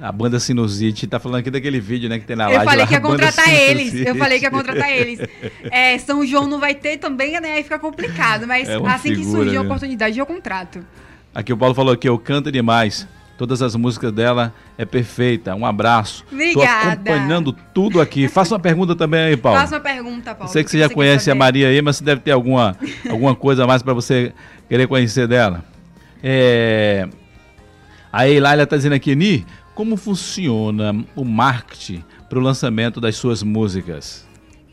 A 0.03 0.11
banda 0.11 0.41
Sinusite 0.41 1.07
tá 1.07 1.21
falando 1.21 1.39
aqui 1.39 1.51
daquele 1.51 1.79
vídeo, 1.79 2.09
né, 2.09 2.19
que 2.19 2.27
tem 2.27 2.35
na 2.35 2.47
Eu 2.47 2.57
live 2.57 2.65
falei 2.65 2.81
lá, 2.81 2.87
que 2.89 2.95
ia 2.95 3.01
contratar 3.01 3.55
eles. 3.55 3.95
Eu 3.95 4.17
falei 4.17 4.39
que 4.41 4.45
ia 4.45 4.51
contratar 4.51 4.91
eles. 4.91 5.21
É, 5.71 5.97
São 5.99 6.27
João 6.27 6.49
não 6.49 6.59
vai 6.59 6.75
ter 6.75 6.99
também, 6.99 7.41
né? 7.41 7.53
Aí 7.53 7.63
fica 7.63 7.79
complicado. 7.79 8.45
Mas 8.47 8.69
É 8.69 8.75
assim 8.75 9.11
que 9.11 9.17
figura, 9.17 9.31
surgir 9.45 9.57
a 9.57 9.61
né? 9.61 9.67
oportunidade, 9.67 10.19
eu 10.19 10.27
contrato. 10.27 10.85
Aqui 11.33 11.53
o 11.53 11.57
Paulo 11.57 11.73
falou 11.73 11.97
que 11.97 12.09
eu 12.09 12.19
canto 12.19 12.51
demais. 12.51 13.07
Todas 13.39 13.63
as 13.63 13.77
músicas 13.77 14.13
dela 14.13 14.53
é 14.77 14.85
perfeita. 14.85 15.55
Um 15.55 15.65
abraço. 15.65 16.25
Tô 16.29 16.35
Obrigada. 16.35 16.93
acompanhando 16.93 17.53
tudo 17.53 18.01
aqui. 18.01 18.27
Faça 18.27 18.55
uma 18.55 18.61
pergunta 18.61 18.97
também 18.97 19.21
aí, 19.21 19.37
Paulo. 19.37 19.61
Faça 19.61 19.77
uma 19.77 19.81
pergunta, 19.81 20.35
Paulo. 20.35 20.49
Eu 20.49 20.53
sei 20.53 20.65
que 20.65 20.71
você 20.71 20.81
já 20.81 20.89
conhece 20.89 21.31
a? 21.31 21.35
Maria 21.35 21.69
aí, 21.69 21.81
mas 21.81 21.97
você 21.97 22.05
deve 22.05 22.23
ter 22.23 22.33
alguma, 22.33 22.77
alguma 23.09 23.37
coisa 23.37 23.65
a 23.65 23.67
mais 23.69 23.83
para 23.83 23.95
você 23.95 24.33
querer 24.69 24.89
conhecer 24.89 25.29
dela. 25.29 25.65
É... 26.23 27.09
A 28.13 28.29
Eilália 28.29 28.65
está 28.65 28.77
dizendo 28.77 28.95
aqui, 28.95 29.17
Ni, 29.17 29.47
como 29.75 29.97
funciona 29.97 31.05
o 31.17 31.25
marketing 31.25 32.05
para 32.29 32.39
o 32.39 32.43
lançamento 32.43 33.01
das 33.01 33.17
suas 33.17 33.43
músicas? 33.43 34.27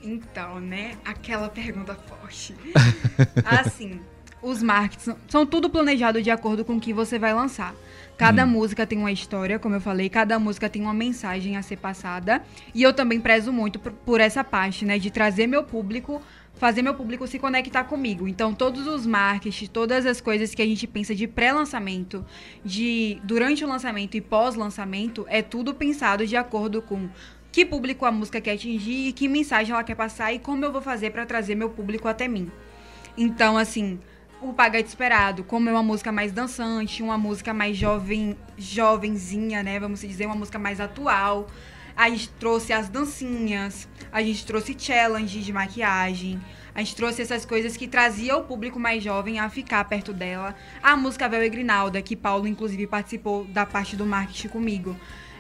Então, 0.04 0.60
né? 0.60 0.94
Aquela 1.06 1.50
pergunta 1.50 1.96
forte. 1.96 2.56
assim, 3.46 4.00
os 4.42 4.64
markets 4.64 5.10
são- 5.28 5.46
tudo 5.46 5.70
planejado 5.70 6.22
de 6.22 6.32
acordo 6.32 6.64
com 6.64 6.78
o 6.78 6.80
que 6.80 6.94
você 6.94 7.20
vai 7.20 7.34
lançar. 7.34 7.74
Cada 8.18 8.46
música 8.46 8.86
tem 8.86 8.98
uma 8.98 9.14
história, 9.14 9.58
como 9.58 9.76
eu 9.76 9.82
falei, 9.82 10.10
cada 10.10 10.38
música 10.38 10.70
tem 10.70 10.82
uma 10.82 10.94
mensagem 10.94 11.56
a 11.56 11.62
ser 11.62 11.78
passada. 11.78 12.42
E 12.76 12.84
eu 12.84 12.92
também 12.92 13.18
prezo 13.18 13.54
muito 13.54 13.80
por, 13.80 13.94
por 13.94 14.20
essa 14.20 14.44
parte, 14.44 14.84
né? 14.84 15.00
De 15.00 15.10
trazer 15.10 15.48
meu 15.48 15.64
público, 15.64 16.22
fazer 16.60 16.82
meu 16.82 16.94
público 16.94 17.26
se 17.26 17.40
conectar 17.40 17.86
comigo. 17.86 18.28
Então, 18.28 18.54
todos 18.54 18.86
os 18.86 19.08
marketing, 19.08 19.68
todas 19.68 20.06
as 20.06 20.20
coisas 20.20 20.54
que 20.54 20.62
a 20.62 20.66
gente 20.66 20.86
pensa 20.86 21.16
de 21.16 21.26
pré-lançamento, 21.26 22.24
de 22.64 23.18
durante 23.24 23.64
o 23.64 23.68
lançamento 23.68 24.16
e 24.16 24.22
pós-lançamento, 24.22 25.26
é 25.30 25.42
tudo 25.42 25.74
pensado 25.74 26.28
de 26.28 26.36
acordo 26.36 26.82
com 26.82 27.10
que 27.50 27.66
público 27.66 28.06
a 28.06 28.12
música 28.12 28.42
quer 28.42 28.52
atingir, 28.52 29.14
que 29.14 29.28
mensagem 29.28 29.74
ela 29.74 29.84
quer 29.84 29.96
passar 29.96 30.34
e 30.34 30.38
como 30.38 30.64
eu 30.64 30.72
vou 30.72 30.82
fazer 30.82 31.12
para 31.12 31.26
trazer 31.26 31.56
meu 31.56 31.70
público 31.70 32.08
até 32.10 32.28
mim. 32.28 32.52
Então, 33.18 33.58
assim, 33.58 33.98
o 34.42 34.54
Paga 34.54 34.84
Desesperado, 34.84 35.46
como 35.46 35.70
é 35.70 35.72
uma 35.72 35.82
música 35.82 36.12
mais 36.12 36.34
dançante, 36.34 37.02
uma 37.02 37.18
música 37.18 37.54
mais 37.54 37.78
jovem, 37.78 38.36
jovenzinha, 38.58 39.64
né? 39.64 39.80
Vamos 39.80 40.02
dizer, 40.02 40.26
uma 40.26 40.36
música 40.36 40.60
mais 40.60 40.80
atual. 40.82 41.48
A 42.00 42.10
gente 42.10 42.30
trouxe 42.30 42.72
as 42.72 42.88
dancinhas, 42.88 43.86
a 44.10 44.24
gente 44.24 44.46
trouxe 44.46 44.74
challenge 44.80 45.42
de 45.42 45.52
maquiagem, 45.52 46.40
a 46.74 46.80
gente 46.80 46.96
trouxe 46.96 47.22
essas 47.22 47.46
coisas 47.46 47.76
que 47.76 47.90
trazia 47.90 48.38
o 48.38 48.44
público 48.46 48.80
mais 48.80 49.04
jovem 49.04 49.38
a 49.38 49.50
ficar 49.50 49.84
perto 49.84 50.14
dela. 50.14 50.56
A 50.82 50.96
música 50.96 51.28
Vel 51.28 51.44
e 51.44 51.50
Grinalda, 51.50 52.02
que 52.02 52.16
Paulo 52.16 52.48
inclusive 52.48 52.88
participou 52.88 53.44
da 53.44 53.66
parte 53.66 53.98
do 53.98 54.06
marketing 54.06 54.48
comigo. 54.48 54.96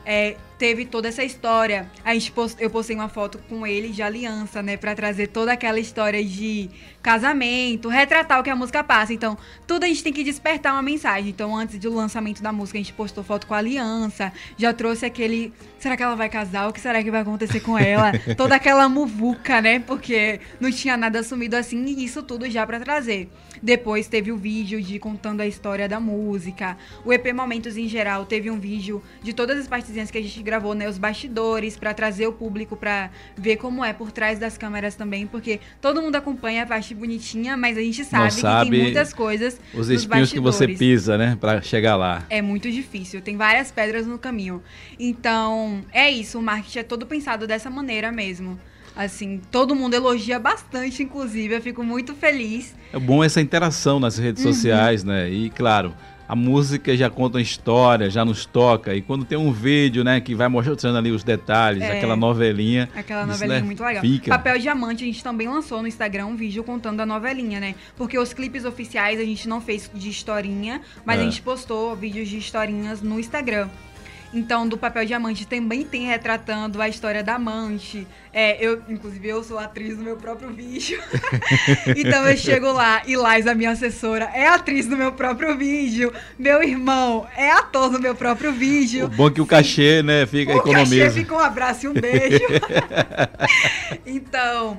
É, 0.05 0.35
teve 0.59 0.85
toda 0.85 1.07
essa 1.07 1.23
história. 1.23 1.89
A 2.03 2.13
gente 2.13 2.31
post, 2.33 2.61
eu 2.61 2.69
postei 2.69 2.93
uma 2.93 3.07
foto 3.07 3.39
com 3.49 3.65
ele 3.65 3.87
de 3.87 4.03
aliança, 4.03 4.61
né, 4.61 4.75
para 4.75 4.93
trazer 4.93 5.27
toda 5.27 5.53
aquela 5.53 5.79
história 5.79 6.23
de 6.23 6.69
casamento, 7.01 7.87
retratar 7.87 8.41
o 8.41 8.43
que 8.43 8.49
a 8.49 8.55
música 8.55 8.83
passa. 8.83 9.13
Então, 9.13 9.37
tudo 9.65 9.85
a 9.85 9.87
gente 9.87 10.03
tem 10.03 10.11
que 10.11 10.21
despertar 10.21 10.73
uma 10.73 10.81
mensagem. 10.81 11.29
Então, 11.29 11.55
antes 11.55 11.79
do 11.79 11.95
lançamento 11.95 12.43
da 12.43 12.51
música, 12.51 12.77
a 12.77 12.81
gente 12.81 12.91
postou 12.91 13.23
foto 13.23 13.47
com 13.47 13.53
a 13.53 13.57
aliança, 13.57 14.33
já 14.57 14.73
trouxe 14.73 15.05
aquele, 15.05 15.53
será 15.79 15.95
que 15.95 16.03
ela 16.03 16.15
vai 16.15 16.27
casar? 16.27 16.67
O 16.67 16.73
que 16.73 16.81
será 16.81 17.01
que 17.01 17.09
vai 17.09 17.21
acontecer 17.21 17.61
com 17.61 17.77
ela? 17.77 18.11
toda 18.35 18.55
aquela 18.55 18.89
muvuca, 18.89 19.61
né? 19.61 19.79
Porque 19.79 20.41
não 20.59 20.69
tinha 20.69 20.97
nada 20.97 21.19
assumido 21.19 21.55
assim, 21.55 21.85
e 21.85 22.03
isso 22.03 22.21
tudo 22.21 22.49
já 22.49 22.67
para 22.67 22.81
trazer. 22.81 23.29
Depois 23.61 24.07
teve 24.07 24.31
o 24.31 24.37
vídeo 24.37 24.81
de 24.81 24.99
contando 24.99 25.41
a 25.41 25.47
história 25.47 25.87
da 25.87 25.99
música. 25.99 26.77
O 27.05 27.11
EP 27.11 27.33
Momentos 27.33 27.77
em 27.77 27.87
geral 27.87 28.25
teve 28.25 28.49
um 28.49 28.59
vídeo 28.59 29.01
de 29.21 29.33
todas 29.33 29.57
as 29.57 29.67
partezinhas 29.67 30.09
que 30.09 30.17
a 30.17 30.21
gente 30.21 30.41
gravou, 30.49 30.73
né, 30.73 30.89
os 30.89 30.97
bastidores 30.97 31.77
para 31.77 31.93
trazer 31.93 32.25
o 32.27 32.33
público 32.33 32.75
para 32.75 33.11
ver 33.37 33.57
como 33.57 33.85
é 33.85 33.93
por 33.93 34.11
trás 34.11 34.39
das 34.39 34.57
câmeras 34.57 34.95
também, 34.95 35.27
porque 35.27 35.59
todo 35.79 36.01
mundo 36.01 36.15
acompanha 36.15 36.63
a 36.63 36.65
parte 36.65 36.95
bonitinha, 36.95 37.55
mas 37.55 37.77
a 37.77 37.81
gente 37.81 38.03
sabe, 38.03 38.33
sabe 38.33 38.65
que 38.65 38.71
tem 38.71 38.83
muitas 38.83 39.13
coisas 39.13 39.59
Os 39.73 39.89
espinhos 39.89 40.33
que 40.33 40.39
você 40.39 40.67
pisa, 40.67 41.17
né, 41.17 41.37
para 41.39 41.61
chegar 41.61 41.95
lá. 41.95 42.23
É 42.29 42.41
muito 42.41 42.71
difícil, 42.71 43.21
tem 43.21 43.37
várias 43.37 43.71
pedras 43.71 44.07
no 44.07 44.17
caminho. 44.17 44.63
Então, 44.99 45.83
é 45.93 46.09
isso, 46.09 46.39
o 46.39 46.41
marketing 46.41 46.79
é 46.79 46.83
todo 46.83 47.05
pensado 47.05 47.45
dessa 47.45 47.69
maneira 47.69 48.11
mesmo. 48.11 48.59
Assim, 48.95 49.39
todo 49.49 49.75
mundo 49.75 49.93
elogia 49.93 50.39
bastante, 50.39 51.03
inclusive, 51.03 51.55
eu 51.55 51.61
fico 51.61 51.83
muito 51.83 52.13
feliz. 52.15 52.75
É 52.91 52.99
bom 52.99 53.23
essa 53.23 53.39
interação 53.39 53.99
nas 53.99 54.17
redes 54.17 54.43
uhum. 54.43 54.51
sociais, 54.51 55.03
né? 55.03 55.29
E 55.29 55.49
claro, 55.51 55.93
a 56.29 56.35
música 56.35 56.95
já 56.95 57.09
conta 57.09 57.37
uma 57.39 57.41
história, 57.41 58.07
já 58.07 58.23
nos 58.23 58.45
toca. 58.45 58.93
E 58.93 59.01
quando 59.01 59.25
tem 59.25 59.35
um 59.35 59.51
vídeo, 59.51 60.03
né, 60.03 60.21
que 60.21 60.35
vai 60.35 60.47
mostrando 60.47 60.95
ali 60.95 61.09
os 61.09 61.23
detalhes, 61.23 61.81
é, 61.81 61.97
aquela 61.97 62.15
novelinha. 62.15 62.87
Aquela 62.95 63.21
isso, 63.21 63.31
novelinha 63.31 63.59
né, 63.61 63.65
muito 63.65 63.83
legal. 63.83 64.01
Fica. 64.03 64.29
Papel 64.29 64.59
Diamante, 64.59 65.03
a 65.03 65.07
gente 65.07 65.23
também 65.23 65.47
lançou 65.47 65.81
no 65.81 65.87
Instagram 65.87 66.27
um 66.27 66.35
vídeo 66.35 66.63
contando 66.63 66.99
a 66.99 67.05
novelinha, 67.05 67.59
né? 67.59 67.73
Porque 67.97 68.15
os 68.15 68.31
clipes 68.31 68.63
oficiais 68.63 69.19
a 69.19 69.23
gente 69.23 69.49
não 69.49 69.59
fez 69.59 69.89
de 69.91 70.07
historinha, 70.07 70.81
mas 71.03 71.17
é. 71.17 71.23
a 71.23 71.25
gente 71.25 71.41
postou 71.41 71.95
vídeos 71.95 72.29
de 72.29 72.37
historinhas 72.37 73.01
no 73.01 73.19
Instagram. 73.19 73.67
Então, 74.33 74.67
do 74.67 74.77
Papel 74.77 75.05
Diamante 75.05 75.45
também 75.45 75.83
tem 75.83 76.05
retratando 76.05 76.81
a 76.81 76.87
história 76.87 77.23
da 77.23 77.35
amante. 77.35 78.07
É, 78.31 78.63
eu, 78.63 78.81
inclusive, 78.87 79.27
eu 79.27 79.43
sou 79.43 79.57
atriz 79.57 79.97
do 79.97 80.03
meu 80.03 80.15
próprio 80.15 80.51
vídeo. 80.51 81.01
então 81.97 82.27
eu 82.27 82.37
chego 82.37 82.71
lá 82.71 83.01
e 83.07 83.15
Lais, 83.15 83.47
a 83.47 83.55
minha 83.55 83.71
assessora, 83.71 84.29
é 84.33 84.47
atriz 84.47 84.87
do 84.87 84.95
meu 84.95 85.11
próprio 85.11 85.57
vídeo. 85.57 86.13
Meu 86.37 86.61
irmão 86.61 87.27
é 87.35 87.51
ator 87.51 87.89
do 87.89 87.99
meu 87.99 88.13
próprio 88.13 88.53
vídeo. 88.53 89.05
O 89.05 89.09
bom 89.09 89.27
é 89.27 89.31
que 89.31 89.41
o 89.41 89.45
cachê, 89.47 90.03
né, 90.03 90.27
fica 90.27 90.53
o 90.53 90.57
economiza. 90.57 90.95
O 90.95 91.07
cachê 91.07 91.19
fica 91.19 91.35
um 91.35 91.39
abraço 91.39 91.85
e 91.85 91.89
um 91.89 91.93
beijo. 91.93 92.39
então, 94.05 94.77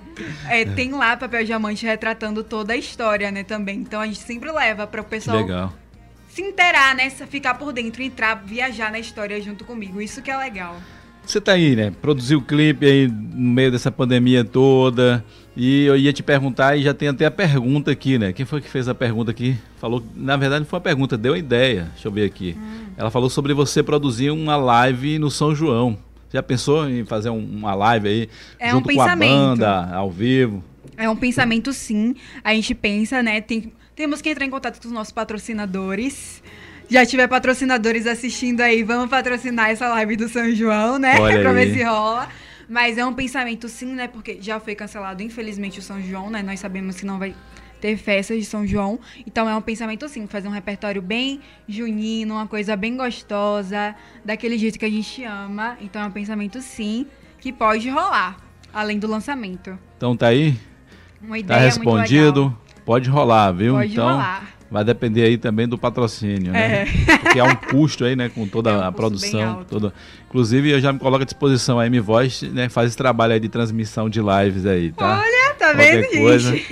é, 0.49 0.65
tem 0.65 0.93
lá 0.93 1.17
Papel 1.17 1.45
Diamante 1.45 1.85
retratando 1.85 2.45
toda 2.45 2.73
a 2.73 2.77
história, 2.77 3.33
né, 3.33 3.43
também. 3.43 3.81
Então 3.81 4.01
a 4.01 4.07
gente 4.07 4.21
sempre 4.21 4.51
leva 4.53 4.87
para 4.87 5.01
o 5.01 5.05
pessoal 5.05 5.39
Legal 5.39 5.80
se 6.41 6.49
inteirar, 6.49 6.95
né? 6.95 7.11
Ficar 7.11 7.55
por 7.55 7.73
dentro, 7.73 8.03
entrar, 8.03 8.35
viajar 8.35 8.91
na 8.91 8.99
história 8.99 9.41
junto 9.41 9.65
comigo. 9.65 10.01
Isso 10.01 10.23
que 10.23 10.31
é 10.31 10.37
legal. 10.37 10.77
Você 11.25 11.41
tá 11.41 11.53
aí, 11.53 11.77
né? 11.77 11.93
Produziu 12.01 12.39
o 12.39 12.43
clipe 12.43 12.87
aí 12.87 13.07
no 13.07 13.53
meio 13.53 13.71
dessa 13.71 13.93
pandemia 13.93 14.45
toda. 14.45 15.25
E 15.55 15.85
eu 15.85 15.97
ia 15.97 16.13
te 16.13 16.23
perguntar, 16.23 16.77
e 16.77 16.83
já 16.83 16.95
tem 16.95 17.09
até 17.09 17.27
a 17.27 17.31
pergunta 17.31 17.91
aqui, 17.91 18.19
né? 18.19 18.33
Quem 18.33 18.47
foi 18.47 18.61
que 18.61 18.69
fez 18.69 18.89
a 18.89 18.95
pergunta 18.95 19.31
aqui? 19.31 19.57
Falou, 19.77 20.03
na 20.17 20.37
verdade 20.37 20.61
não 20.61 20.67
foi 20.67 20.79
uma 20.79 20.83
pergunta, 20.83 21.19
deu 21.19 21.33
uma 21.33 21.39
ideia. 21.39 21.89
Deixa 21.93 22.09
eu 22.09 22.13
ver 22.13 22.25
aqui. 22.25 22.57
Hum. 22.59 22.87
Ela 22.97 23.11
falou 23.11 23.29
sobre 23.29 23.53
você 23.53 23.83
produzir 23.83 24.31
uma 24.31 24.57
live 24.57 25.19
no 25.19 25.31
São 25.31 25.55
João. 25.55 25.99
Já 26.33 26.43
pensou 26.43 26.89
em 26.89 27.05
fazer 27.05 27.29
uma 27.29 27.75
live 27.75 28.09
aí 28.09 28.29
é 28.59 28.71
junto 28.71 28.91
um 28.91 28.95
com 28.95 29.03
a 29.03 29.17
banda, 29.17 29.95
ao 29.95 30.11
vivo? 30.11 30.65
É 30.97 31.09
um 31.11 31.17
pensamento 31.17 31.73
sim. 31.73 32.15
A 32.43 32.55
gente 32.55 32.75
pensa, 32.75 33.23
né? 33.23 33.41
Tem, 33.41 33.73
temos 33.95 34.23
que 34.23 34.31
entrar 34.31 34.45
em 34.45 34.51
contato 34.51 34.81
com 34.81 34.87
os 34.87 34.93
nossos 34.93 35.13
patrocinadores. 35.13 36.43
Já 36.89 37.07
tiver 37.07 37.29
patrocinadores 37.29 38.07
assistindo 38.07 38.61
aí, 38.61 38.83
vamos 38.83 39.09
patrocinar 39.09 39.71
essa 39.71 39.89
live 39.89 40.17
do 40.17 40.29
São 40.29 40.53
João, 40.53 40.99
né? 40.99 41.15
Pra 41.41 41.53
ver 41.53 41.73
se 41.73 41.83
rola. 41.83 42.29
Mas 42.69 42.99
é 42.99 43.05
um 43.05 43.13
pensamento 43.13 43.69
sim, 43.69 43.95
né? 43.95 44.09
Porque 44.09 44.39
já 44.41 44.61
foi 44.61 44.75
cancelado, 44.75 45.23
infelizmente, 45.23 45.81
o 45.81 45.83
São 45.83 46.01
João, 46.01 46.31
né? 46.31 46.43
Nós 46.43 46.61
sabemos 46.61 46.97
que 46.97 47.07
não 47.07 47.19
vai 47.19 47.35
ter 47.81 47.97
festas 47.97 48.39
de 48.39 48.45
São 48.45 48.67
João. 48.67 49.01
Então 49.27 49.49
é 49.49 49.57
um 49.57 49.63
pensamento 49.63 50.09
sim, 50.09 50.27
fazer 50.27 50.47
um 50.47 50.53
repertório 50.53 51.01
bem 51.01 51.41
junino, 51.69 52.35
uma 52.35 52.47
coisa 52.47 52.77
bem 52.77 52.97
gostosa, 52.97 53.95
daquele 54.25 54.59
jeito 54.59 54.79
que 54.79 54.85
a 54.85 54.91
gente 54.91 55.25
ama. 55.25 55.77
Então 55.81 56.03
é 56.03 56.07
um 56.07 56.11
pensamento 56.11 56.61
sim 56.61 57.07
que 57.41 57.53
pode 57.53 57.89
rolar, 57.89 58.37
além 58.73 58.99
do 58.99 59.09
lançamento. 59.09 59.79
Então 59.97 60.17
tá 60.17 60.29
aí? 60.29 60.57
Uma 61.21 61.31
tá 61.31 61.39
ideia 61.39 61.59
tá 61.59 61.65
respondido. 61.65 62.57
Pode 62.85 63.09
rolar, 63.09 63.53
viu? 63.53 63.75
Pode 63.75 63.93
então, 63.93 64.09
rolar. 64.09 64.51
Vai 64.71 64.85
depender 64.85 65.25
aí 65.25 65.37
também 65.37 65.67
do 65.67 65.77
patrocínio, 65.77 66.53
né? 66.53 66.83
É. 66.83 67.19
Porque 67.19 67.41
há 67.41 67.45
um 67.45 67.57
custo 67.57 68.05
aí, 68.05 68.15
né? 68.15 68.29
Com 68.29 68.47
toda 68.47 68.71
é 68.71 68.77
um 68.77 68.85
a 68.85 68.93
produção. 68.93 69.65
Toda... 69.69 69.93
Inclusive, 70.29 70.71
eu 70.71 70.81
já 70.81 70.93
me 70.93 71.01
coloco 71.01 71.23
à 71.23 71.25
disposição. 71.25 71.81
A 71.81 71.87
M-Voice 71.87 72.47
né, 72.47 72.69
faz 72.69 72.89
esse 72.89 72.97
trabalho 72.97 73.33
aí 73.33 73.41
de 73.41 73.49
transmissão 73.49 74.09
de 74.09 74.21
lives 74.21 74.65
aí, 74.65 74.93
tá? 74.93 75.19
Olha, 75.19 75.55
tá 75.55 75.75
Qualquer 75.75 76.09
vendo, 76.09 76.23
coisa. 76.23 76.53
gente? 76.53 76.69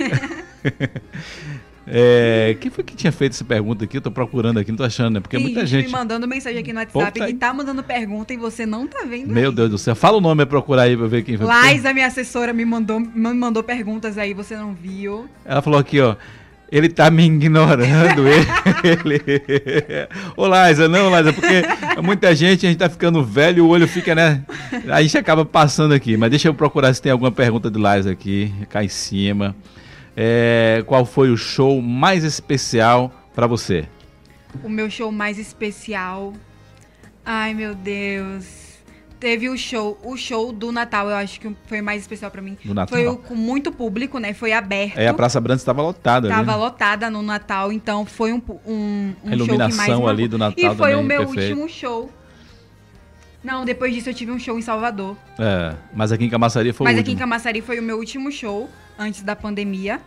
É, 1.91 2.55
quem 2.59 2.69
foi 2.69 2.83
que 2.83 2.95
tinha 2.95 3.11
feito 3.11 3.33
essa 3.33 3.43
pergunta 3.43 3.83
aqui? 3.83 3.97
Eu 3.97 4.01
tô 4.01 4.11
procurando 4.11 4.59
aqui, 4.59 4.69
não 4.69 4.77
tô 4.77 4.83
achando, 4.83 5.15
né? 5.15 5.19
Porque 5.19 5.37
Tem 5.37 5.43
muita 5.43 5.65
gente. 5.65 5.87
me 5.87 5.91
mandando 5.91 6.27
mensagem 6.27 6.59
aqui 6.59 6.71
no 6.71 6.79
WhatsApp 6.79 7.19
tá 7.19 7.25
que 7.25 7.33
tá 7.33 7.51
mandando 7.51 7.81
pergunta 7.81 8.31
e 8.31 8.37
você 8.37 8.63
não 8.63 8.85
tá 8.85 9.05
vendo. 9.09 9.33
Meu 9.33 9.49
aí. 9.49 9.55
Deus 9.55 9.71
do 9.71 9.77
céu. 9.79 9.95
Fala 9.95 10.17
o 10.17 10.21
nome 10.21 10.45
pra 10.45 10.59
procurar 10.59 10.83
aí 10.83 10.95
pra 10.95 11.07
ver 11.07 11.23
quem 11.23 11.35
foi. 11.35 11.47
Lais, 11.47 11.87
a 11.87 11.93
minha 11.93 12.05
assessora, 12.05 12.53
me 12.53 12.63
mandou, 12.63 12.99
me 12.99 13.33
mandou 13.33 13.63
perguntas 13.63 14.19
aí, 14.19 14.35
você 14.35 14.55
não 14.55 14.75
viu. 14.75 15.27
Ela 15.43 15.63
falou 15.63 15.79
aqui, 15.79 15.99
ó. 15.99 16.15
Ele 16.71 16.87
tá 16.87 17.09
me 17.09 17.25
ignorando, 17.25 18.27
ele. 18.85 19.19
Ô, 20.37 20.45
Liza, 20.45 20.87
não, 20.87 21.09
Liza, 21.17 21.33
porque 21.33 21.63
muita 22.03 22.35
gente, 22.35 22.67
a 22.67 22.69
gente 22.69 22.77
tá 22.77 22.87
ficando 22.87 23.23
velho, 23.23 23.65
o 23.65 23.69
olho 23.69 23.87
fica, 23.87 24.13
né? 24.13 24.43
A 24.87 25.01
gente 25.01 25.17
acaba 25.17 25.43
passando 25.43 25.95
aqui. 25.95 26.15
Mas 26.15 26.29
deixa 26.29 26.47
eu 26.47 26.53
procurar 26.53 26.93
se 26.93 27.01
tem 27.01 27.11
alguma 27.11 27.31
pergunta 27.31 27.71
de 27.71 27.79
Liza 27.79 28.11
aqui, 28.11 28.53
cá 28.69 28.83
em 28.83 28.87
cima. 28.87 29.55
É, 30.21 30.83
qual 30.85 31.05
foi 31.05 31.31
o 31.31 31.37
show 31.37 31.81
mais 31.81 32.25
especial 32.25 33.09
para 33.33 33.47
você? 33.47 33.87
O 34.61 34.67
meu 34.67 34.89
show 34.89 35.13
mais 35.13 35.39
especial. 35.39 36.33
Ai, 37.25 37.53
meu 37.53 37.73
Deus. 37.73 38.43
Teve 39.17 39.47
o 39.47 39.57
show, 39.57 39.97
o 40.03 40.17
show 40.17 40.51
do 40.51 40.73
Natal, 40.73 41.09
eu 41.09 41.15
acho 41.15 41.39
que 41.39 41.55
foi 41.67 41.81
mais 41.81 42.01
especial 42.01 42.29
para 42.31 42.41
mim. 42.41 42.57
Do 42.65 42.73
Natal. 42.73 42.97
Foi 42.97 43.17
com 43.17 43.33
muito 43.33 43.71
público, 43.71 44.19
né? 44.19 44.33
Foi 44.33 44.51
aberto. 44.51 44.97
É, 44.97 45.07
a 45.07 45.13
Praça 45.13 45.39
Branca 45.39 45.61
estava 45.61 45.81
lotada. 45.81 46.27
Tava 46.27 46.51
ali. 46.51 46.61
lotada 46.61 47.09
no 47.09 47.21
Natal, 47.21 47.71
então 47.71 48.05
foi 48.05 48.33
um, 48.33 48.41
um, 48.65 49.13
um 49.23 49.29
a 49.29 49.33
iluminação 49.33 49.85
show 49.85 49.95
que 49.95 50.01
mais 50.01 50.09
ali 50.09 50.27
do 50.27 50.37
Natal 50.37 50.73
E 50.73 50.75
foi 50.75 50.95
o 50.95 51.03
meu 51.03 51.27
perfeito. 51.27 51.57
último 51.57 51.69
show. 51.69 52.09
Não, 53.43 53.63
depois 53.63 53.93
disso 53.93 54.09
eu 54.09 54.13
tive 54.13 54.31
um 54.31 54.39
show 54.39 54.57
em 54.57 54.61
Salvador. 54.61 55.15
É, 55.37 55.73
mas 55.93 56.11
aqui 56.11 56.25
em 56.25 56.29
Camaçari 56.29 56.73
foi 56.73 56.85
Mas 56.85 56.97
o 56.97 56.99
aqui 56.99 57.11
em. 57.11 57.15
Camaçari 57.17 57.61
foi 57.61 57.79
o 57.79 57.83
meu 57.83 57.97
último 57.97 58.31
show 58.31 58.69
antes 58.97 59.21
da 59.21 59.35
pandemia. 59.35 60.01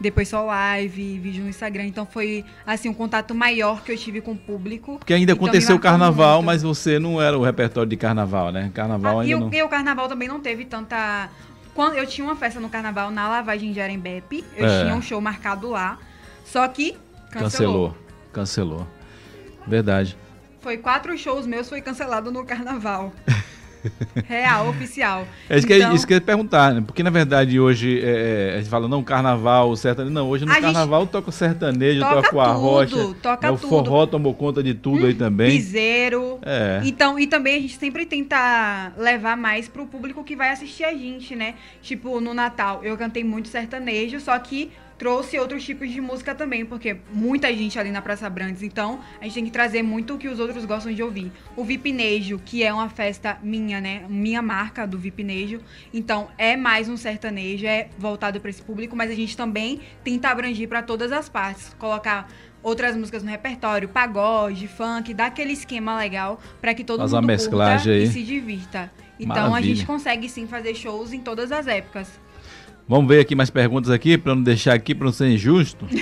Depois 0.00 0.28
só 0.28 0.42
live, 0.46 1.18
vídeo 1.18 1.42
no 1.42 1.50
Instagram. 1.50 1.84
Então 1.84 2.06
foi, 2.06 2.42
assim, 2.66 2.88
um 2.88 2.94
contato 2.94 3.34
maior 3.34 3.82
que 3.82 3.92
eu 3.92 3.96
tive 3.98 4.20
com 4.22 4.32
o 4.32 4.36
público. 4.36 4.96
Porque 4.98 5.12
ainda 5.12 5.32
Então, 5.32 5.44
aconteceu 5.44 5.76
o 5.76 5.78
carnaval, 5.78 6.36
muito. 6.36 6.46
mas 6.46 6.62
você 6.62 6.98
não 6.98 7.20
era 7.20 7.36
o 7.36 7.42
repertório 7.42 7.90
de 7.90 7.96
carnaval, 7.98 8.50
né? 8.50 8.70
Carnaval 8.72 9.20
Ah, 9.20 9.26
e, 9.26 9.32
ainda 9.32 9.44
o, 9.44 9.48
não. 9.50 9.54
e 9.58 9.62
o 9.62 9.68
carnaval 9.68 10.08
também 10.08 10.26
não 10.26 10.40
teve 10.40 10.64
tanta. 10.64 11.28
Quando 11.74 11.96
eu 11.96 12.06
tinha 12.06 12.26
uma 12.26 12.34
festa 12.36 12.58
no 12.60 12.68
carnaval 12.70 13.10
na 13.10 13.28
lavagem 13.28 13.72
de 13.72 13.80
Arembepe, 13.80 14.42
eu 14.56 14.64
É. 14.66 14.82
tinha 14.84 14.94
um 14.94 15.02
show 15.02 15.20
marcado 15.20 15.68
lá. 15.68 15.98
Só 16.46 16.66
que 16.68 16.96
cancelou. 17.30 17.90
Cancelou. 17.90 17.96
Cancelou. 18.32 18.86
Verdade. 19.66 20.16
Foi 20.60 20.76
quatro 20.76 21.16
shows 21.16 21.46
meus, 21.46 21.68
foi 21.68 21.80
cancelado 21.80 22.30
no 22.30 22.44
carnaval. 22.44 23.12
Real, 24.26 24.68
oficial. 24.68 25.26
É 25.48 25.56
isso, 25.56 25.66
que, 25.66 25.74
Então- 25.74 25.94
isso 25.94 26.06
que 26.06 26.12
eu 26.12 26.16
ia 26.16 26.20
perguntar, 26.20 26.74
né? 26.74 26.82
Porque 26.84 27.02
na 27.02 27.10
verdade 27.10 27.58
hoje 27.58 28.00
é, 28.02 28.52
a 28.54 28.58
gente 28.58 28.68
fala, 28.68 28.86
não, 28.86 29.02
carnaval, 29.02 29.74
sertanejo. 29.74 30.12
Não, 30.14 30.28
hoje 30.28 30.44
no 30.44 30.52
carnaval 30.52 31.06
toca 31.06 31.30
o 31.30 31.32
sertanejo, 31.32 32.00
toca 32.00 32.22
toca 32.22 32.36
o 32.36 32.40
arrocha. 32.40 33.14
toca 33.22 33.46
né? 33.46 33.52
O 33.52 33.56
forró 33.56 34.06
tomou 34.06 34.34
conta 34.34 34.62
de 34.62 34.74
tudo 34.74 35.06
aí 35.06 35.14
também. 35.14 35.52
Piseiro. 35.52 36.38
É. 36.42 36.80
Então, 36.84 37.18
e 37.18 37.26
também 37.26 37.56
a 37.56 37.60
gente 37.60 37.78
sempre 37.78 38.04
tenta 38.04 38.92
levar 38.98 39.36
mais 39.36 39.68
pro 39.68 39.86
público 39.86 40.22
que 40.22 40.36
vai 40.36 40.50
assistir 40.50 40.84
a 40.84 40.92
gente, 40.92 41.34
né? 41.34 41.54
Tipo, 41.80 42.20
no 42.20 42.34
Natal, 42.34 42.80
eu 42.84 42.96
cantei 42.96 43.24
muito 43.24 43.48
sertanejo, 43.48 44.20
só 44.20 44.38
que 44.38 44.70
trouxe 45.00 45.38
outros 45.38 45.64
tipos 45.64 45.90
de 45.90 45.98
música 45.98 46.34
também, 46.34 46.66
porque 46.66 46.98
muita 47.10 47.50
gente 47.54 47.78
ali 47.78 47.90
na 47.90 48.02
Praça 48.02 48.28
Brandes, 48.28 48.62
então 48.62 49.00
a 49.18 49.24
gente 49.24 49.32
tem 49.32 49.44
que 49.46 49.50
trazer 49.50 49.82
muito 49.82 50.12
o 50.12 50.18
que 50.18 50.28
os 50.28 50.38
outros 50.38 50.66
gostam 50.66 50.92
de 50.92 51.02
ouvir. 51.02 51.32
O 51.56 51.64
Vipnejo, 51.64 52.38
que 52.44 52.62
é 52.62 52.70
uma 52.70 52.90
festa 52.90 53.38
minha, 53.42 53.80
né? 53.80 54.04
Minha 54.10 54.42
marca 54.42 54.86
do 54.86 54.98
Vipnejo, 54.98 55.62
então 55.94 56.28
é 56.36 56.54
mais 56.54 56.86
um 56.86 56.98
sertanejo, 56.98 57.64
é 57.66 57.88
voltado 57.96 58.38
para 58.42 58.50
esse 58.50 58.60
público, 58.60 58.94
mas 58.94 59.10
a 59.10 59.14
gente 59.14 59.34
também 59.34 59.80
tenta 60.04 60.28
abranger 60.28 60.68
para 60.68 60.82
todas 60.82 61.12
as 61.12 61.30
partes, 61.30 61.74
colocar 61.78 62.28
outras 62.62 62.94
músicas 62.94 63.22
no 63.22 63.30
repertório, 63.30 63.88
pagode, 63.88 64.68
funk, 64.68 65.14
dá 65.14 65.26
aquele 65.26 65.54
esquema 65.54 65.96
legal 65.96 66.38
para 66.60 66.74
que 66.74 66.84
todo 66.84 66.98
Faz 66.98 67.12
mundo 67.12 67.26
curta 67.26 67.90
aí. 67.90 68.02
e 68.02 68.06
se 68.06 68.22
divirta. 68.22 68.92
Então 69.18 69.46
a 69.46 69.48
Maravilha. 69.48 69.74
gente 69.76 69.86
consegue 69.86 70.28
sim 70.28 70.46
fazer 70.46 70.74
shows 70.74 71.14
em 71.14 71.20
todas 71.20 71.50
as 71.50 71.66
épocas. 71.66 72.20
Vamos 72.90 73.06
ver 73.06 73.20
aqui 73.20 73.36
mais 73.36 73.50
perguntas 73.50 73.88
aqui, 73.88 74.18
para 74.18 74.34
não 74.34 74.42
deixar 74.42 74.74
aqui, 74.74 74.96
para 74.96 75.04
não 75.04 75.12
ser 75.12 75.28
injusto. 75.30 75.86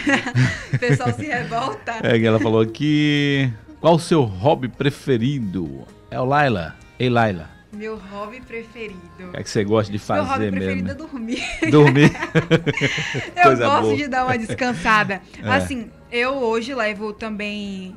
O 0.73 0.79
pessoal 0.79 1.13
se 1.13 1.27
revolta. 1.27 1.97
É 2.03 2.23
ela 2.25 2.41
falou 2.41 2.63
aqui. 2.63 3.53
Qual 3.79 3.97
o 3.97 3.99
seu 3.99 4.23
hobby 4.23 4.69
preferido? 4.69 5.87
É 6.11 6.19
o 6.19 6.25
Laila. 6.25 6.77
Ei, 6.99 7.11
Laila. 7.11 7.51
Meu 7.73 7.97
hobby 7.97 8.41
preferido. 8.41 8.99
O 9.21 9.33
que 9.33 9.37
é 9.37 9.43
que 9.43 9.51
você 9.51 9.65
gosta 9.65 9.93
de 9.93 9.99
Meu 9.99 10.17
hobby 10.17 10.29
fazer 10.31 10.51
preferido 10.51 10.87
mesmo? 10.87 10.91
é 10.91 10.95
dormir. 11.07 11.43
Dormir. 11.71 12.13
eu 13.37 13.43
Coisa 13.43 13.67
gosto 13.67 13.83
boa. 13.83 13.97
de 13.97 14.09
dar 14.09 14.25
uma 14.25 14.39
descansada. 14.39 15.21
É. 15.43 15.49
Assim, 15.51 15.91
eu 16.11 16.33
hoje 16.37 16.75
levo 16.75 17.13
também. 17.13 17.95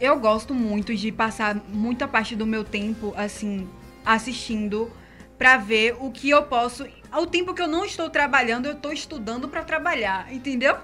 Eu 0.00 0.20
gosto 0.20 0.54
muito 0.54 0.94
de 0.94 1.10
passar 1.10 1.56
muita 1.72 2.06
parte 2.06 2.36
do 2.36 2.46
meu 2.46 2.62
tempo, 2.62 3.12
assim, 3.16 3.68
assistindo 4.04 4.88
pra 5.36 5.56
ver 5.56 5.96
o 5.98 6.10
que 6.10 6.30
eu 6.30 6.42
posso. 6.44 6.86
O 7.16 7.26
tempo 7.26 7.54
que 7.54 7.62
eu 7.62 7.68
não 7.68 7.84
estou 7.84 8.10
trabalhando, 8.10 8.66
eu 8.66 8.74
tô 8.74 8.90
estudando 8.90 9.48
pra 9.48 9.62
trabalhar, 9.62 10.32
entendeu? 10.32 10.76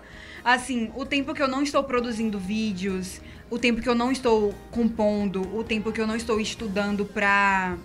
Assim, 0.44 0.90
o 0.94 1.04
tempo 1.04 1.34
que 1.34 1.42
eu 1.42 1.48
não 1.48 1.62
estou 1.62 1.82
produzindo 1.82 2.38
vídeos, 2.38 3.20
o 3.50 3.58
tempo 3.58 3.82
que 3.82 3.88
eu 3.88 3.94
não 3.94 4.12
estou 4.12 4.54
compondo, 4.70 5.42
o 5.56 5.64
tempo 5.64 5.90
que 5.90 6.00
eu 6.00 6.06
não 6.06 6.14
estou 6.14 6.40
estudando 6.40 7.04
pra 7.04 7.76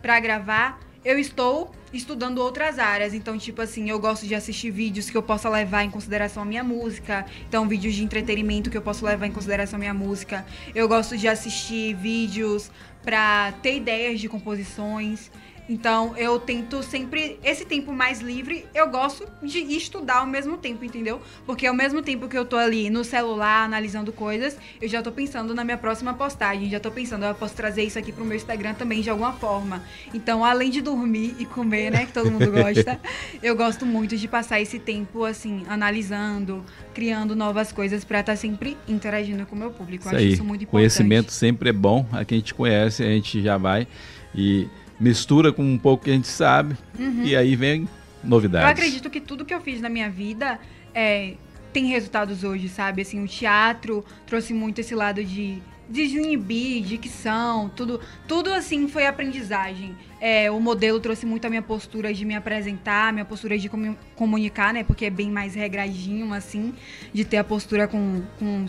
para 0.00 0.20
gravar, 0.20 0.78
eu 1.04 1.18
estou 1.18 1.74
estudando 1.92 2.38
outras 2.38 2.78
áreas. 2.78 3.12
Então, 3.14 3.36
tipo 3.36 3.60
assim, 3.60 3.90
eu 3.90 3.98
gosto 3.98 4.26
de 4.26 4.34
assistir 4.34 4.70
vídeos 4.70 5.10
que 5.10 5.16
eu 5.16 5.22
possa 5.22 5.48
levar 5.48 5.84
em 5.84 5.90
consideração 5.90 6.42
a 6.42 6.46
minha 6.46 6.64
música. 6.64 7.26
Então, 7.48 7.68
vídeos 7.68 7.94
de 7.94 8.04
entretenimento 8.04 8.70
que 8.70 8.76
eu 8.76 8.82
posso 8.82 9.04
levar 9.04 9.26
em 9.26 9.32
consideração 9.32 9.76
a 9.76 9.80
minha 9.80 9.94
música. 9.94 10.46
Eu 10.74 10.88
gosto 10.88 11.16
de 11.16 11.28
assistir 11.28 11.94
vídeos 11.94 12.70
para 13.02 13.52
ter 13.62 13.76
ideias 13.76 14.20
de 14.20 14.28
composições. 14.28 15.30
Então, 15.68 16.16
eu 16.16 16.38
tento 16.38 16.82
sempre. 16.82 17.38
Esse 17.42 17.64
tempo 17.64 17.92
mais 17.92 18.20
livre, 18.20 18.64
eu 18.74 18.88
gosto 18.88 19.26
de 19.42 19.58
estudar 19.58 20.18
ao 20.18 20.26
mesmo 20.26 20.56
tempo, 20.56 20.84
entendeu? 20.84 21.20
Porque 21.44 21.66
ao 21.66 21.74
mesmo 21.74 22.02
tempo 22.02 22.28
que 22.28 22.38
eu 22.38 22.44
tô 22.44 22.56
ali 22.56 22.88
no 22.88 23.02
celular 23.04 23.64
analisando 23.64 24.12
coisas, 24.12 24.56
eu 24.80 24.88
já 24.88 25.02
tô 25.02 25.10
pensando 25.10 25.54
na 25.54 25.64
minha 25.64 25.76
próxima 25.76 26.14
postagem. 26.14 26.70
Já 26.70 26.78
tô 26.78 26.90
pensando, 26.90 27.24
eu 27.24 27.34
posso 27.34 27.54
trazer 27.54 27.82
isso 27.82 27.98
aqui 27.98 28.12
pro 28.12 28.24
meu 28.24 28.36
Instagram 28.36 28.74
também 28.74 29.00
de 29.00 29.10
alguma 29.10 29.32
forma. 29.32 29.82
Então, 30.14 30.44
além 30.44 30.70
de 30.70 30.80
dormir 30.80 31.34
e 31.38 31.44
comer, 31.44 31.90
né, 31.90 32.06
que 32.06 32.12
todo 32.12 32.30
mundo 32.30 32.50
gosta, 32.50 33.00
eu 33.42 33.56
gosto 33.56 33.84
muito 33.84 34.16
de 34.16 34.28
passar 34.28 34.60
esse 34.60 34.78
tempo, 34.78 35.24
assim, 35.24 35.64
analisando, 35.68 36.64
criando 36.94 37.34
novas 37.34 37.72
coisas 37.72 38.04
pra 38.04 38.20
estar 38.20 38.36
sempre 38.36 38.76
interagindo 38.88 39.44
com 39.46 39.56
o 39.56 39.58
meu 39.58 39.70
público. 39.70 40.04
Eu 40.04 40.10
Isso 40.10 40.16
acho 40.16 40.24
aí. 40.24 40.32
isso 40.32 40.44
muito 40.44 40.62
importante. 40.62 40.70
Conhecimento 40.70 41.32
sempre 41.32 41.70
é 41.70 41.72
bom. 41.72 42.06
Aqui 42.12 42.34
a 42.34 42.38
gente 42.38 42.54
conhece, 42.54 43.02
a 43.02 43.06
gente 43.06 43.42
já 43.42 43.56
vai 43.56 43.86
e 44.34 44.68
mistura 44.98 45.52
com 45.52 45.62
um 45.62 45.78
pouco 45.78 46.04
que 46.04 46.10
a 46.10 46.14
gente 46.14 46.28
sabe. 46.28 46.76
E 47.22 47.34
aí 47.36 47.54
vem 47.56 47.88
novidades. 48.24 48.64
Uhum. 48.64 48.70
Eu 48.70 48.72
acredito 48.72 49.10
que 49.10 49.20
tudo 49.20 49.44
que 49.44 49.54
eu 49.54 49.60
fiz 49.60 49.80
na 49.80 49.88
minha 49.88 50.08
vida 50.10 50.58
é, 50.94 51.34
tem 51.72 51.86
resultados 51.86 52.42
hoje, 52.44 52.68
sabe? 52.68 53.02
Assim, 53.02 53.22
o 53.22 53.28
teatro 53.28 54.04
trouxe 54.26 54.52
muito 54.54 54.80
esse 54.80 54.94
lado 54.94 55.22
de 55.24 55.60
desinibir, 55.88 56.82
dicção, 56.82 57.68
tudo, 57.68 58.00
tudo 58.26 58.52
assim 58.52 58.88
foi 58.88 59.06
aprendizagem. 59.06 59.94
É, 60.20 60.50
o 60.50 60.58
modelo 60.58 60.98
trouxe 60.98 61.24
muito 61.26 61.46
a 61.46 61.50
minha 61.50 61.62
postura 61.62 62.12
de 62.12 62.24
me 62.24 62.34
apresentar, 62.34 63.12
minha 63.12 63.24
postura 63.24 63.56
de 63.58 63.68
comu- 63.68 63.96
comunicar, 64.16 64.72
né? 64.72 64.82
Porque 64.82 65.04
é 65.04 65.10
bem 65.10 65.30
mais 65.30 65.54
regradinho, 65.54 66.32
assim, 66.32 66.72
de 67.12 67.24
ter 67.24 67.36
a 67.36 67.44
postura 67.44 67.86
com, 67.86 68.22
com 68.38 68.66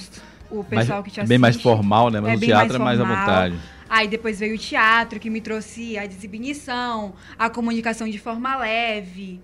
o 0.52 0.64
pessoal 0.64 1.00
Mais- 1.00 1.06
que 1.06 1.12
te 1.12 1.20
assiste. 1.22 1.30
bem 1.30 1.38
mais 1.40 1.60
formal, 1.60 2.10
né? 2.12 2.20
Mas 2.22 2.34
É 2.34 2.36
o 2.36 2.40
teatro 2.40 2.80
mais 2.80 3.00
é 3.00 3.04
mais 3.04 3.18
à 3.18 3.20
vontade. 3.20 3.56
Aí 3.90 4.08
depois 4.08 4.40
veio 4.40 4.56
o 4.56 4.58
teatro, 4.58 5.20
que 5.20 5.30
me 5.30 5.42
trouxe 5.42 5.98
a 5.98 6.06
designição, 6.06 7.14
a 7.38 7.50
comunicação 7.50 8.08
de 8.08 8.20
forma 8.20 8.56
leve. 8.58 9.40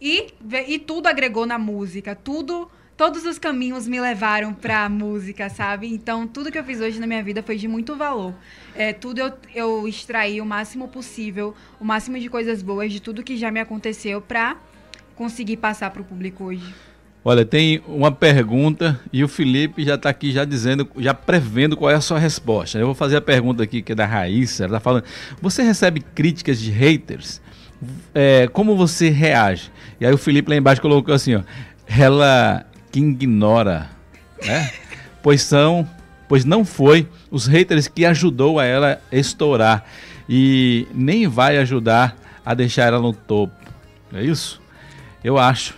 E, 0.00 0.32
e 0.66 0.78
tudo 0.78 1.06
agregou 1.06 1.46
na 1.46 1.58
música. 1.58 2.14
Tudo, 2.14 2.70
todos 2.96 3.24
os 3.24 3.38
caminhos 3.38 3.88
me 3.88 4.00
levaram 4.00 4.52
pra 4.54 4.88
música, 4.88 5.48
sabe? 5.48 5.92
Então, 5.92 6.26
tudo 6.26 6.52
que 6.52 6.58
eu 6.58 6.64
fiz 6.64 6.80
hoje 6.80 7.00
na 7.00 7.06
minha 7.06 7.22
vida 7.22 7.42
foi 7.42 7.56
de 7.56 7.66
muito 7.66 7.96
valor. 7.96 8.34
É, 8.74 8.92
tudo 8.92 9.18
eu, 9.18 9.32
eu 9.54 9.88
extraí 9.88 10.40
o 10.40 10.46
máximo 10.46 10.88
possível, 10.88 11.54
o 11.80 11.84
máximo 11.84 12.18
de 12.18 12.28
coisas 12.28 12.62
boas 12.62 12.92
de 12.92 13.00
tudo 13.00 13.22
que 13.22 13.36
já 13.36 13.50
me 13.50 13.60
aconteceu 13.60 14.20
pra 14.20 14.56
conseguir 15.16 15.56
passar 15.56 15.90
pro 15.90 16.04
público 16.04 16.44
hoje. 16.44 16.74
Olha, 17.24 17.44
tem 17.44 17.82
uma 17.86 18.12
pergunta 18.12 18.98
e 19.12 19.24
o 19.24 19.28
Felipe 19.28 19.84
já 19.84 19.96
está 19.96 20.08
aqui 20.08 20.30
já 20.30 20.44
dizendo, 20.44 20.88
já 20.96 21.12
prevendo 21.12 21.76
qual 21.76 21.90
é 21.90 21.94
a 21.94 22.00
sua 22.00 22.18
resposta. 22.18 22.78
Eu 22.78 22.86
vou 22.86 22.94
fazer 22.94 23.16
a 23.16 23.20
pergunta 23.20 23.62
aqui 23.62 23.82
que 23.82 23.92
é 23.92 23.94
da 23.94 24.06
Raíssa. 24.06 24.64
Ela 24.64 24.76
está 24.76 24.80
falando: 24.80 25.04
você 25.42 25.62
recebe 25.62 26.00
críticas 26.00 26.58
de 26.60 26.70
haters? 26.70 27.40
É, 28.14 28.48
como 28.48 28.76
você 28.76 29.10
reage? 29.10 29.70
E 30.00 30.06
aí 30.06 30.12
o 30.12 30.18
Felipe 30.18 30.50
lá 30.50 30.56
embaixo 30.56 30.80
colocou 30.80 31.12
assim: 31.12 31.34
ó, 31.34 31.42
ela 31.86 32.64
que 32.90 33.00
ignora, 33.00 33.90
né? 34.44 34.70
pois 35.22 35.42
são, 35.42 35.88
pois 36.28 36.44
não 36.44 36.64
foi 36.64 37.06
os 37.30 37.46
haters 37.46 37.88
que 37.88 38.04
ajudou 38.04 38.58
a 38.58 38.64
ela 38.64 39.02
estourar 39.10 39.84
e 40.28 40.86
nem 40.94 41.26
vai 41.26 41.58
ajudar 41.58 42.16
a 42.44 42.54
deixar 42.54 42.84
ela 42.84 43.00
no 43.00 43.12
topo. 43.12 43.54
É 44.12 44.22
isso? 44.22 44.60
Eu 45.22 45.36
acho 45.36 45.74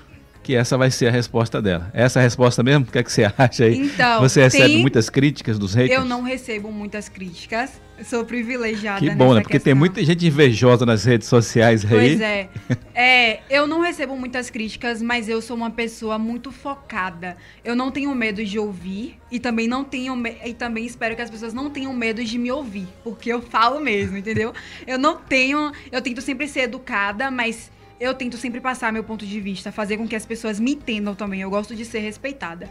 que 0.50 0.56
essa 0.56 0.76
vai 0.76 0.90
ser 0.90 1.06
a 1.06 1.10
resposta 1.12 1.62
dela. 1.62 1.88
Essa 1.94 2.18
é 2.18 2.20
a 2.20 2.24
resposta 2.24 2.60
mesmo? 2.62 2.84
O 2.84 2.90
que, 2.90 2.98
é 2.98 3.02
que 3.04 3.12
você 3.12 3.24
acha 3.38 3.64
aí? 3.64 3.78
Então, 3.78 4.20
você 4.20 4.42
recebe 4.42 4.64
tem- 4.64 4.80
muitas 4.80 5.08
críticas 5.08 5.58
dos 5.58 5.74
haters? 5.74 5.96
Eu 6.00 6.04
não 6.04 6.22
recebo 6.22 6.72
muitas 6.72 7.08
críticas. 7.08 7.80
Sou 8.02 8.24
privilegiada 8.24 8.98
Que 9.00 9.10
bom, 9.10 9.34
né? 9.34 9.42
Porque 9.42 9.58
tem 9.58 9.74
questão. 9.74 9.76
muita 9.78 10.02
gente 10.02 10.26
invejosa 10.26 10.84
nas 10.86 11.04
redes 11.04 11.28
sociais 11.28 11.84
aí. 11.84 11.90
Pois 11.90 12.20
é. 12.20 12.48
é. 12.94 13.40
Eu 13.50 13.66
não 13.66 13.80
recebo 13.80 14.16
muitas 14.16 14.48
críticas, 14.50 15.00
mas 15.02 15.28
eu 15.28 15.40
sou 15.42 15.54
uma 15.56 15.70
pessoa 15.70 16.18
muito 16.18 16.50
focada. 16.50 17.36
Eu 17.62 17.76
não 17.76 17.90
tenho 17.90 18.12
medo 18.14 18.42
de 18.44 18.58
ouvir 18.58 19.18
e 19.30 19.38
também 19.38 19.68
não 19.68 19.84
tenho 19.84 20.16
me- 20.16 20.36
e 20.44 20.54
também 20.54 20.84
espero 20.86 21.14
que 21.14 21.22
as 21.22 21.30
pessoas 21.30 21.52
não 21.54 21.68
tenham 21.70 21.92
medo 21.92 22.24
de 22.24 22.38
me 22.38 22.50
ouvir, 22.50 22.88
porque 23.04 23.30
eu 23.30 23.42
falo 23.42 23.78
mesmo, 23.80 24.16
entendeu? 24.16 24.52
Eu 24.86 24.98
não 24.98 25.16
tenho, 25.18 25.70
eu 25.92 26.00
tento 26.00 26.22
sempre 26.22 26.48
ser 26.48 26.60
educada, 26.60 27.30
mas 27.30 27.70
eu 28.00 28.14
tento 28.14 28.38
sempre 28.38 28.60
passar 28.60 28.92
meu 28.92 29.04
ponto 29.04 29.26
de 29.26 29.40
vista, 29.40 29.70
fazer 29.70 29.98
com 29.98 30.08
que 30.08 30.16
as 30.16 30.24
pessoas 30.24 30.58
me 30.58 30.72
entendam 30.72 31.14
também. 31.14 31.42
Eu 31.42 31.50
gosto 31.50 31.76
de 31.76 31.84
ser 31.84 31.98
respeitada. 31.98 32.68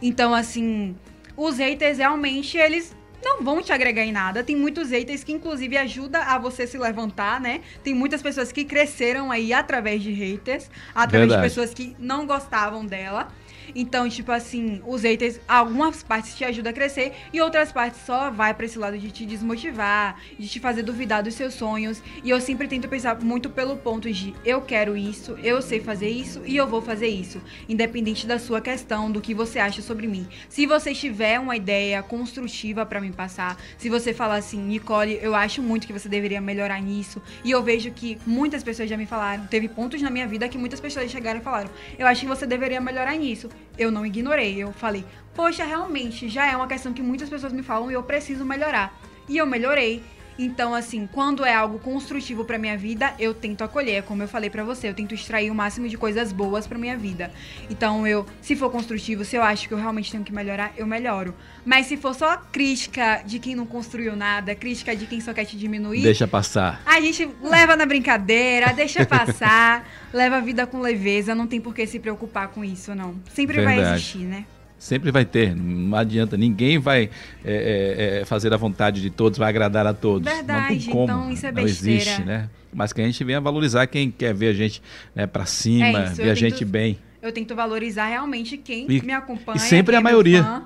Então, 0.00 0.34
assim, 0.34 0.96
os 1.36 1.58
haters 1.58 1.98
realmente 1.98 2.56
eles 2.56 2.96
não 3.22 3.42
vão 3.42 3.62
te 3.62 3.72
agregar 3.72 4.04
em 4.04 4.12
nada. 4.12 4.42
Tem 4.42 4.56
muitos 4.56 4.90
haters 4.90 5.24
que, 5.24 5.32
inclusive, 5.32 5.76
ajuda 5.76 6.20
a 6.20 6.38
você 6.38 6.66
se 6.66 6.78
levantar, 6.78 7.40
né? 7.40 7.60
Tem 7.82 7.94
muitas 7.94 8.22
pessoas 8.22 8.52
que 8.52 8.64
cresceram 8.64 9.30
aí 9.30 9.52
através 9.52 10.02
de 10.02 10.12
haters, 10.12 10.70
através 10.94 11.30
Verdade. 11.30 11.42
de 11.42 11.48
pessoas 11.48 11.74
que 11.74 11.96
não 11.98 12.26
gostavam 12.26 12.84
dela. 12.84 13.28
Então, 13.74 14.08
tipo 14.08 14.32
assim, 14.32 14.80
os 14.86 15.02
haters, 15.02 15.40
algumas 15.46 16.02
partes 16.02 16.34
te 16.34 16.44
ajudam 16.44 16.70
a 16.70 16.74
crescer 16.74 17.12
e 17.32 17.40
outras 17.40 17.72
partes 17.72 18.00
só 18.04 18.30
vai 18.30 18.54
pra 18.54 18.66
esse 18.66 18.78
lado 18.78 18.98
de 18.98 19.10
te 19.10 19.24
desmotivar, 19.24 20.20
de 20.38 20.48
te 20.48 20.60
fazer 20.60 20.82
duvidar 20.82 21.22
dos 21.22 21.34
seus 21.34 21.54
sonhos. 21.54 22.02
E 22.22 22.30
eu 22.30 22.40
sempre 22.40 22.68
tento 22.68 22.88
pensar 22.88 23.18
muito 23.20 23.50
pelo 23.50 23.76
ponto 23.76 24.10
de 24.10 24.34
eu 24.44 24.60
quero 24.60 24.96
isso, 24.96 25.38
eu 25.42 25.60
sei 25.62 25.80
fazer 25.80 26.08
isso 26.08 26.42
e 26.44 26.56
eu 26.56 26.66
vou 26.66 26.82
fazer 26.82 27.08
isso, 27.08 27.40
independente 27.68 28.26
da 28.26 28.38
sua 28.38 28.60
questão, 28.60 29.10
do 29.10 29.20
que 29.20 29.34
você 29.34 29.58
acha 29.58 29.82
sobre 29.82 30.06
mim. 30.06 30.26
Se 30.48 30.66
você 30.66 30.94
tiver 30.94 31.38
uma 31.38 31.56
ideia 31.56 32.02
construtiva 32.02 32.84
pra 32.84 33.00
me 33.00 33.09
passar, 33.12 33.56
se 33.78 33.88
você 33.88 34.12
falar 34.12 34.36
assim, 34.36 34.58
Nicole, 34.58 35.18
eu 35.22 35.34
acho 35.34 35.62
muito 35.62 35.86
que 35.86 35.92
você 35.92 36.08
deveria 36.08 36.40
melhorar 36.40 36.80
nisso, 36.80 37.22
e 37.44 37.50
eu 37.50 37.62
vejo 37.62 37.90
que 37.90 38.18
muitas 38.26 38.62
pessoas 38.62 38.88
já 38.88 38.96
me 38.96 39.06
falaram, 39.06 39.46
teve 39.46 39.68
pontos 39.68 40.00
na 40.02 40.10
minha 40.10 40.26
vida 40.26 40.48
que 40.48 40.58
muitas 40.58 40.80
pessoas 40.80 41.10
chegaram 41.10 41.40
e 41.40 41.42
falaram, 41.42 41.70
eu 41.98 42.06
acho 42.06 42.22
que 42.22 42.26
você 42.26 42.46
deveria 42.46 42.80
melhorar 42.80 43.16
nisso. 43.16 43.48
Eu 43.78 43.90
não 43.90 44.04
ignorei, 44.04 44.58
eu 44.58 44.72
falei, 44.72 45.04
poxa, 45.34 45.64
realmente, 45.64 46.28
já 46.28 46.46
é 46.46 46.56
uma 46.56 46.66
questão 46.66 46.92
que 46.92 47.02
muitas 47.02 47.28
pessoas 47.28 47.52
me 47.52 47.62
falam 47.62 47.90
e 47.90 47.94
eu 47.94 48.02
preciso 48.02 48.44
melhorar. 48.44 48.98
E 49.28 49.36
eu 49.36 49.46
melhorei. 49.46 50.02
Então, 50.42 50.74
assim, 50.74 51.06
quando 51.12 51.44
é 51.44 51.54
algo 51.54 51.78
construtivo 51.78 52.46
pra 52.46 52.56
minha 52.58 52.74
vida, 52.74 53.12
eu 53.18 53.34
tento 53.34 53.62
acolher. 53.62 53.96
É 53.96 54.02
Como 54.02 54.22
eu 54.22 54.28
falei 54.28 54.48
pra 54.48 54.64
você, 54.64 54.88
eu 54.88 54.94
tento 54.94 55.14
extrair 55.14 55.50
o 55.50 55.54
máximo 55.54 55.86
de 55.86 55.98
coisas 55.98 56.32
boas 56.32 56.66
pra 56.66 56.78
minha 56.78 56.96
vida. 56.96 57.30
Então, 57.68 58.06
eu, 58.06 58.24
se 58.40 58.56
for 58.56 58.70
construtivo, 58.70 59.22
se 59.22 59.36
eu 59.36 59.42
acho 59.42 59.68
que 59.68 59.74
eu 59.74 59.78
realmente 59.78 60.10
tenho 60.10 60.24
que 60.24 60.32
melhorar, 60.32 60.72
eu 60.78 60.86
melhoro. 60.86 61.34
Mas 61.62 61.86
se 61.86 61.96
for 61.98 62.14
só 62.14 62.38
crítica 62.50 63.22
de 63.26 63.38
quem 63.38 63.54
não 63.54 63.66
construiu 63.66 64.16
nada, 64.16 64.54
crítica 64.54 64.96
de 64.96 65.04
quem 65.06 65.20
só 65.20 65.34
quer 65.34 65.44
te 65.44 65.58
diminuir, 65.58 66.02
Deixa 66.02 66.26
passar. 66.26 66.80
a 66.86 66.98
gente 67.02 67.28
leva 67.42 67.76
na 67.76 67.84
brincadeira, 67.84 68.72
deixa 68.74 69.04
passar, 69.04 69.86
leva 70.10 70.36
a 70.38 70.40
vida 70.40 70.66
com 70.66 70.80
leveza, 70.80 71.34
não 71.34 71.46
tem 71.46 71.60
por 71.60 71.74
que 71.74 71.86
se 71.86 71.98
preocupar 71.98 72.48
com 72.48 72.64
isso, 72.64 72.94
não. 72.94 73.14
Sempre 73.34 73.62
vai 73.62 73.76
Verdade. 73.76 73.96
existir, 73.98 74.24
né? 74.24 74.46
Sempre 74.80 75.10
vai 75.10 75.26
ter, 75.26 75.54
não 75.54 75.94
adianta, 75.94 76.38
ninguém 76.38 76.78
vai 76.78 77.10
é, 77.44 78.16
é, 78.16 78.20
é, 78.22 78.24
fazer 78.24 78.50
a 78.54 78.56
vontade 78.56 79.02
de 79.02 79.10
todos, 79.10 79.38
vai 79.38 79.50
agradar 79.50 79.86
a 79.86 79.92
todos. 79.92 80.24
não 80.26 80.34
Verdade, 80.34 80.68
tem 80.86 80.90
como, 80.90 81.04
então 81.04 81.30
isso 81.30 81.44
é 81.44 81.52
não 81.52 81.62
besteira. 81.62 82.00
existe, 82.00 82.22
né? 82.22 82.48
Mas 82.72 82.90
que 82.90 83.02
a 83.02 83.04
gente 83.04 83.22
venha 83.22 83.42
valorizar 83.42 83.86
quem 83.86 84.10
quer 84.10 84.32
ver 84.32 84.48
a 84.48 84.52
gente 84.54 84.80
né, 85.14 85.26
para 85.26 85.44
cima, 85.44 85.86
É 85.86 86.04
isso, 86.06 86.14
ver 86.16 86.22
a 86.22 86.26
tento- 86.28 86.36
gente 86.38 86.64
bem. 86.64 86.98
Eu 87.20 87.30
tento 87.30 87.54
valorizar 87.54 88.06
realmente 88.06 88.56
quem 88.56 88.86
E- 88.90 89.02
me 89.02 89.12
acompanha. 89.12 89.56
e 89.58 89.60
sempre 89.60 89.96
a 89.96 89.98
é 89.98 90.02
maioria. 90.02 90.62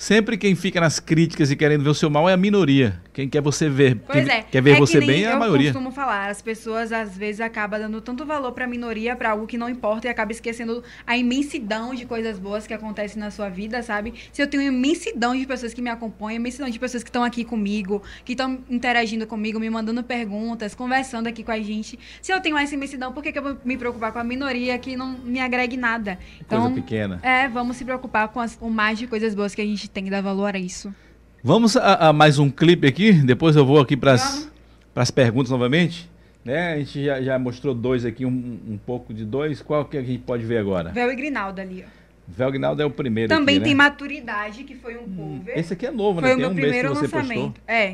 Sempre 0.00 0.38
quem 0.38 0.54
fica 0.54 0.80
nas 0.80 0.98
críticas 0.98 1.50
e 1.50 1.56
querendo 1.56 1.84
ver 1.84 1.90
o 1.90 1.94
seu 1.94 2.08
mal 2.08 2.26
é 2.26 2.32
a 2.32 2.36
minoria. 2.36 3.02
Quem 3.12 3.28
quer 3.28 3.42
você 3.42 3.68
ver, 3.68 3.96
Pois 4.06 4.24
quem 4.24 4.34
é. 4.34 4.42
quer 4.44 4.62
ver 4.62 4.70
é 4.70 4.74
que 4.76 4.80
você 4.80 4.98
nem 4.98 5.06
bem 5.06 5.24
é 5.24 5.28
a 5.28 5.32
eu 5.32 5.38
maioria. 5.38 5.70
costumo 5.74 5.90
falar, 5.92 6.30
as 6.30 6.40
pessoas 6.40 6.90
às 6.90 7.18
vezes 7.18 7.38
acabam 7.38 7.78
dando 7.78 8.00
tanto 8.00 8.24
valor 8.24 8.52
pra 8.52 8.66
minoria, 8.66 9.14
pra 9.14 9.32
algo 9.32 9.46
que 9.46 9.58
não 9.58 9.68
importa 9.68 10.06
e 10.06 10.10
acaba 10.10 10.32
esquecendo 10.32 10.82
a 11.06 11.18
imensidão 11.18 11.94
de 11.94 12.06
coisas 12.06 12.38
boas 12.38 12.66
que 12.66 12.72
acontecem 12.72 13.20
na 13.20 13.30
sua 13.30 13.50
vida, 13.50 13.82
sabe? 13.82 14.14
Se 14.32 14.40
eu 14.40 14.46
tenho 14.46 14.62
imensidão 14.62 15.36
de 15.36 15.44
pessoas 15.44 15.74
que 15.74 15.82
me 15.82 15.90
acompanham, 15.90 16.36
imensidão 16.36 16.70
de 16.70 16.78
pessoas 16.78 17.02
que 17.02 17.10
estão 17.10 17.22
aqui 17.22 17.44
comigo, 17.44 18.02
que 18.24 18.32
estão 18.32 18.58
interagindo 18.70 19.26
comigo, 19.26 19.60
me 19.60 19.68
mandando 19.68 20.02
perguntas, 20.02 20.74
conversando 20.74 21.26
aqui 21.26 21.44
com 21.44 21.52
a 21.52 21.60
gente. 21.60 21.98
Se 22.22 22.32
eu 22.32 22.40
tenho 22.40 22.56
essa 22.56 22.74
imensidão, 22.74 23.12
por 23.12 23.22
que, 23.22 23.32
que 23.32 23.38
eu 23.38 23.42
vou 23.42 23.58
me 23.66 23.76
preocupar 23.76 24.12
com 24.12 24.18
a 24.18 24.24
minoria 24.24 24.78
que 24.78 24.96
não 24.96 25.18
me 25.18 25.40
agregue 25.40 25.76
nada? 25.76 26.18
Coisa 26.48 26.64
Então, 26.68 26.72
pequena. 26.72 27.20
é, 27.22 27.46
vamos 27.48 27.76
se 27.76 27.84
preocupar 27.84 28.28
com 28.28 28.40
as- 28.40 28.56
o 28.62 28.70
mais 28.70 28.98
de 28.98 29.06
coisas 29.06 29.34
boas 29.34 29.54
que 29.54 29.60
a 29.60 29.64
gente 29.66 29.89
tem 29.92 30.06
e 30.06 30.10
dar 30.10 30.20
valor 30.22 30.54
a 30.54 30.58
isso. 30.58 30.92
Vamos 31.42 31.76
a, 31.76 32.08
a 32.08 32.12
mais 32.12 32.38
um 32.38 32.50
clipe 32.50 32.86
aqui, 32.86 33.12
depois 33.12 33.56
eu 33.56 33.64
vou 33.64 33.80
aqui 33.80 33.96
para 33.96 34.14
as 34.94 35.10
perguntas 35.10 35.50
novamente. 35.50 36.08
Né? 36.44 36.74
A 36.74 36.78
gente 36.78 37.04
já, 37.04 37.20
já 37.22 37.38
mostrou 37.38 37.74
dois 37.74 38.04
aqui, 38.04 38.24
um, 38.24 38.30
um 38.68 38.78
pouco 38.78 39.12
de 39.12 39.24
dois. 39.24 39.60
Qual 39.62 39.84
que 39.84 39.96
a 39.98 40.02
gente 40.02 40.18
pode 40.20 40.44
ver 40.44 40.58
agora? 40.58 40.90
Véu 40.90 41.10
e 41.10 41.16
Grinalda 41.16 41.62
ali, 41.62 41.84
ó. 41.86 42.00
Velgnaldo 42.32 42.80
é 42.80 42.84
o 42.84 42.90
primeiro 42.90 43.28
Também 43.28 43.56
aqui, 43.56 43.64
tem 43.64 43.74
né? 43.74 43.78
maturidade, 43.84 44.62
que 44.62 44.76
foi 44.76 44.96
um 44.96 45.02
cover. 45.08 45.58
Esse 45.58 45.72
aqui 45.72 45.84
é 45.86 45.90
novo, 45.90 46.20
Foi 46.20 46.28
né? 46.28 46.34
o 46.34 46.36
Tem 46.36 46.40
meu 46.40 46.50
um 46.50 46.54
que 46.54 46.60
primeiro 46.60 46.88
postou. 46.90 47.18
lançamento. 47.18 47.60
É. 47.66 47.84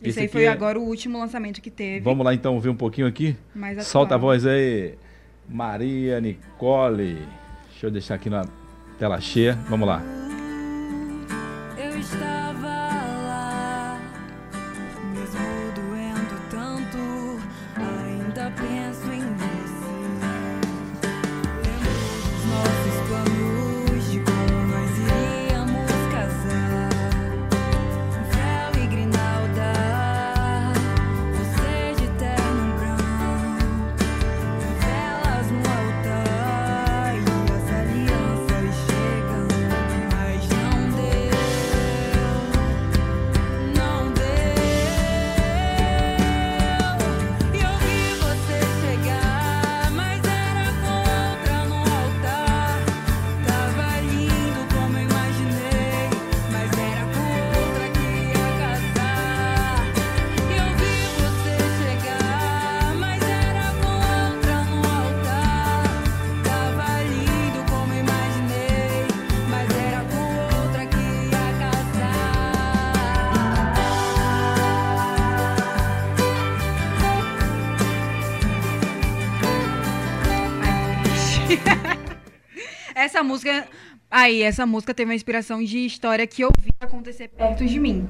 Esse 0.00 0.08
Esse 0.10 0.20
aí 0.20 0.28
foi 0.28 0.44
é- 0.44 0.48
agora 0.48 0.80
o 0.80 0.82
último 0.82 1.18
lançamento 1.18 1.60
que 1.60 1.70
teve. 1.70 2.00
Vamos 2.00 2.24
lá 2.24 2.32
então 2.34 2.58
ver 2.58 2.70
um 2.70 2.74
pouquinho 2.74 3.06
aqui. 3.06 3.36
Solta 3.82 4.14
a 4.14 4.18
voz 4.18 4.46
aí. 4.46 4.94
Maria 5.48 6.20
Nicole. 6.20 7.18
Deixa 7.70 7.86
eu 7.86 7.90
deixar 7.90 8.14
aqui 8.14 8.30
na 8.30 8.46
tela 8.98 9.20
cheia. 9.20 9.54
Vamos 9.68 9.86
lá. 9.86 10.02
Eu 12.02 12.31
música. 83.42 83.66
Aí, 84.10 84.42
essa 84.42 84.64
música 84.64 84.94
teve 84.94 85.10
uma 85.10 85.14
inspiração 85.14 85.62
de 85.62 85.84
história 85.84 86.26
que 86.26 86.42
eu 86.42 86.50
vi 86.60 86.70
acontecer 86.80 87.28
perto 87.28 87.64
de 87.64 87.80
mim. 87.80 88.06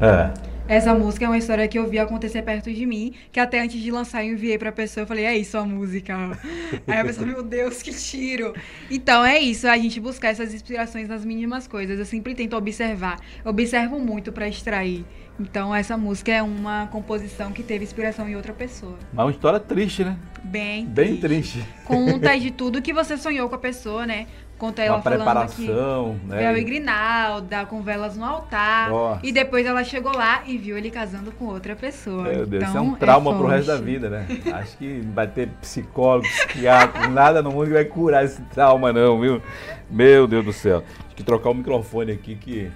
É. 0.00 0.32
Essa 0.68 0.94
música 0.94 1.24
é 1.24 1.28
uma 1.28 1.38
história 1.38 1.66
que 1.66 1.78
eu 1.78 1.88
vi 1.88 1.98
acontecer 1.98 2.42
perto 2.42 2.72
de 2.72 2.86
mim, 2.86 3.14
que 3.32 3.40
até 3.40 3.60
antes 3.60 3.80
de 3.80 3.90
lançar 3.90 4.24
eu 4.24 4.32
enviei 4.32 4.56
pra 4.56 4.70
pessoa, 4.70 5.02
eu 5.02 5.06
falei, 5.06 5.24
é 5.24 5.36
isso 5.36 5.58
a 5.58 5.64
música. 5.64 6.16
Aí 6.86 6.98
a 6.98 7.04
pessoa, 7.04 7.26
meu 7.26 7.42
Deus, 7.42 7.82
que 7.82 7.90
tiro. 7.92 8.54
Então 8.90 9.24
é 9.24 9.38
isso, 9.38 9.66
a 9.66 9.76
gente 9.76 9.98
buscar 9.98 10.28
essas 10.28 10.54
inspirações 10.54 11.08
nas 11.08 11.24
mínimas 11.24 11.66
coisas. 11.66 11.98
Eu 11.98 12.04
sempre 12.04 12.34
tento 12.34 12.56
observar. 12.56 13.18
Eu 13.44 13.50
observo 13.50 13.98
muito 13.98 14.30
pra 14.30 14.46
extrair. 14.46 15.04
Então 15.40 15.74
essa 15.74 15.96
música 15.96 16.30
é 16.30 16.42
uma 16.42 16.86
composição 16.86 17.52
que 17.52 17.62
teve 17.62 17.84
inspiração 17.84 18.28
em 18.28 18.36
outra 18.36 18.52
pessoa. 18.52 18.96
Mas 19.12 19.24
uma 19.24 19.32
história 19.32 19.58
triste, 19.58 20.04
né? 20.04 20.16
Bem, 20.44 20.86
Bem 20.86 21.16
triste. 21.16 21.64
Conta 21.84 22.36
de 22.38 22.50
tudo 22.50 22.82
que 22.82 22.92
você 22.92 23.16
sonhou 23.16 23.48
com 23.48 23.54
a 23.54 23.58
pessoa, 23.58 24.06
né? 24.06 24.26
Conta 24.62 24.80
ela 24.80 24.98
uma 24.98 25.02
falando 25.02 25.18
que 25.18 25.24
preparação, 25.24 26.20
né? 26.24 26.36
Véu 26.36 26.56
e 26.56 26.62
Grinalda, 26.62 27.66
com 27.66 27.82
velas 27.82 28.16
no 28.16 28.24
altar. 28.24 28.90
Nossa. 28.90 29.26
E 29.26 29.32
depois 29.32 29.66
ela 29.66 29.82
chegou 29.82 30.12
lá 30.16 30.44
e 30.46 30.56
viu 30.56 30.78
ele 30.78 30.88
casando 30.88 31.32
com 31.32 31.46
outra 31.46 31.74
pessoa. 31.74 32.22
Meu 32.22 32.46
Deus, 32.46 32.62
isso 32.62 32.78
é 32.78 32.80
então, 32.80 32.92
um 32.92 32.94
trauma 32.94 33.36
pro 33.36 33.48
resto 33.48 33.66
da 33.66 33.76
vida, 33.78 34.08
né? 34.08 34.24
Acho 34.54 34.78
que 34.78 35.00
vai 35.12 35.26
ter 35.26 35.48
psicólogo, 35.60 36.28
psiquiatra, 36.28 37.08
nada 37.08 37.42
no 37.42 37.50
mundo 37.50 37.66
que 37.66 37.72
vai 37.72 37.84
curar 37.84 38.24
esse 38.24 38.40
trauma, 38.42 38.92
não, 38.92 39.20
viu? 39.20 39.42
Meu 39.90 40.28
Deus 40.28 40.44
do 40.44 40.52
céu. 40.52 40.84
Acho 41.06 41.16
que 41.16 41.24
trocar 41.24 41.50
o 41.50 41.54
microfone 41.54 42.12
aqui 42.12 42.36
que 42.36 42.70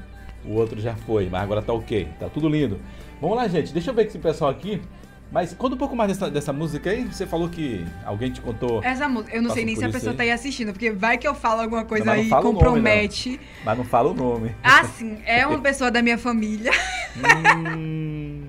o 0.45 0.55
outro 0.55 0.81
já 0.81 0.97
foi, 0.97 1.29
mas 1.31 1.41
agora 1.41 1.63
tá 1.63 1.73
ok, 1.73 2.09
tá 2.19 2.29
tudo 2.29 2.49
lindo. 2.49 2.81
Vamos 3.21 3.37
lá, 3.37 3.47
gente, 3.47 3.73
deixa 3.73 3.91
eu 3.91 3.95
ver 3.95 4.09
esse 4.09 4.19
pessoal 4.19 4.51
aqui. 4.51 4.83
Mas 5.31 5.53
conta 5.55 5.75
um 5.75 5.79
pouco 5.79 5.97
mais 5.97 6.09
dessa, 6.13 6.31
dessa 6.31 6.53
música 6.53 6.89
aí. 6.91 7.05
Você 7.05 7.27
falou 7.27 7.49
que 7.49 7.85
alguém 8.05 8.31
te 8.31 8.41
contou, 8.41 8.83
Essa 8.83 9.09
música, 9.09 9.35
eu 9.37 9.43
não 9.43 9.51
sei 9.51 9.65
nem 9.65 9.75
se 9.75 9.85
a 9.85 9.89
pessoa 9.91 10.13
aí? 10.13 10.17
tá 10.17 10.23
aí 10.23 10.31
assistindo, 10.31 10.73
porque 10.73 10.91
vai 10.93 11.19
que 11.19 11.27
eu 11.27 11.35
falo 11.35 11.63
alguma 11.63 11.85
coisa 11.85 12.05
não 12.05 12.13
aí 12.13 12.23
e 12.23 12.27
o 12.27 12.31
nome, 12.31 12.43
compromete. 12.45 13.41
mas 13.65 13.77
não 13.77 13.85
fala 13.85 14.11
o 14.11 14.15
nome. 14.15 14.55
Assim, 14.63 15.19
é 15.27 15.47
uma 15.47 15.61
pessoa 15.61 15.91
da 15.91 16.01
minha 16.01 16.17
família. 16.17 16.71
Hum, 17.77 18.45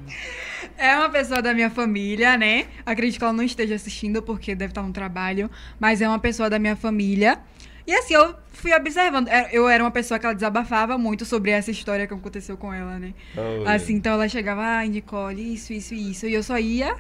É 0.78 0.96
uma 0.96 1.10
pessoa 1.10 1.42
da 1.42 1.54
minha 1.56 1.72
família, 1.72 2.38
né? 2.38 2.66
Acredito 2.86 3.18
que 3.18 3.24
ela 3.24 3.34
não 3.34 3.44
esteja 3.44 3.74
assistindo 3.74 4.22
porque 4.22 4.54
deve 4.54 4.72
estar 4.72 4.84
no 4.84 4.94
trabalho, 4.94 5.50
mas 5.80 6.02
é 6.02 6.08
uma 6.08 6.20
pessoa 6.20 6.50
da 6.50 6.60
minha 6.60 6.76
família. 6.76 7.40
E 7.88 7.96
assim, 7.96 8.14
eu 8.16 8.36
fui 8.52 8.74
observando. 8.76 9.30
É, 9.30 9.50
Eu 9.52 9.68
era 9.70 9.82
uma 9.84 9.90
pessoa 9.92 10.20
que 10.20 10.26
ela 10.26 10.36
desabafava 10.36 10.98
muito 10.98 11.24
sobre 11.26 11.52
essa 11.52 11.72
história 11.72 12.06
que 12.06 12.14
aconteceu 12.14 12.58
com 12.58 12.74
ela, 12.74 13.00
né? 13.00 13.14
oh, 13.36 13.68
Assim, 13.68 13.94
então 13.94 14.14
ela 14.14 14.28
chegava, 14.28 14.62
ai, 14.62 14.90
Nicole, 14.90 15.54
isso, 15.54 15.72
isso, 15.72 15.94
isso. 15.96 16.26
E 16.28 16.34
eu 16.34 16.44
só 16.44 16.58
ia 16.60 16.96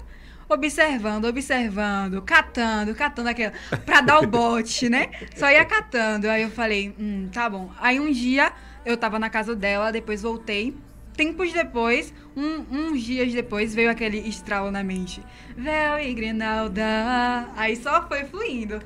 observando, 0.49 1.25
observando, 1.25 2.21
catando, 2.21 2.95
catando 2.95 3.27
aquela. 3.29 3.51
Pra 3.85 3.99
dar 3.99 4.19
o 4.21 4.27
bote, 4.31 4.87
né? 4.89 5.09
Só 5.35 5.51
ia 5.51 5.65
catando. 5.65 6.29
Aí 6.29 6.43
eu 6.43 6.49
falei, 6.49 6.95
hum, 6.97 7.27
tá 7.33 7.49
bom. 7.49 7.69
Aí 7.79 7.99
um 7.99 8.09
dia 8.09 8.53
eu 8.85 8.95
tava 8.95 9.19
na 9.19 9.29
casa 9.29 9.53
dela, 9.53 9.91
depois 9.91 10.21
voltei. 10.21 10.73
Tempos 11.17 11.51
depois, 11.51 12.13
um- 12.35 12.63
uns 12.71 13.01
dias 13.01 13.33
depois, 13.33 13.73
veio 13.75 13.89
aquele 13.89 14.19
estralo 14.19 14.69
na 14.71 14.83
mente. 14.83 15.21
Véu 15.57 15.99
e 15.99 16.13
Grinalda. 16.13 17.49
Aí 17.57 17.75
só 17.75 18.07
foi 18.07 18.23
fluindo. 18.23 18.79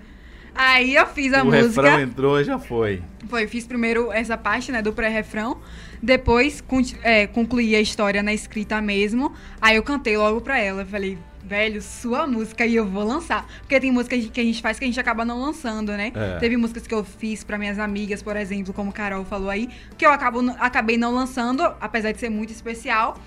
Aí 0.53 0.95
eu 0.95 1.05
fiz 1.07 1.33
a 1.33 1.43
o 1.43 1.45
música. 1.45 1.81
refrão 1.81 1.99
entrou 2.01 2.39
e 2.39 2.43
já 2.43 2.59
foi. 2.59 3.01
Foi, 3.27 3.47
fiz 3.47 3.65
primeiro 3.65 4.11
essa 4.11 4.37
parte, 4.37 4.71
né, 4.71 4.81
do 4.81 4.91
pré-refrão. 4.91 5.57
Depois 6.01 6.63
é, 7.03 7.27
concluí 7.27 7.75
a 7.75 7.81
história 7.81 8.21
na 8.21 8.33
escrita 8.33 8.81
mesmo. 8.81 9.33
Aí 9.61 9.75
eu 9.75 9.83
cantei 9.83 10.17
logo 10.17 10.41
pra 10.41 10.59
ela. 10.59 10.85
Falei, 10.85 11.17
velho, 11.43 11.81
sua 11.81 12.27
música 12.27 12.65
e 12.65 12.75
eu 12.75 12.85
vou 12.85 13.03
lançar. 13.03 13.47
Porque 13.59 13.79
tem 13.79 13.91
músicas 13.91 14.25
que 14.27 14.41
a 14.41 14.43
gente 14.43 14.61
faz 14.61 14.77
que 14.77 14.85
a 14.85 14.87
gente 14.87 14.99
acaba 14.99 15.23
não 15.23 15.41
lançando, 15.41 15.91
né? 15.93 16.11
É. 16.13 16.37
Teve 16.39 16.57
músicas 16.57 16.85
que 16.85 16.93
eu 16.93 17.03
fiz 17.03 17.43
pra 17.43 17.57
minhas 17.57 17.79
amigas, 17.79 18.21
por 18.21 18.35
exemplo, 18.35 18.73
como 18.73 18.91
Carol 18.91 19.23
falou 19.25 19.49
aí, 19.49 19.69
que 19.97 20.05
eu 20.05 20.11
acabo, 20.11 20.39
acabei 20.59 20.97
não 20.97 21.13
lançando, 21.13 21.63
apesar 21.79 22.11
de 22.11 22.19
ser 22.19 22.29
muito 22.29 22.51
especial. 22.51 23.17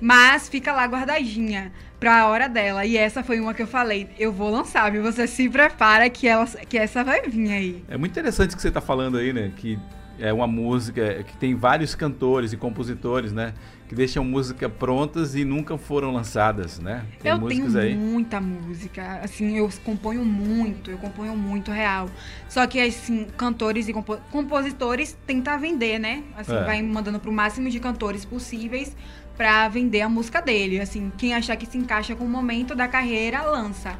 Mas 0.00 0.48
fica 0.48 0.72
lá 0.72 0.84
guardadinha 0.86 1.72
pra 2.02 2.26
hora 2.26 2.48
dela. 2.48 2.84
E 2.84 2.96
essa 2.96 3.22
foi 3.22 3.38
uma 3.38 3.54
que 3.54 3.62
eu 3.62 3.66
falei, 3.66 4.08
eu 4.18 4.32
vou 4.32 4.50
lançar, 4.50 4.90
viu? 4.90 5.02
Você 5.02 5.26
se 5.26 5.48
prepara 5.48 6.10
que, 6.10 6.26
ela, 6.26 6.44
que 6.46 6.76
essa 6.76 7.04
vai 7.04 7.22
vir 7.22 7.52
aí. 7.52 7.84
É 7.88 7.96
muito 7.96 8.10
interessante 8.10 8.52
o 8.52 8.56
que 8.56 8.62
você 8.62 8.70
tá 8.70 8.80
falando 8.80 9.18
aí, 9.18 9.32
né? 9.32 9.52
Que 9.56 9.78
é 10.18 10.32
uma 10.32 10.46
música 10.46 11.22
que 11.24 11.36
tem 11.36 11.54
vários 11.54 11.94
cantores 11.94 12.52
e 12.52 12.56
compositores, 12.56 13.32
né? 13.32 13.54
Que 13.88 13.94
deixam 13.94 14.24
música 14.24 14.68
prontas 14.68 15.34
e 15.34 15.44
nunca 15.44 15.78
foram 15.78 16.12
lançadas, 16.12 16.78
né? 16.80 17.04
Tem 17.20 17.30
eu 17.30 17.38
músicas 17.38 17.72
tenho 17.74 17.84
aí. 17.84 17.94
muita 17.94 18.40
música, 18.40 19.20
assim, 19.22 19.56
eu 19.56 19.68
componho 19.84 20.24
muito, 20.24 20.90
eu 20.90 20.98
componho 20.98 21.36
muito 21.36 21.70
real. 21.70 22.08
Só 22.48 22.66
que, 22.66 22.80
assim, 22.80 23.26
cantores 23.36 23.88
e 23.88 23.92
compo 23.92 24.18
compositores 24.30 25.16
tentam 25.26 25.58
vender, 25.58 25.98
né? 25.98 26.22
Assim, 26.36 26.54
É. 26.54 26.64
vai 26.64 26.82
mandando 26.82 27.20
pro 27.20 27.32
máximo 27.32 27.68
de 27.70 27.78
cantores 27.80 28.24
possíveis 28.24 28.96
pra 29.36 29.68
vender 29.68 30.00
a 30.02 30.08
música 30.08 30.40
dele. 30.40 30.80
Assim, 30.80 31.12
quem 31.16 31.34
achar 31.34 31.56
que 31.56 31.66
se 31.66 31.78
encaixa 31.78 32.14
com 32.14 32.24
o 32.24 32.28
momento 32.28 32.74
da 32.74 32.88
carreira, 32.88 33.42
lança. 33.42 33.98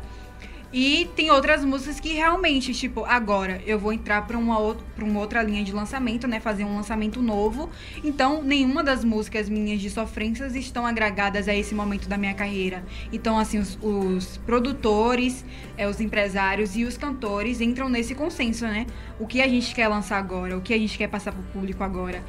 E 0.72 1.10
tem 1.14 1.30
outras 1.30 1.62
músicas 1.62 2.00
que 2.00 2.14
realmente, 2.14 2.72
tipo, 2.72 3.04
agora 3.04 3.60
eu 3.66 3.78
vou 3.78 3.92
entrar 3.92 4.26
pra 4.26 4.38
uma, 4.38 4.58
outra, 4.58 5.04
uma 5.04 5.20
outra 5.20 5.42
linha 5.42 5.62
de 5.62 5.70
lançamento, 5.70 6.26
né? 6.26 6.40
Fazer 6.40 6.64
um 6.64 6.76
lançamento 6.76 7.20
novo. 7.20 7.68
Então, 8.02 8.42
nenhuma 8.42 8.82
das 8.82 9.04
músicas 9.04 9.50
minhas 9.50 9.82
de 9.82 9.90
sofrências 9.90 10.56
estão 10.56 10.86
agregadas 10.86 11.46
a 11.46 11.54
esse 11.54 11.74
momento 11.74 12.08
da 12.08 12.16
minha 12.16 12.32
carreira. 12.32 12.82
Então, 13.12 13.38
assim, 13.38 13.58
os, 13.58 13.78
os 13.82 14.38
produtores, 14.38 15.44
é, 15.76 15.86
os 15.86 16.00
empresários 16.00 16.74
e 16.74 16.84
os 16.84 16.96
cantores 16.96 17.60
entram 17.60 17.90
nesse 17.90 18.14
consenso, 18.14 18.64
né? 18.64 18.86
O 19.20 19.26
que 19.26 19.42
a 19.42 19.48
gente 19.48 19.74
quer 19.74 19.88
lançar 19.88 20.16
agora, 20.16 20.56
o 20.56 20.62
que 20.62 20.72
a 20.72 20.78
gente 20.78 20.96
quer 20.96 21.08
passar 21.08 21.32
pro 21.32 21.42
público 21.52 21.84
agora. 21.84 22.24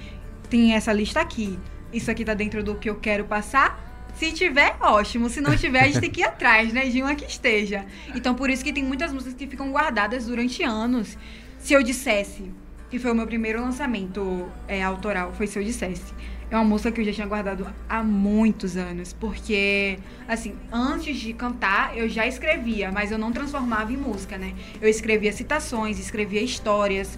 Tem 0.49 0.73
essa 0.73 0.91
lista 0.91 1.21
aqui. 1.21 1.57
Isso 1.93 2.09
aqui 2.09 2.25
tá 2.25 2.33
dentro 2.33 2.63
do 2.63 2.75
que 2.75 2.89
eu 2.89 2.95
quero 2.95 3.25
passar. 3.25 3.91
Se 4.15 4.31
tiver, 4.31 4.75
ótimo. 4.79 5.29
Se 5.29 5.41
não 5.41 5.55
tiver, 5.55 5.81
a 5.81 5.85
gente 5.85 5.99
tem 5.99 6.11
que 6.11 6.21
ir 6.21 6.25
atrás, 6.25 6.73
né? 6.73 6.85
De 6.85 7.01
uma 7.01 7.15
que 7.15 7.25
esteja. 7.25 7.85
Então, 8.15 8.35
por 8.35 8.49
isso 8.49 8.63
que 8.63 8.73
tem 8.73 8.83
muitas 8.83 9.11
músicas 9.11 9.33
que 9.33 9.47
ficam 9.47 9.71
guardadas 9.71 10.25
durante 10.25 10.63
anos. 10.63 11.17
Se 11.59 11.73
eu 11.73 11.81
dissesse, 11.81 12.51
que 12.93 12.99
foi 12.99 13.11
o 13.11 13.15
meu 13.15 13.25
primeiro 13.25 13.59
lançamento 13.59 14.47
é, 14.67 14.83
autoral, 14.83 15.33
foi 15.33 15.47
Se 15.47 15.57
Eu 15.57 15.63
Dissesse. 15.63 16.13
É 16.51 16.55
uma 16.55 16.63
música 16.63 16.91
que 16.91 17.01
eu 17.01 17.05
já 17.05 17.11
tinha 17.11 17.25
guardado 17.25 17.65
há 17.89 18.03
muitos 18.03 18.77
anos. 18.77 19.13
Porque, 19.13 19.97
assim, 20.27 20.55
antes 20.71 21.17
de 21.17 21.33
cantar, 21.33 21.97
eu 21.97 22.07
já 22.07 22.27
escrevia, 22.27 22.91
mas 22.91 23.11
eu 23.11 23.17
não 23.17 23.31
transformava 23.31 23.91
em 23.91 23.97
música, 23.97 24.37
né? 24.37 24.53
Eu 24.79 24.87
escrevia 24.87 25.33
citações, 25.33 25.97
escrevia 25.97 26.41
histórias. 26.41 27.17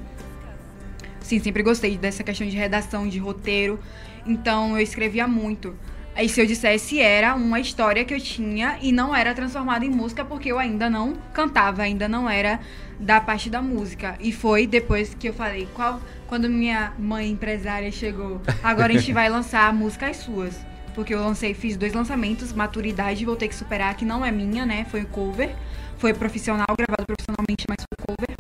Sim, 1.19 1.39
sempre 1.39 1.61
gostei 1.61 1.97
dessa 1.97 2.23
questão 2.23 2.47
de 2.47 2.55
redação, 2.55 3.05
de 3.05 3.19
roteiro. 3.19 3.78
Então 4.26 4.78
eu 4.78 4.84
escrevia 4.84 5.28
muito. 5.28 5.76
Aí 6.15 6.30
se 6.30 6.39
eu 6.39 6.45
dissesse 6.45 7.01
era 7.01 7.36
uma 7.36 7.59
história 7.59 8.05
que 8.05 8.13
eu 8.13 8.19
tinha 8.21 8.78
e 8.82 8.91
não 8.91 9.13
era 9.13 9.34
transformada 9.34 9.84
em 9.84 9.89
música 9.89 10.23
porque 10.23 10.49
eu 10.49 10.57
ainda 10.57 10.89
não 10.89 11.13
cantava, 11.34 11.82
ainda 11.82 12.07
não 12.07 12.30
era 12.30 12.59
da 12.97 13.19
parte 13.19 13.49
da 13.49 13.61
música. 13.61 14.15
E 14.21 14.32
foi 14.32 14.65
depois 14.65 15.13
que 15.13 15.28
eu 15.28 15.34
falei, 15.34 15.67
qual 15.73 16.01
quando 16.28 16.49
minha 16.49 16.93
mãe 16.97 17.30
empresária 17.30 17.91
chegou, 17.91 18.41
agora 18.63 18.93
a 18.93 18.97
gente 18.97 19.11
vai 19.11 19.30
lançar 19.30 19.73
músicas 19.73 20.17
suas. 20.17 20.55
Porque 20.93 21.13
eu 21.13 21.19
lancei, 21.19 21.53
fiz 21.53 21.76
dois 21.76 21.91
lançamentos, 21.91 22.53
Maturidade, 22.53 23.26
vou 23.26 23.36
ter 23.36 23.49
que 23.49 23.55
superar, 23.55 23.95
que 23.97 24.05
não 24.05 24.23
é 24.23 24.32
minha, 24.32 24.65
né? 24.65 24.86
Foi 24.89 25.03
cover. 25.03 25.53
Foi 25.97 26.13
profissional, 26.13 26.65
gravado 26.78 27.05
profissionalmente, 27.05 27.65
mas 27.67 27.78
foi 27.89 28.15
cover. 28.15 28.36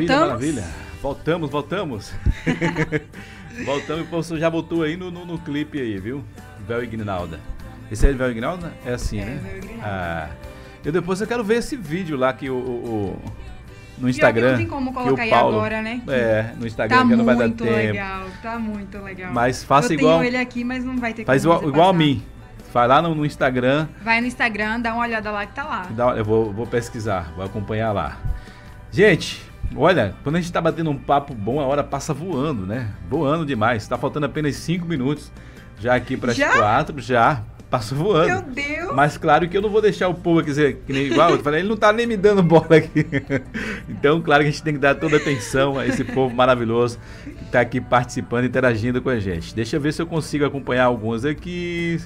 Maravilha, 0.00 0.26
maravilha. 0.26 0.64
Voltamos, 1.02 1.50
voltamos. 1.50 2.12
voltamos 3.64 4.02
e 4.02 4.04
o 4.04 4.08
professor 4.08 4.38
já 4.38 4.48
botou 4.50 4.82
aí 4.82 4.96
no, 4.96 5.10
no, 5.10 5.24
no 5.26 5.38
clipe 5.38 5.80
aí, 5.80 5.98
viu? 5.98 6.24
Véu 6.66 6.82
Ignalda. 6.82 7.40
Esse 7.90 8.06
é 8.06 8.12
Véu 8.12 8.30
Ignalda? 8.30 8.72
É 8.84 8.92
assim, 8.94 9.20
É, 9.20 9.24
né? 9.24 9.60
Ah, 9.82 10.28
eu 10.84 10.92
depois 10.92 11.20
eu 11.20 11.26
quero 11.26 11.42
ver 11.44 11.56
esse 11.56 11.76
vídeo 11.76 12.16
lá 12.16 12.32
que 12.32 12.48
o, 12.48 12.54
o- 12.54 12.58
o- 13.16 13.22
no 13.98 14.04
que 14.06 14.10
Instagram. 14.10 14.50
não 14.52 14.56
tem 14.58 14.66
como 14.66 14.92
colocar 14.94 15.22
aí 15.22 15.30
Paulo- 15.30 15.56
agora, 15.56 15.82
né? 15.82 16.00
Que 16.04 16.10
É, 16.12 16.54
no 16.58 16.66
Instagram 16.66 16.96
Tá 17.02 17.08
que 17.08 17.16
não 17.16 17.24
vai 17.24 17.36
dar 17.36 17.46
muito 17.48 17.64
tempo. 17.64 17.76
legal, 17.76 18.24
tá 18.42 18.58
muito 18.58 18.98
legal. 18.98 19.32
Mas 19.32 19.62
faça 19.64 19.92
eu 19.92 19.98
igual- 19.98 20.18
tenho 20.20 20.28
ele 20.30 20.36
aqui, 20.38 20.64
mas 20.64 20.84
não 20.84 20.96
vai 20.96 21.12
ter 21.12 21.24
Faz 21.24 21.44
como 21.44 21.56
igual, 21.58 21.70
igual 21.70 21.88
a 21.90 21.92
mim. 21.92 22.22
Vai 22.72 22.86
lá 22.86 23.02
no, 23.02 23.14
no 23.16 23.26
Instagram. 23.26 23.88
Vai 24.02 24.20
no 24.20 24.28
Instagram, 24.28 24.80
dá 24.80 24.94
uma 24.94 25.02
olhada 25.02 25.30
lá 25.32 25.44
que 25.44 25.52
tá 25.54 25.64
lá. 25.64 25.86
Dá- 25.90 26.16
eu 26.16 26.24
vou, 26.24 26.52
vou 26.52 26.66
pesquisar, 26.66 27.32
vou 27.34 27.44
acompanhar 27.44 27.90
lá. 27.92 28.16
Gente, 28.92 29.42
olha, 29.76 30.14
quando 30.22 30.36
a 30.36 30.40
gente 30.40 30.52
tá 30.52 30.60
batendo 30.60 30.90
um 30.90 30.98
papo 30.98 31.34
bom, 31.34 31.60
a 31.60 31.64
hora 31.64 31.84
passa 31.84 32.12
voando, 32.12 32.66
né? 32.66 32.90
Voando 33.08 33.44
demais. 33.44 33.86
Tá 33.86 33.96
faltando 33.96 34.26
apenas 34.26 34.56
5 34.56 34.86
minutos. 34.86 35.32
Já 35.78 35.94
aqui 35.94 36.16
para 36.16 36.32
as 36.32 36.36
Já? 36.36 36.56
4, 36.58 37.00
já. 37.00 37.42
Passa 37.70 37.94
voando. 37.94 38.26
Meu 38.26 38.42
Deus! 38.42 38.92
Mas 38.94 39.16
claro 39.16 39.48
que 39.48 39.56
eu 39.56 39.62
não 39.62 39.70
vou 39.70 39.80
deixar 39.80 40.08
o 40.08 40.14
povo 40.14 40.40
aqui 40.40 40.48
dizer 40.50 40.82
que 40.84 40.92
nem 40.92 41.04
igual. 41.04 41.30
Eu 41.30 41.38
falei, 41.38 41.60
ele 41.60 41.68
não 41.68 41.76
tá 41.76 41.92
nem 41.92 42.04
me 42.04 42.16
dando 42.16 42.42
bola 42.42 42.76
aqui. 42.76 43.06
Então, 43.88 44.20
claro 44.20 44.42
que 44.42 44.48
a 44.48 44.50
gente 44.50 44.62
tem 44.62 44.74
que 44.74 44.80
dar 44.80 44.94
toda 44.94 45.18
atenção 45.18 45.78
a 45.78 45.86
esse 45.86 46.02
povo 46.02 46.34
maravilhoso 46.34 46.98
que 47.24 47.44
tá 47.46 47.60
aqui 47.60 47.80
participando, 47.80 48.46
interagindo 48.46 49.02
com 49.02 49.10
a 49.10 49.20
gente. 49.20 49.54
Deixa 49.54 49.76
eu 49.76 49.80
ver 49.80 49.92
se 49.92 50.00
eu 50.00 50.06
consigo 50.06 50.44
acompanhar 50.44 50.84
algumas 50.84 51.24
aqui. 51.24 52.00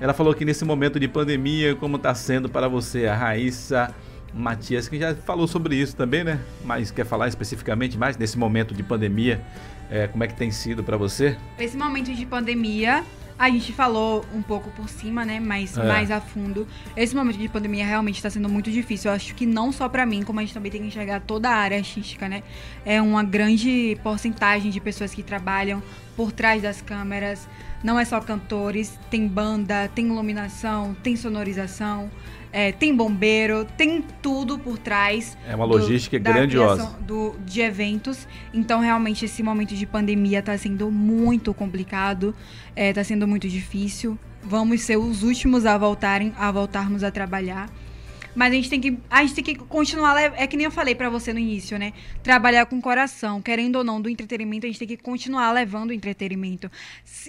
Ela 0.00 0.12
falou 0.12 0.34
que 0.34 0.44
nesse 0.44 0.64
momento 0.64 1.00
de 1.00 1.08
pandemia, 1.08 1.74
como 1.74 1.98
tá 1.98 2.14
sendo 2.14 2.48
para 2.48 2.68
você, 2.68 3.06
a 3.06 3.14
Raíssa 3.14 3.94
Matias, 4.34 4.88
que 4.88 4.98
já 4.98 5.14
falou 5.14 5.46
sobre 5.46 5.76
isso 5.76 5.94
também, 5.96 6.24
né? 6.24 6.40
Mas 6.64 6.90
quer 6.90 7.06
falar 7.06 7.28
especificamente 7.28 7.96
mais 7.96 8.16
nesse 8.16 8.36
momento 8.36 8.74
de 8.74 8.82
pandemia, 8.82 9.40
é, 9.90 10.08
como 10.08 10.24
é 10.24 10.26
que 10.26 10.34
tem 10.34 10.50
sido 10.50 10.82
para 10.82 10.96
você? 10.96 11.36
Esse 11.58 11.76
momento 11.76 12.12
de 12.12 12.26
pandemia, 12.26 13.04
a 13.38 13.48
gente 13.48 13.72
falou 13.72 14.24
um 14.34 14.42
pouco 14.42 14.70
por 14.70 14.88
cima, 14.88 15.24
né? 15.24 15.38
Mas 15.40 15.76
É. 15.76 15.86
mais 15.86 16.10
a 16.10 16.20
fundo. 16.20 16.66
Esse 16.96 17.14
momento 17.14 17.38
de 17.38 17.48
pandemia 17.48 17.84
realmente 17.86 18.16
está 18.16 18.30
sendo 18.30 18.48
muito 18.48 18.70
difícil. 18.70 19.10
Eu 19.10 19.14
acho 19.16 19.34
que 19.34 19.46
não 19.46 19.70
só 19.72 19.88
pra 19.88 20.04
mim, 20.04 20.22
como 20.22 20.40
a 20.40 20.42
gente 20.42 20.54
também 20.54 20.70
tem 20.70 20.80
que 20.80 20.88
enxergar 20.88 21.20
toda 21.20 21.48
a 21.50 21.54
área 21.54 21.76
artística, 21.76 22.28
né? 22.28 22.42
É 22.84 23.00
uma 23.00 23.22
grande 23.22 23.96
porcentagem 24.02 24.70
de 24.70 24.80
pessoas 24.80 25.14
que 25.14 25.22
trabalham 25.22 25.82
por 26.16 26.32
trás 26.32 26.62
das 26.62 26.80
câmeras. 26.82 27.48
Não 27.82 27.98
é 27.98 28.04
só 28.04 28.20
cantores, 28.20 28.98
tem 29.10 29.28
banda, 29.28 29.88
tem 29.94 30.06
iluminação, 30.06 30.96
tem 31.02 31.16
sonorização, 31.16 32.10
é, 32.56 32.70
tem 32.70 32.94
bombeiro, 32.94 33.66
tem 33.76 34.00
tudo 34.22 34.56
por 34.56 34.78
trás. 34.78 35.36
É 35.48 35.56
uma 35.56 35.66
do- 35.66 35.72
logística 35.76 36.20
da 36.20 36.30
grandiosa. 36.32 36.96
do, 37.00 37.34
de 37.44 37.60
eventos. 37.60 38.28
Então, 38.52 38.80
realmente, 38.80 39.24
esse 39.24 39.42
momento 39.42 39.74
de 39.74 39.84
pandemia 39.84 40.38
está 40.38 40.56
sendo 40.56 40.88
muito 40.88 41.52
complicado, 41.52 42.32
está 42.76 43.02
sendo 43.02 43.26
muito 43.26 43.48
difícil. 43.48 44.16
Vamos 44.40 44.82
ser 44.82 44.96
os 44.98 45.24
últimos 45.24 45.66
a 45.66 45.76
voltarem, 45.76 46.32
a 46.38 46.52
voltarmos 46.52 47.02
a 47.02 47.10
trabalhar. 47.10 47.68
Mas 48.34 48.52
a 48.52 48.56
gente 48.56 48.68
tem 48.68 48.80
que, 48.80 48.98
a 49.08 49.22
gente 49.22 49.34
tem 49.34 49.44
que 49.44 49.54
continuar, 49.54 50.20
é 50.20 50.46
que 50.46 50.56
nem 50.56 50.64
eu 50.64 50.70
falei 50.70 50.94
pra 50.94 51.08
você 51.08 51.32
no 51.32 51.38
início, 51.38 51.78
né? 51.78 51.92
Trabalhar 52.22 52.66
com 52.66 52.80
coração, 52.80 53.40
querendo 53.40 53.76
ou 53.76 53.84
não, 53.84 54.00
do 54.00 54.08
entretenimento, 54.08 54.66
a 54.66 54.68
gente 54.68 54.78
tem 54.78 54.88
que 54.88 54.96
continuar 54.96 55.52
levando 55.52 55.90
o 55.90 55.92
entretenimento. 55.92 56.70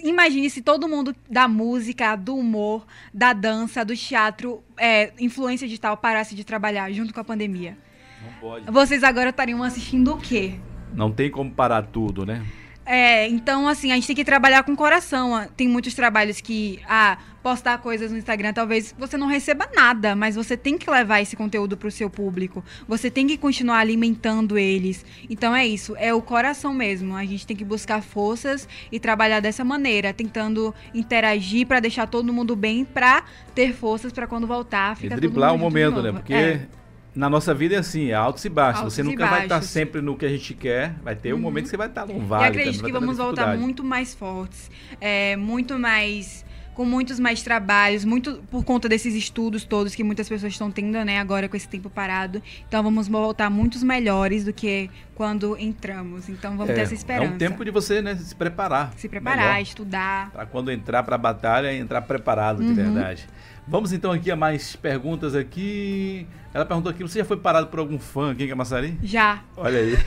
Imagine 0.02 0.50
se 0.50 0.62
todo 0.62 0.88
mundo 0.88 1.14
da 1.30 1.46
música, 1.46 2.16
do 2.16 2.36
humor, 2.36 2.86
da 3.14 3.32
dança, 3.32 3.84
do 3.84 3.96
teatro, 3.96 4.62
é, 4.76 5.12
influência 5.20 5.66
digital 5.66 5.96
parasse 5.96 6.34
de 6.34 6.44
trabalhar 6.44 6.90
junto 6.92 7.14
com 7.14 7.20
a 7.20 7.24
pandemia. 7.24 7.78
Não 8.22 8.32
pode. 8.40 8.70
Vocês 8.70 9.04
agora 9.04 9.30
estariam 9.30 9.62
assistindo 9.62 10.12
o 10.12 10.18
quê? 10.18 10.54
Não 10.92 11.12
tem 11.12 11.30
como 11.30 11.50
parar 11.50 11.82
tudo, 11.82 12.24
né? 12.24 12.44
É, 12.86 13.26
então, 13.26 13.66
assim, 13.66 13.90
a 13.90 13.96
gente 13.96 14.06
tem 14.06 14.14
que 14.14 14.24
trabalhar 14.24 14.62
com 14.62 14.76
coração. 14.76 15.48
Tem 15.56 15.66
muitos 15.66 15.92
trabalhos 15.92 16.40
que, 16.40 16.80
ah, 16.88 17.18
postar 17.46 17.78
coisas 17.78 18.10
no 18.10 18.18
Instagram, 18.18 18.52
talvez 18.52 18.92
você 18.98 19.16
não 19.16 19.28
receba 19.28 19.68
nada, 19.72 20.16
mas 20.16 20.34
você 20.34 20.56
tem 20.56 20.76
que 20.76 20.90
levar 20.90 21.20
esse 21.20 21.36
conteúdo 21.36 21.76
pro 21.76 21.92
seu 21.92 22.10
público. 22.10 22.64
Você 22.88 23.08
tem 23.08 23.24
que 23.24 23.36
continuar 23.38 23.78
alimentando 23.78 24.58
eles. 24.58 25.04
Então 25.30 25.54
é 25.54 25.64
isso, 25.64 25.94
é 25.96 26.12
o 26.12 26.20
coração 26.20 26.74
mesmo. 26.74 27.14
A 27.14 27.24
gente 27.24 27.46
tem 27.46 27.56
que 27.56 27.64
buscar 27.64 28.02
forças 28.02 28.68
e 28.90 28.98
trabalhar 28.98 29.38
dessa 29.38 29.62
maneira, 29.64 30.12
tentando 30.12 30.74
interagir 30.92 31.68
pra 31.68 31.78
deixar 31.78 32.08
todo 32.08 32.32
mundo 32.32 32.56
bem, 32.56 32.84
pra 32.84 33.22
ter 33.54 33.72
forças 33.72 34.12
pra 34.12 34.26
quando 34.26 34.44
voltar, 34.44 34.94
E 34.94 35.02
ficar 35.02 35.14
todo 35.14 35.20
driblar 35.20 35.54
o 35.54 35.58
momento, 35.58 36.02
né? 36.02 36.10
Porque 36.10 36.34
É. 36.34 36.66
na 37.14 37.30
nossa 37.30 37.54
vida 37.54 37.76
é 37.76 37.78
assim, 37.78 38.10
é 38.10 38.14
altos 38.14 38.44
e 38.44 38.48
baixos. 38.48 38.80
Altos 38.80 38.94
você 38.94 39.02
e 39.02 39.04
nunca 39.04 39.24
vai 39.24 39.42
estar 39.44 39.54
baixos. 39.54 39.70
sempre 39.70 40.00
no 40.02 40.16
que 40.16 40.26
a 40.26 40.28
gente 40.28 40.52
quer. 40.52 40.96
Vai 41.00 41.14
ter 41.14 41.32
um 41.32 41.36
Uhum. 41.36 41.42
momento 41.42 41.64
que 41.66 41.70
você 41.70 41.76
vai 41.76 41.86
estar 41.86 42.06
num 42.06 42.16
E 42.16 42.20
vale. 42.24 42.44
acredito 42.46 42.78
também, 42.78 42.86
que 42.86 42.92
vai 42.92 43.00
ter 43.00 43.06
vamos 43.06 43.18
voltar 43.18 43.56
muito 43.56 43.84
mais 43.84 44.14
fortes, 44.16 44.68
é, 45.00 45.36
muito 45.36 45.78
mais 45.78 46.44
com 46.76 46.84
muitos 46.84 47.18
mais 47.18 47.42
trabalhos, 47.42 48.04
muito 48.04 48.34
por 48.50 48.62
conta 48.62 48.86
desses 48.86 49.14
estudos 49.14 49.64
todos 49.64 49.94
que 49.94 50.04
muitas 50.04 50.28
pessoas 50.28 50.52
estão 50.52 50.70
tendo, 50.70 51.02
né, 51.04 51.18
agora 51.18 51.48
com 51.48 51.56
esse 51.56 51.66
tempo 51.66 51.88
parado. 51.88 52.42
Então 52.68 52.82
vamos 52.82 53.08
voltar 53.08 53.48
muitos 53.48 53.82
melhores 53.82 54.44
do 54.44 54.52
que 54.52 54.90
quando 55.14 55.56
entramos. 55.58 56.28
Então 56.28 56.54
vamos 56.54 56.74
ter 56.74 56.82
essa 56.82 56.92
É 56.92 56.96
esperança. 56.96 57.32
um 57.32 57.38
tempo 57.38 57.64
de 57.64 57.70
você 57.70 58.02
né, 58.02 58.14
se 58.16 58.34
preparar. 58.34 58.92
se 58.96 59.08
preparar, 59.08 59.46
melhor. 59.54 59.62
estudar. 59.62 60.30
Pra 60.30 60.44
quando 60.44 60.70
entrar 60.70 61.02
pra 61.02 61.16
batalha, 61.16 61.72
entrar 61.74 62.02
preparado, 62.02 62.62
de 62.62 62.68
Uhum. 62.68 62.74
verdade. 62.74 63.26
Vamos 63.68 63.92
então 63.92 64.12
aqui 64.12 64.30
a 64.30 64.36
mais 64.36 64.76
perguntas 64.76 65.34
aqui. 65.34 66.24
Ela 66.54 66.64
perguntou 66.64 66.90
aqui, 66.90 67.02
você 67.02 67.18
já 67.18 67.24
foi 67.24 67.36
parado 67.36 67.66
por 67.66 67.80
algum 67.80 67.98
fã 67.98 68.30
aqui 68.30 68.44
em 68.44 68.48
Camaçari? 68.48 68.96
Já. 69.02 69.42
Olha 69.56 69.80
aí. 69.80 69.98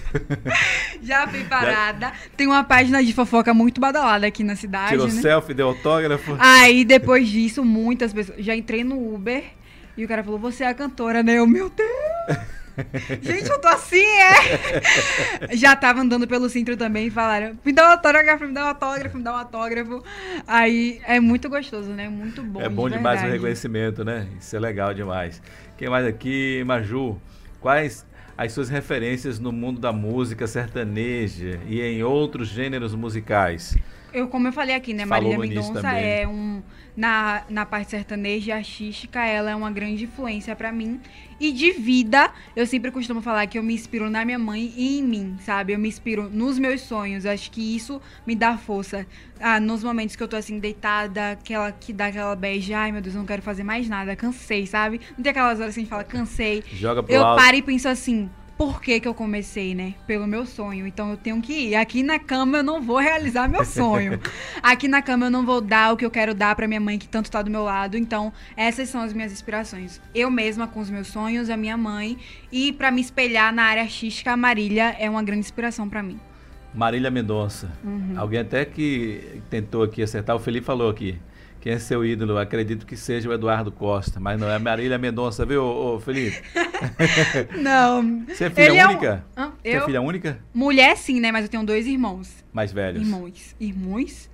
Já 1.04 1.28
fui 1.28 1.44
parada. 1.44 2.12
Tem 2.36 2.48
uma 2.48 2.64
página 2.64 3.04
de 3.04 3.14
fofoca 3.14 3.54
muito 3.54 3.80
badalada 3.80 4.26
aqui 4.26 4.44
na 4.44 4.56
cidade, 4.56 4.92
Tirou 4.92 5.08
né? 5.08 5.22
selfie, 5.22 5.54
deu 5.54 5.68
autógrafo. 5.68 6.36
Aí 6.40 6.84
depois 6.84 7.28
disso, 7.28 7.64
muitas 7.64 8.14
pessoas. 8.14 8.44
Já 8.44 8.56
entrei 8.56 8.84
no 8.84 9.14
Uber 9.14 9.44
e 9.96 10.06
o 10.06 10.08
cara 10.08 10.24
falou: 10.24 10.40
Você 10.40 10.64
é 10.64 10.68
a 10.68 10.74
cantora, 10.74 11.22
né? 11.22 11.34
Eu, 11.38 11.46
meu 11.46 11.70
Deus! 11.70 12.38
Gente, 13.22 13.50
eu 13.50 13.60
tô 13.60 13.68
assim, 13.68 14.04
é? 14.04 15.56
Já 15.56 15.76
tava 15.76 16.02
andando 16.02 16.28
pelo 16.28 16.50
centro 16.50 16.78
também 16.78 17.08
e 17.08 17.12
falaram: 17.12 17.58
Me 17.66 17.74
dá 17.74 17.90
um 17.90 17.92
autógrafo, 17.92 18.46
me 18.46 18.54
dá 18.54 18.66
um 18.66 18.68
autógrafo, 18.68 19.18
me 19.18 19.24
dá 19.24 19.34
um 19.34 19.38
autógrafo. 19.38 20.04
Aí 20.48 21.02
é 21.06 21.20
muito 21.20 21.50
gostoso, 21.50 21.90
né? 21.92 22.08
Muito 22.10 22.44
bom. 22.44 22.62
é 22.62 22.70
bom 22.70 22.90
de 22.90 22.98
demais 22.98 23.20
o 23.20 23.22
verdade. 23.22 23.38
reconhecimento, 23.38 24.04
né? 24.04 24.28
Isso 24.40 24.56
é 24.56 24.60
legal 24.60 24.94
demais. 24.94 25.42
Quem 25.78 25.90
mais 25.90 26.06
aqui? 26.06 26.64
Maju, 26.66 27.20
quais 27.60 28.06
as 28.38 28.54
suas 28.54 28.70
referências 28.70 29.40
no 29.40 29.52
mundo 29.52 29.80
da 29.80 29.92
música 29.92 30.48
sertaneja 30.48 31.60
e 31.68 31.82
em 31.82 32.04
outros 32.04 32.48
gêneros 32.48 32.96
musicais? 32.96 33.78
Eu, 34.14 34.28
como 34.28 34.48
eu 34.48 34.52
falei 34.54 34.76
aqui, 34.76 34.94
né? 34.94 35.06
Falou 35.06 35.32
Marília 35.32 35.62
Mendonça 35.62 35.92
é 35.92 36.28
um. 36.28 36.62
Na, 36.98 37.44
na 37.50 37.66
parte 37.66 37.92
sertaneja 37.92 38.56
artística, 38.56 39.24
ela 39.24 39.52
é 39.52 39.56
uma 39.56 39.72
grande 39.72 40.04
influência 40.04 40.54
pra 40.54 40.70
mim. 40.70 41.00
E 41.40 41.54
de 41.54 41.72
vida, 41.72 42.30
eu 42.54 42.68
sempre 42.68 42.92
costumo 42.92 43.22
falar 43.22 43.48
que 43.48 43.58
eu 43.58 43.64
me 43.64 43.74
inspiro 43.74 44.10
na 44.10 44.26
minha 44.26 44.38
mãe 44.38 44.74
e 44.76 45.00
em 45.00 45.04
mim, 45.04 45.38
sabe? 45.40 45.72
Eu 45.72 45.80
me 45.80 45.88
inspiro 45.88 46.30
nos 46.30 46.60
meus 46.60 46.82
sonhos. 46.82 47.26
Acho 47.26 47.50
que 47.52 47.74
isso 47.76 48.02
me 48.28 48.36
dá 48.36 48.58
força. 48.58 49.08
Ah, 49.40 49.62
nos 49.62 49.82
momentos 49.82 50.18
que 50.18 50.24
eu 50.24 50.28
tô 50.28 50.36
assim, 50.36 50.60
deitada, 50.60 51.32
aquela 51.32 51.72
que 51.72 51.94
dá 51.94 52.08
aquela 52.08 52.36
beija, 52.36 52.78
ai 52.78 52.92
meu 52.92 53.02
Deus, 53.02 53.16
eu 53.16 53.20
não 53.20 53.26
quero 53.26 53.42
fazer 53.42 53.64
mais 53.64 53.88
nada, 53.88 54.14
cansei, 54.18 54.68
sabe? 54.68 55.00
Não 55.18 55.24
tem 55.24 55.30
aquelas 55.32 55.62
horas 55.62 55.74
que 55.76 55.80
a 55.80 55.84
gente 55.84 55.90
fala, 55.90 56.04
cansei. 56.04 56.62
Joga 56.74 57.02
pro 57.02 57.14
Eu 57.14 57.24
alto. 57.24 57.42
paro 57.42 57.56
e 57.56 57.62
penso 57.62 57.88
assim, 57.88 58.30
por 58.60 58.82
que 58.82 59.00
que 59.00 59.08
eu 59.08 59.14
comecei, 59.14 59.74
né? 59.74 59.94
Pelo 60.06 60.28
meu 60.28 60.46
sonho. 60.46 60.86
Então 60.86 61.12
eu 61.12 61.16
tenho 61.16 61.42
que 61.42 61.70
ir. 61.70 61.76
Aqui 61.76 62.04
na 62.04 62.20
cama 62.20 62.58
eu 62.58 62.64
não 62.64 62.82
vou 62.82 62.98
realizar 62.98 63.48
meu 63.48 63.64
sonho. 63.64 64.20
Aqui 64.62 64.86
na 64.86 65.02
cama 65.02 65.28
eu 65.28 65.32
não 65.32 65.46
vou 65.46 65.62
dar 65.62 65.94
o 65.94 65.98
que 65.98 66.06
eu 66.06 66.12
quero 66.12 66.36
dar 66.36 66.54
pra 66.58 66.68
minha 66.68 66.82
mãe 66.82 67.00
que 67.00 67.08
tanto 67.08 67.32
tá 67.32 67.42
do 67.42 67.50
meu 67.50 67.64
lado. 67.64 67.96
Então, 67.96 68.34
essas 68.58 68.90
são 68.90 69.00
as 69.00 69.14
minhas 69.14 69.32
inspirações. 69.32 70.02
Eu 70.14 70.30
mesma 70.30 70.68
com 70.68 70.82
os 70.82 70.90
meus 70.90 71.08
sonhos, 71.08 71.50
a 71.50 71.56
minha 71.56 71.78
mãe 71.78 72.18
e 72.52 72.74
pra 72.74 72.92
me 72.92 73.00
espelhar 73.00 73.54
na 73.54 73.64
área 73.64 73.84
artística, 73.84 74.34
a 74.34 74.36
Marília 74.36 74.94
é 75.00 75.10
uma 75.10 75.24
grande 75.24 75.40
inspiração 75.40 75.88
pra 75.88 76.04
mim. 76.04 76.20
Marília 76.74 77.10
Mendonça. 77.10 77.72
Uhum. 77.82 78.16
Alguém 78.18 78.42
até 78.42 78.66
que 78.66 79.42
tentou 79.50 79.84
aqui 79.84 80.04
acertar, 80.04 80.36
o 80.36 80.40
Felipe 80.40 80.66
falou 80.66 80.90
aqui. 80.90 81.18
Quem 81.62 81.74
é 81.74 81.80
seu 81.80 82.06
ídolo? 82.06 82.38
Acredito 82.38 82.86
que 82.86 82.96
seja 82.96 83.28
o 83.30 83.34
Eduardo 83.34 83.70
Costa, 83.72 84.18
mas 84.20 84.40
não 84.40 84.50
é 84.50 84.58
Marília 84.58 84.98
Mendonça, 84.98 85.46
viu, 85.46 85.62
ô, 85.64 86.00
Felipe? 86.00 86.42
Não. 87.62 88.24
Você 88.28 88.46
é 88.46 88.50
filha 88.50 88.66
Ele 88.70 88.78
é 88.78 88.88
um- 88.88 88.92
única? 88.92 89.26
Você 89.36 89.68
é 89.70 89.78
Eu? 89.78 89.86
filha 89.86 90.02
única? 90.02 90.40
Mulher 90.54 90.96
sim, 90.98 91.20
né? 91.20 91.32
Mas 91.32 91.44
eu 91.44 91.50
tenho 91.50 91.64
dois 91.64 91.86
irmãos. 91.86 92.44
Mais 92.54 92.72
velhos? 92.72 93.02
Irmãos. 93.02 93.56
Irmãos? 93.60 94.30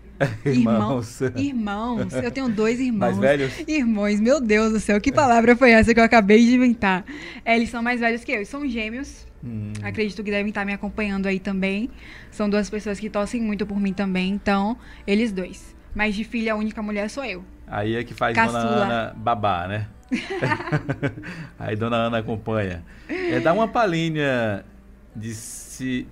Irmãos. 0.45 1.21
Irmãos. 1.35 2.13
Eu 2.13 2.31
tenho 2.31 2.47
dois 2.47 2.79
irmãos. 2.79 2.99
Mais 2.99 3.17
velhos? 3.17 3.53
Irmãos, 3.67 4.19
meu 4.19 4.39
Deus 4.39 4.71
do 4.71 4.79
céu, 4.79 5.01
que 5.01 5.11
palavra 5.11 5.55
foi 5.55 5.71
essa 5.71 5.93
que 5.93 5.99
eu 5.99 6.03
acabei 6.03 6.45
de 6.45 6.53
inventar? 6.55 7.03
É, 7.43 7.55
eles 7.55 7.69
são 7.69 7.81
mais 7.83 7.99
velhos 7.99 8.23
que 8.23 8.31
eu, 8.31 8.41
e 8.41 8.45
são 8.45 8.67
gêmeos. 8.67 9.25
Hum. 9.43 9.73
Acredito 9.83 10.23
que 10.23 10.31
devem 10.31 10.49
estar 10.49 10.63
me 10.65 10.73
acompanhando 10.73 11.25
aí 11.27 11.39
também. 11.39 11.89
São 12.31 12.49
duas 12.49 12.69
pessoas 12.69 12.99
que 12.99 13.09
torcem 13.09 13.41
muito 13.41 13.65
por 13.65 13.79
mim 13.79 13.91
também, 13.93 14.31
então, 14.31 14.77
eles 15.05 15.31
dois. 15.33 15.74
Mas 15.95 16.13
de 16.13 16.23
filha, 16.23 16.53
a 16.53 16.55
única 16.55 16.81
mulher 16.81 17.09
sou 17.09 17.23
eu. 17.25 17.43
Aí 17.65 17.95
é 17.95 18.03
que 18.03 18.13
faz 18.13 18.35
Dona 18.35 18.51
Caçula. 18.51 18.83
Ana 18.85 19.13
babá, 19.15 19.67
né? 19.67 19.87
Aí 21.57 21.75
Dona 21.75 21.95
Ana 21.95 22.17
acompanha. 22.19 22.83
É, 23.09 23.39
dá 23.39 23.53
uma 23.53 23.67
palhinha 23.67 24.63
de 25.15 25.33
se 25.33 26.05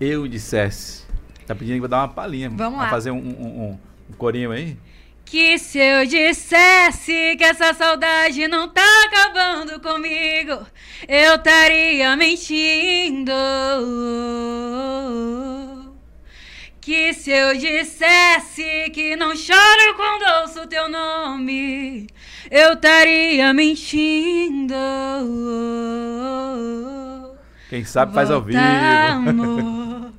eu 0.00 0.26
dissesse. 0.28 1.06
Tá 1.46 1.54
pedindo 1.54 1.78
que 1.78 1.84
eu 1.84 1.88
dar 1.88 1.98
uma 1.98 2.08
palhinha. 2.08 2.50
Vamos 2.50 2.78
lá. 2.78 2.90
fazer 2.90 3.10
um, 3.12 3.16
um- 3.18 3.62
um- 3.70 3.78
um 4.10 4.12
corinho 4.18 4.50
aí? 4.52 4.76
Que 5.24 5.58
se 5.58 5.78
eu 5.78 6.06
dissesse 6.06 7.34
que 7.36 7.42
essa 7.44 7.72
saudade 7.74 8.46
não 8.46 8.68
tá 8.68 8.82
acabando 9.06 9.80
comigo, 9.80 10.64
eu 11.08 11.34
estaria 11.36 12.14
mentindo. 12.16 13.32
Que 16.86 17.12
se 17.12 17.32
eu 17.32 17.52
dissesse 17.58 18.90
que 18.92 19.16
não 19.16 19.34
choro 19.34 19.94
quando 19.96 20.22
ouço 20.42 20.68
teu 20.68 20.88
nome, 20.88 22.06
eu 22.48 22.74
estaria 22.74 23.52
mentindo. 23.52 24.72
Quem 27.68 27.84
sabe 27.84 28.14
faz 28.14 28.30
ao 28.30 28.40
vivo. 28.40 28.60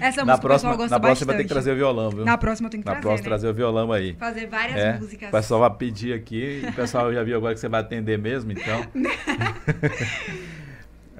Essa 0.00 0.24
Na 0.24 0.32
música 0.32 0.36
o 0.36 0.40
próxima, 0.40 0.70
pessoal 0.70 0.76
gosta 0.76 0.94
na 0.94 1.00
próxima 1.00 1.26
bastante. 1.32 1.42
que 1.48 1.52
trazer 1.52 1.72
o 1.72 1.76
violão, 1.76 2.10
viu? 2.10 2.24
Na 2.24 2.38
próxima 2.38 2.66
eu 2.66 2.70
tenho 2.70 2.82
que 2.84 2.88
Na 2.88 2.92
trazer, 2.94 3.02
próxima 3.08 3.24
né? 3.24 3.28
trazer 3.30 3.48
o 3.48 3.54
violão 3.54 3.92
aí. 3.92 4.14
Fazer 4.14 4.46
várias 4.46 4.76
É, 4.78 4.98
músicas. 4.98 5.28
o 5.28 5.32
pessoal 5.32 5.60
vai 5.60 5.70
pedir 5.70 6.12
aqui. 6.12 6.62
O 6.68 6.72
pessoal 6.72 7.12
já 7.12 7.22
viu 7.24 7.36
agora 7.36 7.52
que 7.54 7.60
você 7.60 7.68
vai 7.68 7.80
atender 7.80 8.16
mesmo, 8.16 8.52
então. 8.52 8.84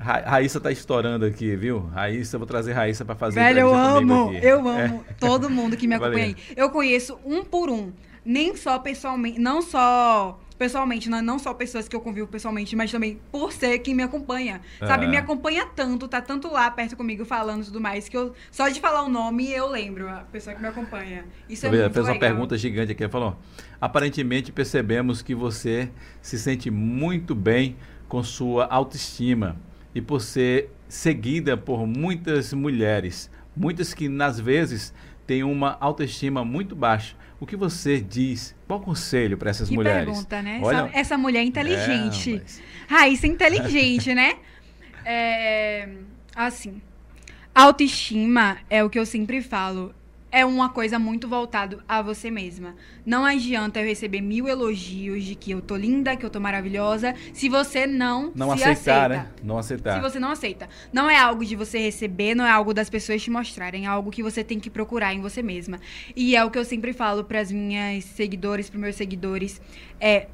Ra- 0.03 0.23
Raíssa 0.27 0.61
tá 0.61 0.71
estourando 0.71 1.25
aqui, 1.25 1.55
viu? 1.57 1.81
Raíssa, 1.95 2.37
eu 2.37 2.41
vou 2.41 2.47
trazer 2.47 2.73
Raíssa 2.73 3.05
pra 3.05 3.15
fazer 3.15 3.41
Velho, 3.41 3.61
eu 3.61 3.75
amo, 3.75 4.33
eu 4.43 4.69
É. 4.69 4.85
amo 4.87 5.05
todo 5.21 5.49
mundo 5.49 5.77
que 5.77 5.87
me 5.87 5.95
acompanha 5.97 6.27
aí. 6.27 6.37
Eu 6.57 6.71
conheço 6.71 7.19
um 7.25 7.45
por 7.45 7.71
um. 7.71 7.93
Nem 8.25 8.55
só 8.55 8.79
pessoalmente, 8.79 9.41
não 9.41 9.61
só 9.61 10.39
pessoalmente, 10.57 11.11
não, 11.11 11.21
não 11.21 11.41
só 11.41 11.53
pessoas 11.53 11.89
que 11.89 11.97
eu 11.97 12.01
convivo 12.01 12.29
pessoalmente, 12.29 12.77
mas 12.77 12.89
também 12.93 13.19
por 13.33 13.53
ser 13.53 13.81
quem 13.81 13.97
me 13.97 14.03
acompanha. 14.05 14.61
Sabe, 14.79 15.09
me 15.09 15.17
acompanha 15.17 15.67
tanto, 15.67 16.07
tá 16.07 16.21
tanto 16.21 16.47
lá 16.49 16.71
perto 16.71 16.97
comigo 16.97 17.25
falando 17.25 17.63
e 17.63 17.67
tudo 17.67 17.81
mais, 17.81 18.09
que 18.09 18.17
eu 18.17 18.33
só 18.49 18.69
de 18.69 18.79
falar 18.81 19.03
o 19.03 19.09
nome 19.09 19.51
eu 19.51 19.67
lembro 19.69 20.09
a 20.09 20.19
pessoa 20.31 20.55
que 20.55 20.63
me 20.63 20.69
acompanha. 20.69 21.25
Isso 21.49 21.67
é 21.67 21.69
Ela 21.69 21.79
muito 21.79 21.95
fez 21.95 22.07
uma 22.07 22.13
legal. 22.13 22.29
pergunta 22.31 22.57
gigante 22.57 22.93
aqui. 22.93 23.09
Falou: 23.09 23.37
aparentemente 23.81 24.53
percebemos 24.53 25.21
que 25.21 25.35
você 25.35 25.91
se 26.21 26.39
sente 26.39 26.71
muito 26.71 27.35
bem 27.35 27.77
com 28.09 28.23
sua 28.23 28.67
autoestima 28.67 29.57
e 29.95 30.01
por 30.01 30.21
ser 30.21 30.71
seguida 30.89 31.57
por 31.57 31.87
muitas 31.87 32.53
mulheres, 32.53 33.31
muitas 33.57 33.93
que 33.95 34.09
às 34.21 34.39
vezes 34.41 34.93
têm 35.27 35.43
uma 35.43 35.77
autoestima 35.81 36.45
muito 36.45 36.75
baixa. 36.75 37.17
O 37.41 37.47
que 37.47 37.57
você 37.57 38.01
diz? 38.01 38.55
Qual 38.69 38.81
conselho 38.81 39.37
para 39.37 39.51
essas 39.51 39.69
Que 39.69 39.75
mulheres? 39.75 40.05
pergunta, 40.05 40.41
né? 40.43 40.61
Olha- 40.63 40.77
Essa, 40.87 40.91
essa 40.99 41.19
mulher 41.19 41.41
é 41.41 41.45
inteligente. 41.45 42.35
É, 42.35 42.39
mas- 42.39 42.63
Raíssa 42.89 43.27
é 43.27 43.31
inteligente, 43.31 44.15
né? 44.15 44.35
É, 45.05 45.89
assim, 46.37 46.81
autoestima 47.55 48.59
é 48.71 48.83
o 48.85 48.91
que 48.91 48.99
eu 48.99 49.07
sempre 49.07 49.43
falo. 49.43 49.95
É 50.33 50.47
uma 50.47 50.71
coisa 50.71 50.99
muito 50.99 51.29
voltado 51.29 51.83
a 51.87 52.01
você 52.01 52.31
mesma. 52.31 52.75
Não 53.05 53.23
adianta 53.23 53.81
eu 53.81 53.87
receber 53.87 54.23
mil 54.23 54.49
elogios 54.49 55.25
de 55.25 55.35
que 55.35 55.51
eu 55.51 55.61
tô 55.61 55.77
linda, 55.77 56.17
que 56.17 56.25
eu 56.25 56.31
tô 56.31 56.41
maravilhosa, 56.41 57.15
se 57.35 57.51
você 57.51 57.87
não, 57.87 58.33
Não 58.35 58.51
aceitar, 58.51 58.73
aceita. 58.73 59.09
né? 59.09 59.27
Não 59.43 59.59
aceitar. 59.59 59.95
Se 59.97 60.01
você 60.01 60.19
não 60.19 60.31
aceita. 60.31 60.69
Não 60.91 61.11
é 61.11 61.19
algo 61.19 61.45
de 61.45 61.55
você 61.55 61.79
receber, 61.79 62.35
não 62.35 62.47
é 62.47 62.51
algo 62.51 62.73
das 62.73 62.89
pessoas 62.89 63.23
te 63.23 63.31
mostrarem, 63.31 63.85
é 63.85 63.89
algo 63.89 64.11
que 64.11 64.23
você 64.23 64.43
tem 64.43 64.59
que 64.59 64.71
procurar 64.71 65.13
em 65.13 65.21
você 65.21 65.43
mesma. 65.43 65.79
E 66.17 66.35
é 66.35 66.43
o 66.43 66.51
que 66.51 66.59
eu 66.59 66.65
sempre 66.65 66.95
falo 66.95 67.25
para 67.25 67.39
as 67.39 67.53
minhas 67.53 68.03
seguidores, 68.05 68.71
para 68.71 68.81
meus 68.81 68.97
seguidores, 68.97 69.61
é 70.01 70.29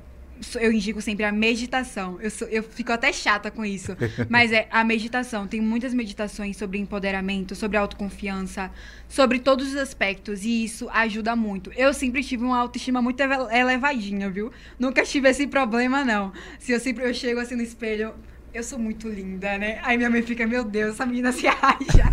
eu 0.61 0.73
indico 0.73 1.01
sempre 1.01 1.25
a 1.25 1.33
meditação. 1.33 2.19
Eu, 2.21 2.31
sou- 2.31 2.49
eu 2.49 2.63
fico 2.63 2.93
até 2.93 3.13
chata 3.13 3.51
com 3.51 3.65
isso. 3.65 3.97
Mas 4.29 4.53
é 4.53 4.67
a 4.71 4.83
meditação. 4.85 5.47
Tem 5.47 5.61
muitas 5.61 5.93
meditações 5.95 6.57
sobre 6.57 6.79
empoderamento, 6.79 7.55
sobre 7.55 7.77
autoconfiança, 7.77 8.71
sobre 9.09 9.39
todos 9.39 9.69
os 9.69 9.77
aspectos. 9.77 10.45
E 10.45 10.65
isso 10.65 10.89
ajuda 10.93 11.35
muito. 11.37 11.73
Eu 11.77 11.93
sempre 11.95 12.23
tive 12.23 12.45
uma 12.45 12.59
autoestima 12.59 13.01
muito 13.03 13.21
ele- 13.21 13.35
elevadinha, 13.59 14.31
viu? 14.31 14.51
Nunca 14.79 15.03
tive 15.05 15.29
esse 15.29 15.47
problema, 15.47 16.05
não. 16.05 16.33
Se 16.59 16.73
eu 16.73 16.81
sempre 16.81 17.05
eu 17.05 17.13
chego 17.15 17.41
assim 17.41 17.55
no 17.57 17.63
espelho. 17.63 18.15
Eu 18.55 18.63
sou 18.63 18.79
muito 18.79 19.09
linda, 19.11 19.59
né? 19.59 19.79
Aí 19.83 19.99
minha 19.99 20.09
mãe 20.09 20.23
fica, 20.23 20.47
meu 20.47 20.65
Deus, 20.65 20.95
essa 20.95 21.05
menina 21.05 21.31
se 21.33 21.47
acha. 21.47 22.11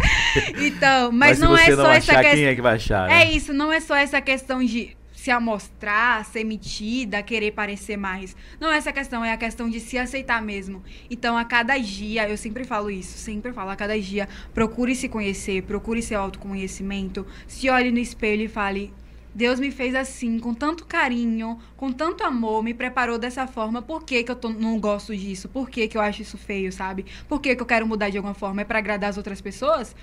Então, 0.57 1.09
mas, 1.11 1.37
se 1.37 1.43
não 1.43 1.57
é 1.57 1.69
não 1.69 1.75
só 1.77 1.81
achar, 1.87 1.95
essa 1.95 2.13
questão. 2.15 2.31
quem 2.35 2.45
é 2.45 2.55
que 2.55 2.61
vai 2.61 2.75
achar? 2.75 3.07
né? 3.07 3.23
É 3.23 3.31
isso, 3.31 3.53
não 3.53 3.71
é 3.71 3.79
só 3.79 3.95
essa 3.95 4.19
questão 4.21 4.63
de 4.63 4.95
se 5.25 5.31
amostrar, 5.31 6.23
ser 6.23 6.43
metida, 6.43 7.23
querer 7.23 7.51
parecer 7.51 7.97
mais. 7.97 8.35
Não 8.59 8.71
é 8.71 8.77
essa 8.77 8.93
questão, 8.93 9.25
é 9.25 9.33
a 9.33 9.37
questão 9.37 9.67
de 9.67 9.79
se 9.79 9.97
aceitar 9.97 10.39
mesmo. 10.39 10.83
Então, 11.09 11.35
a 11.35 11.43
cada 11.43 11.75
dia, 11.79 12.29
eu 12.29 12.37
sempre 12.37 12.63
falo 12.63 12.91
isso, 12.91 13.17
sempre 13.17 13.51
falo, 13.51 13.71
a 13.71 13.75
cada 13.75 13.99
dia, 13.99 14.29
procure 14.53 14.93
se 14.93 15.09
conhecer, 15.09 15.63
procure 15.63 15.99
seu 16.03 16.19
autoconhecimento, 16.21 17.25
se 17.47 17.67
olhe 17.71 17.91
no 17.91 17.97
espelho 17.97 18.43
e 18.43 18.47
fale. 18.47 18.93
Deus 19.33 19.59
me 19.59 19.71
fez 19.71 19.95
assim, 19.95 20.37
com 20.37 20.53
tanto 20.53 20.85
carinho, 20.85 21.57
com 21.75 21.91
tanto 21.91 22.23
amor, 22.23 22.63
me 22.63 22.75
preparou 22.75 23.17
dessa 23.17 23.47
forma. 23.47 23.81
Por 23.81 24.03
que, 24.03 24.23
que 24.23 24.31
eu 24.31 24.35
tô- 24.35 24.49
não 24.49 24.79
gosto 24.79 25.15
disso? 25.17 25.49
Por 25.49 25.71
que, 25.71 25.87
que 25.87 25.97
eu 25.97 26.01
acho 26.01 26.21
isso 26.21 26.37
feio, 26.37 26.71
sabe? 26.71 27.03
Por 27.27 27.41
que, 27.41 27.55
que 27.55 27.61
eu 27.61 27.65
quero 27.65 27.87
mudar 27.87 28.09
de 28.11 28.17
alguma 28.17 28.35
forma? 28.35 28.61
É 28.61 28.63
pra 28.65 28.77
agradar 28.77 29.09
as 29.09 29.17
outras 29.17 29.41
pessoas? 29.41 29.95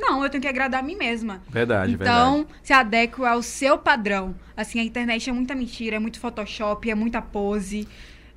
Não, 0.00 0.24
eu 0.24 0.30
tenho 0.30 0.40
que 0.40 0.48
agradar 0.48 0.80
a 0.80 0.82
mim 0.82 0.96
mesma. 0.96 1.42
Verdade, 1.48 1.92
então, 1.92 2.38
verdade. 2.38 2.58
se 2.62 2.72
adequa 2.72 3.28
ao 3.28 3.42
seu 3.42 3.76
padrão. 3.76 4.34
Assim, 4.56 4.80
a 4.80 4.82
internet 4.82 5.28
é 5.28 5.32
muita 5.32 5.54
mentira, 5.54 5.96
é 5.96 5.98
muito 5.98 6.18
Photoshop, 6.18 6.90
é 6.90 6.94
muita 6.94 7.20
pose. 7.20 7.86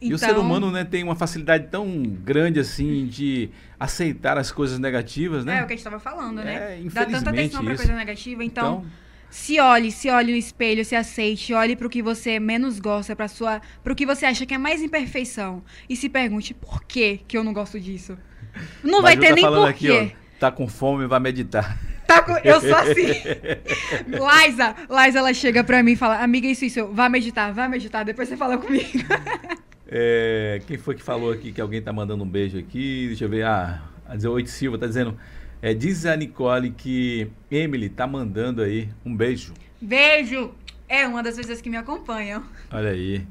E 0.02 0.14
o 0.14 0.18
ser 0.18 0.32
Então, 0.32 0.42
humano 0.42 0.70
né, 0.70 0.84
tem 0.84 1.02
uma 1.02 1.16
facilidade 1.16 1.68
tão 1.72 2.04
grande 2.04 2.60
assim 2.60 3.06
de 3.06 3.50
aceitar 3.80 4.38
as 4.38 4.52
coisas 4.52 4.78
negativas, 4.78 5.46
né? 5.46 5.60
É 5.60 5.64
o 5.64 5.68
que 5.68 5.74
a 5.74 5.76
gente 5.78 5.84
tava 5.86 6.00
falando, 6.00 6.44
né? 6.44 6.80
É, 6.80 6.90
Dá 6.90 7.06
tanta 7.06 7.30
atenção 7.30 7.64
pra 7.64 7.76
coisa 7.78 7.96
negativa. 7.96 8.44
Então, 8.44 8.86
se 9.30 9.60
olhe, 9.60 9.92
se 9.92 10.10
olhe 10.10 10.34
no 10.34 10.38
espelho, 10.38 10.84
se 10.84 10.96
aceite, 10.96 11.54
olhe 11.54 11.76
pro 11.76 11.90
que 11.90 12.04
você 12.04 12.40
menos 12.40 12.80
gosta, 12.80 13.16
pra 13.16 13.30
sua, 13.30 13.62
pro 13.82 13.96
que 13.96 14.06
você 14.06 14.26
acha 14.26 14.46
que 14.46 14.54
é 14.54 14.58
mais 14.58 14.82
imperfeição. 14.82 15.64
E 15.90 15.96
se 15.96 16.10
pergunte 16.10 16.54
por 16.54 16.84
que 16.84 17.22
que 17.26 17.38
eu 17.38 17.44
não 17.44 17.54
gosto 17.54 17.80
disso. 17.80 18.18
Não 18.84 19.02
vai 19.02 19.16
Maju 19.16 19.22
ter 19.36 19.42
tá 19.42 19.50
nem 19.52 19.66
aqui, 19.66 19.90
ó. 19.90 20.23
Tá 20.44 20.52
com 20.52 20.68
fome, 20.68 21.08
vai 21.08 21.22
meditar. 21.22 21.80
Tá 22.06 22.22
com- 22.22 22.36
eu 22.44 22.60
sou 22.60 22.76
assim. 22.76 23.06
Liza, 24.08 24.76
Liza, 24.90 25.20
ela 25.20 25.34
chega 25.34 25.64
pra 25.64 25.82
mim 25.82 25.94
e 25.94 25.96
fala, 25.96 26.22
amiga, 26.22 26.46
isso, 26.48 26.66
isso, 26.66 26.86
vá 26.88 27.08
meditar, 27.08 27.54
vá 27.54 27.70
meditar, 27.70 28.04
depois 28.04 28.28
você 28.28 28.36
fala 28.36 28.58
comigo. 28.58 28.84
É, 29.96 30.60
quem 30.66 30.76
foi 30.78 30.96
que 30.96 31.04
falou 31.04 31.32
aqui 31.32 31.52
que 31.54 31.62
alguém 31.62 31.80
tá 31.80 31.94
mandando 31.94 32.24
um 32.24 32.28
beijo 32.28 32.58
aqui? 32.58 33.06
Deixa 33.08 33.26
eu 33.26 33.30
ver. 33.30 33.46
Ah, 33.46 33.80
a 34.08 34.16
18 34.16 34.50
Silva 34.50 34.78
tá 34.78 34.88
dizendo. 34.88 35.16
É, 35.62 35.72
diz 35.74 36.06
a 36.08 36.16
Nicole 36.18 36.72
que 36.72 37.30
Emily 37.52 37.90
tá 37.90 38.08
mandando 38.08 38.64
aí 38.64 38.90
um 39.06 39.16
beijo. 39.16 39.54
Beijo! 39.80 40.52
É 40.90 41.08
uma 41.08 41.22
das 41.22 41.36
pessoas 41.38 41.62
que 41.62 41.70
me 41.70 41.78
acompanham. 41.78 42.44
Olha 42.72 42.90
aí. 42.90 43.26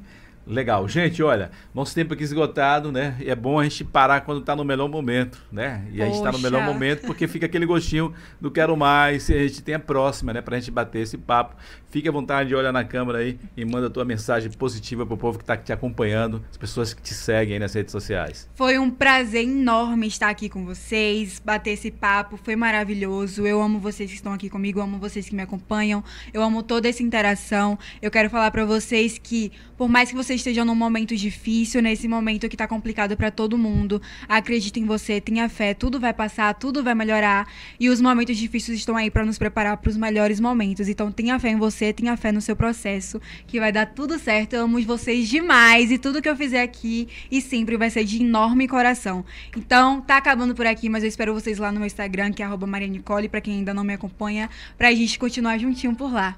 Legal. 0.45 0.87
Gente, 0.89 1.23
olha, 1.23 1.51
nosso 1.73 1.95
tempo 1.95 2.13
aqui 2.13 2.23
esgotado, 2.23 2.91
né? 2.91 3.15
E 3.19 3.29
é 3.29 3.35
bom 3.35 3.59
a 3.59 3.63
gente 3.63 3.83
parar 3.83 4.21
quando 4.21 4.41
tá 4.41 4.55
no 4.55 4.65
melhor 4.65 4.89
momento, 4.89 5.41
né? 5.51 5.87
E 5.91 6.01
a 6.01 6.05
gente 6.05 6.19
tá 6.19 6.31
no 6.31 6.33
Poxa. 6.33 6.43
melhor 6.43 6.63
momento 6.63 7.05
porque 7.05 7.27
fica 7.27 7.45
aquele 7.45 7.65
gostinho 7.65 8.13
do 8.41 8.51
quero 8.51 8.75
mais, 8.75 9.29
e 9.29 9.33
a 9.33 9.39
gente 9.39 9.63
tem 9.63 9.75
a 9.75 9.79
próxima, 9.79 10.33
né? 10.33 10.41
Pra 10.41 10.59
gente 10.59 10.69
bater 10.69 10.99
esse 10.99 11.17
papo. 11.17 11.55
Fique 11.93 12.09
à 12.09 12.11
vontade, 12.11 12.55
olha 12.55 12.71
na 12.71 12.83
câmera 12.83 13.19
aí 13.19 13.37
e 13.55 13.63
manda 13.63 13.85
a 13.85 13.89
tua 13.89 14.03
mensagem 14.03 14.49
positiva 14.49 15.05
pro 15.05 15.15
povo 15.15 15.37
que 15.37 15.45
tá 15.45 15.55
te 15.55 15.71
acompanhando, 15.71 16.43
as 16.49 16.57
pessoas 16.57 16.91
que 16.91 16.99
te 17.03 17.13
seguem 17.13 17.53
aí 17.53 17.59
nas 17.59 17.71
redes 17.71 17.91
sociais. 17.91 18.49
Foi 18.55 18.79
um 18.79 18.89
prazer 18.89 19.43
enorme 19.43 20.07
estar 20.07 20.29
aqui 20.29 20.49
com 20.49 20.65
vocês, 20.65 21.39
bater 21.45 21.73
esse 21.73 21.91
papo, 21.91 22.35
foi 22.35 22.55
maravilhoso. 22.55 23.45
Eu 23.45 23.61
amo 23.61 23.77
vocês 23.77 24.09
que 24.09 24.15
estão 24.15 24.33
aqui 24.33 24.49
comigo, 24.49 24.81
amo 24.81 24.97
vocês 24.97 25.29
que 25.29 25.35
me 25.35 25.43
acompanham, 25.43 26.03
eu 26.33 26.41
amo 26.41 26.63
toda 26.63 26.89
essa 26.89 27.03
interação. 27.03 27.77
Eu 28.01 28.09
quero 28.09 28.27
falar 28.27 28.49
pra 28.49 28.65
vocês 28.65 29.19
que, 29.19 29.51
por 29.77 29.87
mais 29.87 30.09
que 30.09 30.15
vocês 30.15 30.39
estejam 30.39 30.65
num 30.65 30.73
momento 30.73 31.15
difícil, 31.15 31.79
nesse 31.79 32.07
momento 32.07 32.49
que 32.49 32.57
tá 32.57 32.67
complicado 32.67 33.15
pra 33.15 33.29
todo 33.29 33.55
mundo, 33.55 34.01
acredite 34.27 34.79
em 34.79 34.85
você, 34.87 35.21
tenha 35.21 35.47
fé, 35.47 35.75
tudo 35.75 35.99
vai 35.99 36.11
passar, 36.11 36.55
tudo 36.55 36.83
vai 36.83 36.95
melhorar 36.95 37.47
e 37.79 37.87
os 37.87 38.01
momentos 38.01 38.35
difíceis 38.35 38.79
estão 38.79 38.97
aí 38.97 39.11
pra 39.11 39.23
nos 39.23 39.37
preparar 39.37 39.77
pros 39.77 39.95
melhores 39.95 40.39
momentos. 40.39 40.87
Então 40.87 41.11
tenha 41.11 41.37
fé 41.37 41.49
em 41.49 41.55
você, 41.55 41.82
tenha 41.91 42.15
fé 42.15 42.31
no 42.31 42.39
seu 42.39 42.55
processo, 42.55 43.19
que 43.47 43.59
vai 43.59 43.71
dar 43.71 43.87
tudo 43.87 44.19
certo. 44.19 44.53
Eu 44.53 44.63
amo 44.63 44.81
vocês 44.83 45.27
demais 45.27 45.91
e 45.91 45.97
tudo 45.97 46.21
que 46.21 46.29
eu 46.29 46.35
fizer 46.35 46.61
aqui 46.61 47.09
e 47.31 47.41
sempre 47.41 47.75
vai 47.75 47.89
ser 47.89 48.03
de 48.03 48.21
enorme 48.21 48.67
coração. 48.67 49.25
Então, 49.57 49.99
tá 49.99 50.17
acabando 50.17 50.53
por 50.53 50.65
aqui, 50.67 50.87
mas 50.87 51.03
eu 51.03 51.09
espero 51.09 51.33
vocês 51.33 51.57
lá 51.57 51.71
no 51.71 51.79
meu 51.79 51.87
Instagram, 51.87 52.31
que 52.31 52.43
é 52.43 52.45
arroba 52.45 52.67
Maria 52.67 52.87
Nicole, 52.87 53.27
pra 53.27 53.41
quem 53.41 53.55
ainda 53.55 53.73
não 53.73 53.83
me 53.83 53.93
acompanha, 53.93 54.49
pra 54.77 54.91
gente 54.91 55.17
continuar 55.17 55.57
juntinho 55.57 55.95
por 55.95 56.13
lá. 56.13 56.37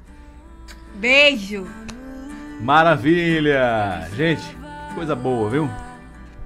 Beijo! 0.96 1.68
Maravilha! 2.62 4.10
Gente, 4.16 4.44
coisa 4.96 5.14
boa, 5.14 5.50
viu? 5.50 5.70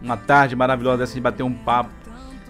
Uma 0.01 0.17
tarde 0.17 0.55
maravilhosa 0.55 0.99
dessa 0.99 1.13
de 1.13 1.21
bater 1.21 1.43
um 1.43 1.53
papo, 1.53 1.91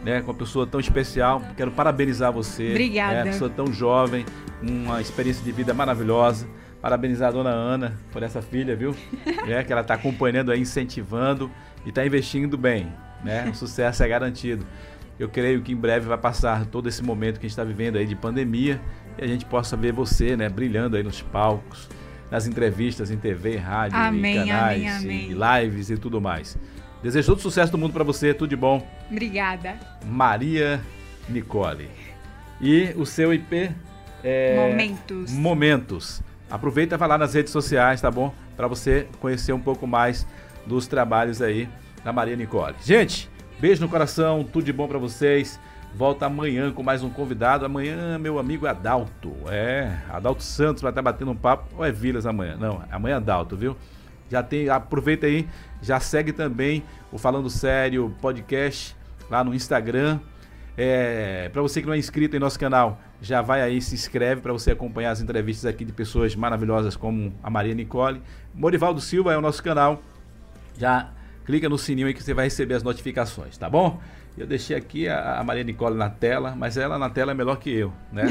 né, 0.04 0.22
com 0.22 0.32
uma 0.32 0.38
pessoa 0.38 0.66
tão 0.66 0.80
especial. 0.80 1.41
Quero 1.56 1.72
parabenizar 1.72 2.32
você. 2.32 2.72
Obrigada. 2.72 3.24
Né, 3.26 3.32
pessoa 3.32 3.50
tão 3.50 3.72
jovem, 3.72 4.26
uma 4.62 5.02
experiência 5.02 5.43
de 5.43 5.52
vida 5.52 5.74
maravilhosa. 5.74 6.47
Parabenizar 6.82 7.30
a 7.30 7.32
dona 7.32 7.50
Ana 7.50 8.00
por 8.12 8.24
essa 8.24 8.41
filha, 8.41 8.76
viu? 8.76 8.95
né, 9.45 9.64
que 9.64 9.72
ela 9.72 9.82
está 9.82 9.95
acompanhando 9.95 10.52
aí, 10.52 10.62
incentivando 10.62 11.52
e 11.86 11.89
está 11.89 12.06
investindo 12.06 12.58
bem, 12.58 12.91
né? 13.24 13.50
O 13.50 13.54
sucesso 13.54 14.02
é 14.02 14.08
garantido. 14.08 14.66
Eu 15.20 15.28
creio 15.28 15.62
que 15.62 15.74
em 15.74 15.76
breve 15.76 16.08
vai 16.08 16.18
passar 16.18 16.66
todo 16.66 16.88
esse 16.88 17.04
momento 17.04 17.34
que 17.34 17.45
a 17.45 17.50
gente 17.50 17.52
está 17.52 17.66
vivendo 17.66 17.97
aí 17.97 18.06
de 18.06 18.16
pandemia 18.16 18.80
e 19.18 19.24
a 19.24 19.28
gente 19.28 19.43
possa 19.43 19.76
ver 19.76 19.91
você, 19.91 20.38
né, 20.38 20.47
brilhando 20.47 20.95
aí 20.95 21.04
nos 21.04 21.22
palcos, 21.22 21.89
nas 22.32 22.47
entrevistas 22.47 23.12
em 23.12 23.18
TV, 23.18 23.58
rádio, 23.58 23.97
Amém, 23.97 24.36
e 24.36 24.39
canais, 24.39 24.82
amém, 24.82 24.89
amém. 24.89 25.32
e 25.32 25.64
lives 25.66 25.89
e 25.89 25.97
tudo 25.97 26.22
mais. 26.22 26.58
Desejo 27.02 27.28
todo 27.28 27.41
sucesso 27.41 27.72
do 27.72 27.78
mundo 27.78 27.93
para 27.93 28.04
você, 28.04 28.34
tudo 28.34 28.50
de 28.50 28.56
bom. 28.56 28.86
Obrigada. 29.10 29.78
Maria 30.06 30.82
Nicole. 31.30 31.89
E 32.60 32.93
o 32.97 33.06
seu 33.06 33.34
IP 33.34 33.72
é 34.24 34.56
Momentos. 34.70 35.32
Momentos. 35.32 36.22
Aproveita 36.52 36.95
e 36.95 36.97
vai 36.97 37.08
lá 37.08 37.18
nas 37.18 37.34
redes 37.34 37.54
sociais, 37.54 38.02
tá 38.02 38.12
bom? 38.12 38.34
Para 38.58 38.68
você 38.68 39.08
conhecer 39.22 39.54
um 39.54 39.60
pouco 39.60 39.88
mais 39.88 40.28
dos 40.66 40.88
trabalhos 40.88 41.41
aí 41.41 41.70
da 42.04 42.12
Maria 42.12 42.36
Nicole. 42.36 42.76
Gente, 42.84 43.30
beijo 43.60 43.82
no 43.82 43.88
coração, 43.88 44.43
tudo 44.43 44.66
de 44.66 44.74
bom 44.74 44.88
para 44.88 44.97
vocês. 44.97 45.60
Volta 45.95 46.26
amanhã 46.26 46.72
com 46.72 46.84
mais 46.84 47.02
um 47.02 47.10
convidado. 47.10 47.66
Amanhã, 47.66 48.18
meu 48.20 48.38
amigo 48.38 48.68
Adalto. 48.68 49.34
É, 49.47 49.97
Adalto 50.10 50.43
Santos 50.43 50.82
vai 50.82 50.91
estar 50.91 51.02
batendo 51.02 51.32
um 51.32 51.36
papo. 51.36 51.68
Ou 51.78 51.86
é 51.86 51.91
Vilas 51.91 52.26
amanhã? 52.26 52.58
Não, 52.58 52.84
amanhã 52.91 53.16
é 53.16 53.18
Adalto, 53.18 53.56
viu? 53.56 53.76
Já 54.30 54.44
tem, 54.44 54.70
aproveita 54.70 55.26
aí, 55.26 55.48
já 55.82 56.00
segue 56.00 56.32
também 56.32 56.84
o 57.12 57.18
Falando 57.18 57.50
Sério 57.50 58.16
podcast 58.22 58.96
lá 59.30 59.44
no 59.44 59.54
Instagram. 59.54 60.20
É, 60.78 61.50
para 61.50 61.62
você 61.62 61.82
que 61.82 61.88
não 61.88 61.94
é 61.94 61.98
inscrito 61.98 62.36
em 62.36 62.40
nosso 62.40 62.58
canal, 62.58 63.02
já 63.22 63.42
vai 63.42 63.62
aí, 63.62 63.82
se 63.82 63.96
inscreve 63.96 64.40
para 64.40 64.54
você 64.54 64.72
acompanhar 64.72 65.12
as 65.12 65.20
entrevistas 65.20 65.66
aqui 65.66 65.84
de 65.84 65.92
pessoas 65.92 66.36
maravilhosas 66.36 66.96
como 66.96 67.34
a 67.44 67.50
Maria 67.50 67.74
Nicole. 67.74 68.22
Morivaldo 68.54 69.02
Silva 69.02 69.34
é 69.34 69.38
o 69.38 69.42
nosso 69.42 69.62
canal. 69.62 70.02
Já 70.78 71.12
clica 71.44 71.68
no 71.68 71.78
sininho 71.78 72.08
aí 72.08 72.14
que 72.14 72.24
você 72.24 72.34
vai 72.34 72.46
receber 72.46 72.76
as 72.76 72.84
notificações, 72.84 73.58
tá 73.58 73.70
bom? 73.70 74.00
Eu 74.40 74.48
deixei 74.48 74.78
aqui 74.78 75.06
a, 75.06 75.38
a 75.38 75.44
Maria 75.44 75.66
Nicole 75.66 75.98
na 75.98 76.10
tela, 76.10 76.56
mas 76.56 76.78
ela 76.78 76.98
na 76.98 77.10
tela 77.10 77.32
é 77.32 77.36
melhor 77.36 77.58
que 77.58 77.70
eu, 77.70 77.92
né? 78.10 78.24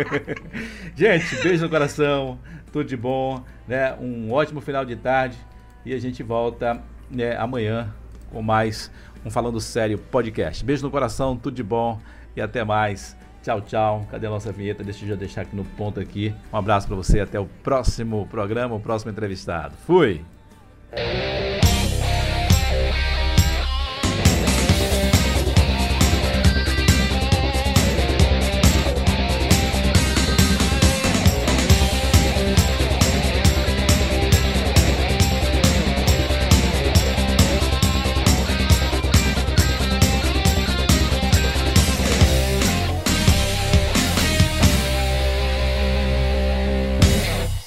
gente, 0.94 1.42
beijo 1.42 1.64
no 1.64 1.70
coração, 1.70 2.38
tudo 2.70 2.86
de 2.86 2.98
bom, 2.98 3.42
né? 3.66 3.94
Um 3.98 4.30
ótimo 4.30 4.60
final 4.60 4.84
de 4.84 4.94
tarde 4.94 5.38
e 5.86 5.94
a 5.94 5.98
gente 5.98 6.22
volta 6.22 6.82
né, 7.10 7.34
amanhã 7.34 7.94
com 8.30 8.42
mais 8.42 8.90
um 9.24 9.30
Falando 9.30 9.58
Sério 9.58 9.96
podcast. 9.96 10.62
Beijo 10.62 10.84
no 10.84 10.90
coração, 10.90 11.34
tudo 11.34 11.54
de 11.54 11.62
bom 11.62 11.98
e 12.36 12.42
até 12.42 12.62
mais. 12.62 13.16
Tchau, 13.42 13.62
tchau. 13.62 14.06
Cadê 14.10 14.26
a 14.26 14.30
nossa 14.30 14.52
vinheta? 14.52 14.84
Deixa 14.84 15.02
eu 15.06 15.08
já 15.08 15.14
deixar 15.14 15.42
aqui 15.42 15.56
no 15.56 15.64
ponto 15.64 15.98
aqui. 15.98 16.34
Um 16.52 16.58
abraço 16.58 16.86
para 16.86 16.96
você, 16.96 17.20
até 17.20 17.40
o 17.40 17.46
próximo 17.62 18.26
programa, 18.26 18.74
o 18.74 18.80
próximo 18.80 19.10
entrevistado. 19.10 19.74
Fui! 19.86 20.20